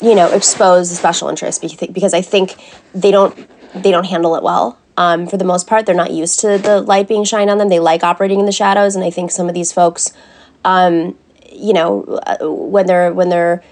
[0.00, 2.54] you know, expose the special interests because I think
[2.94, 3.36] they don't
[3.74, 4.78] they don't handle it well.
[4.96, 7.68] Um, for the most part, they're not used to the light being shined on them.
[7.68, 10.12] They like operating in the shadows, and I think some of these folks,
[10.64, 11.16] um,
[11.50, 13.62] you know, uh, when they're when they're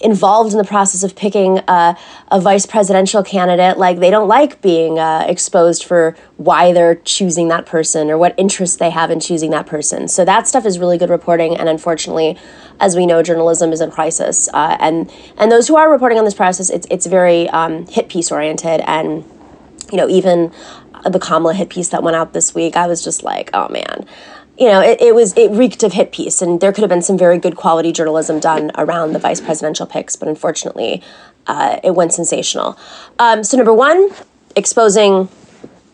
[0.00, 1.96] involved in the process of picking a,
[2.28, 7.48] a vice presidential candidate like they don't like being uh, exposed for why they're choosing
[7.48, 10.06] that person or what interests they have in choosing that person.
[10.06, 12.38] So that stuff is really good reporting and unfortunately
[12.78, 16.24] as we know journalism is in crisis uh, and and those who are reporting on
[16.24, 19.24] this process it's, it's very um, hit piece oriented and
[19.90, 20.52] you know even
[21.10, 24.04] the kamala hit piece that went out this week i was just like oh man
[24.58, 27.02] you know, it, it was it reeked of hit piece, and there could have been
[27.02, 31.02] some very good quality journalism done around the vice presidential picks, but unfortunately,
[31.46, 32.76] uh, it went sensational.
[33.18, 34.10] Um, so number one,
[34.56, 35.28] exposing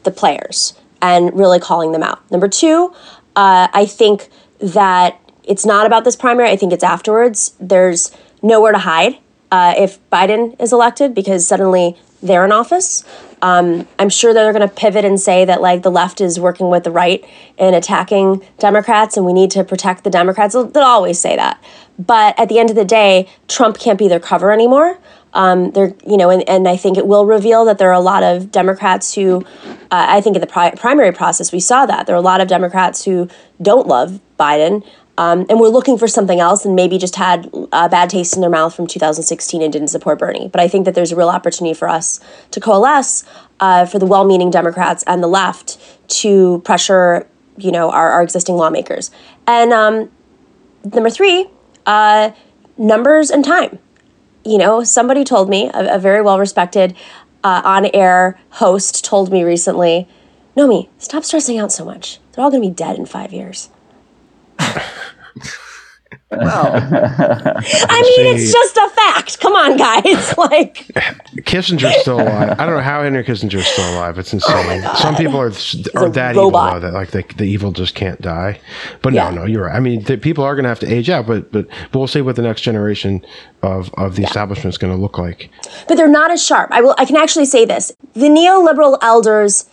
[0.04, 2.28] the players and really calling them out.
[2.30, 2.94] Number two,
[3.36, 4.28] uh, I think
[4.60, 6.48] that it's not about this primary.
[6.48, 7.54] I think it's afterwards.
[7.60, 8.10] There's
[8.42, 9.18] nowhere to hide
[9.50, 13.04] uh, if Biden is elected because suddenly they're in office.
[13.44, 16.70] Um, I'm sure they're going to pivot and say that like the left is working
[16.70, 17.22] with the right
[17.58, 20.54] in attacking Democrats, and we need to protect the Democrats.
[20.54, 21.62] They'll, always say that,
[21.98, 24.98] but at the end of the day, Trump can't be their cover anymore.
[25.34, 28.00] Um, they're you know, and, and I think it will reveal that there are a
[28.00, 29.44] lot of Democrats who,
[29.90, 32.40] uh, I think in the pri- primary process we saw that there are a lot
[32.40, 33.28] of Democrats who
[33.60, 34.82] don't love Biden.
[35.16, 38.40] Um, and we're looking for something else and maybe just had a bad taste in
[38.40, 40.48] their mouth from 2016 and didn't support Bernie.
[40.48, 42.18] But I think that there's a real opportunity for us
[42.50, 43.24] to coalesce
[43.60, 45.78] uh, for the well-meaning Democrats and the left
[46.20, 49.12] to pressure, you know, our, our existing lawmakers.
[49.46, 50.10] And um,
[50.92, 51.48] number three,
[51.86, 52.32] uh,
[52.76, 53.78] numbers and time.
[54.44, 56.96] You know, somebody told me, a, a very well-respected
[57.44, 60.08] uh, on-air host told me recently,
[60.56, 62.18] Nomi, stop stressing out so much.
[62.32, 63.70] They're all going to be dead in five years.
[66.30, 69.38] Well, I mean, it's just a fact.
[69.40, 70.34] Come on, guys.
[70.44, 70.86] Like,
[71.44, 72.58] Kissinger's still alive.
[72.58, 74.18] I don't know how Henry Kissinger's still alive.
[74.18, 74.82] It's oh insane.
[74.96, 75.52] Some people are
[75.96, 76.68] are that robot.
[76.68, 78.60] evil though, that like the, the evil just can't die.
[79.02, 79.30] But Yeah.
[79.30, 79.76] no, no, you're right.
[79.76, 82.08] I mean, the, people are going to have to age out, but but but we'll
[82.08, 83.24] see what the next generation
[83.62, 85.50] of of the establishment is going to look like.
[85.88, 86.70] but they're not as sharp.
[86.72, 86.94] I will.
[86.98, 89.66] I can actually say this: the neoliberal elders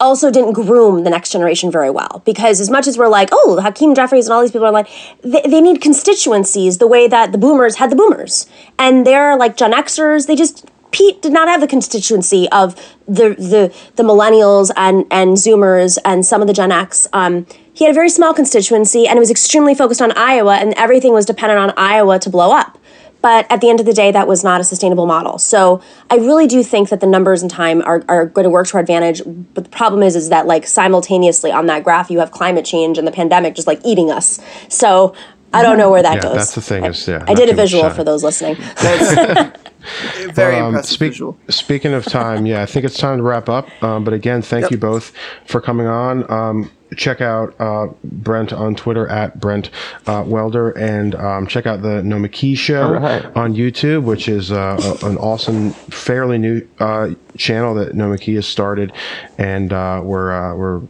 [0.00, 3.60] also didn't groom the next generation very well because as much as we're like, oh,
[3.62, 4.88] Hakeem Jeffries and all these people are like,
[5.22, 8.46] they, they need constituencies the way that the boomers had the boomers,
[8.78, 10.26] and they're like Gen Xers.
[10.26, 12.74] They just Pete did not have the constituency of
[13.06, 17.06] the the the millennials and and Zoomers and some of the Gen X.
[17.12, 20.74] Um, he had a very small constituency, and it was extremely focused on Iowa, and
[20.74, 22.78] everything was dependent on Iowa to blow up.
[23.22, 25.38] But at the end of the day, that was not a sustainable model.
[25.38, 28.66] So I really do think that the numbers and time are, are going to work
[28.68, 29.20] to our advantage.
[29.54, 32.96] But the problem is, is that like simultaneously on that graph, you have climate change
[32.96, 34.40] and the pandemic just like eating us.
[34.68, 35.14] So
[35.52, 36.34] I don't know where that Yeah, goes.
[36.36, 38.54] that's the thing is, yeah, I did a visual for those listening.
[40.32, 41.36] very Um, impressive speak- visual.
[41.48, 43.68] Speaking of time, yeah, I think it's time to wrap up.
[43.82, 45.12] Um, but again, thank you both
[45.46, 46.30] for coming on.
[46.30, 49.70] Um, check out uh, Brent on Twitter at Brent
[50.06, 53.24] uh, Welder, and um, check out the Nomiki Show All right.
[53.36, 58.46] on YouTube, which is uh, a- an awesome, fairly new uh, channel that Nomiki has
[58.46, 58.92] started,
[59.38, 60.80] and uh, we're uh, we're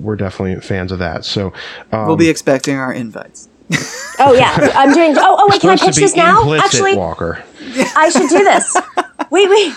[0.00, 1.24] we're definitely fans of that.
[1.24, 1.52] So
[1.92, 3.48] um, We'll be expecting our invites.
[4.18, 5.14] oh yeah, I'm doing.
[5.16, 6.52] Oh, oh wait, can I pitch this now?
[6.54, 7.42] Actually, Walker.
[7.96, 8.76] I should do this.
[9.30, 9.74] wait, wait.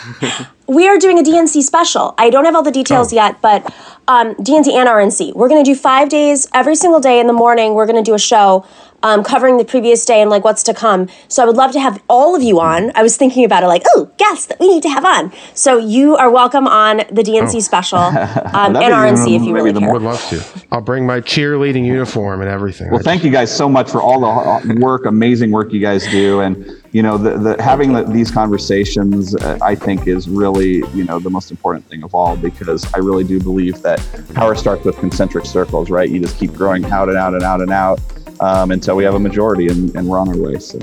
[0.68, 2.14] We are doing a DNC special.
[2.18, 3.16] I don't have all the details Oh.
[3.16, 3.74] yet, but
[4.08, 5.34] um, DNC and RNC.
[5.34, 7.74] We're going to do five days every single day in the morning.
[7.74, 8.66] We're going to do a show
[9.04, 11.08] um, covering the previous day and like what's to come.
[11.28, 12.92] So I would love to have all of you on.
[12.96, 15.32] I was thinking about it, like, oh, guests that we need to have on.
[15.54, 19.54] So you are welcome on the DNC special um, and That'd RNC if you maybe
[19.54, 19.94] really the care.
[19.94, 20.44] Would love to.
[20.72, 22.90] I'll bring my cheerleading uniform and everything.
[22.92, 26.42] Well, thank you guys so much for all the work, amazing work you guys do,
[26.42, 31.04] and you know, the, the having the, these conversations, uh, I think, is really you
[31.04, 34.04] know the most important thing of all because I really do believe that
[34.34, 36.10] power starts with concentric circles, right?
[36.10, 38.00] You just keep growing out and out and out and out
[38.40, 40.60] um, until we have a majority, and, and we're on our way.
[40.60, 40.78] So,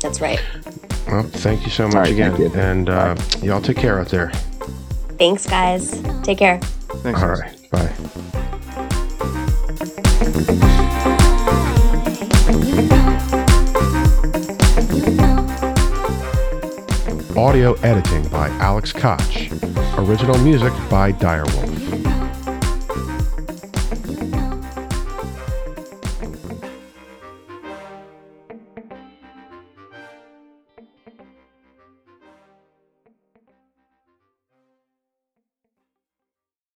[0.00, 0.40] That's right.
[1.06, 2.52] Well, thank you so much right, again, you.
[2.54, 4.30] and uh, y'all take care out there.
[5.18, 6.02] Thanks, guys.
[6.22, 6.58] Take care.
[6.60, 7.22] Thanks.
[7.22, 7.40] All guys.
[7.40, 7.92] right, bye.
[17.36, 19.50] Audio editing by Alex Koch.
[19.98, 21.75] Original music by Direwolf.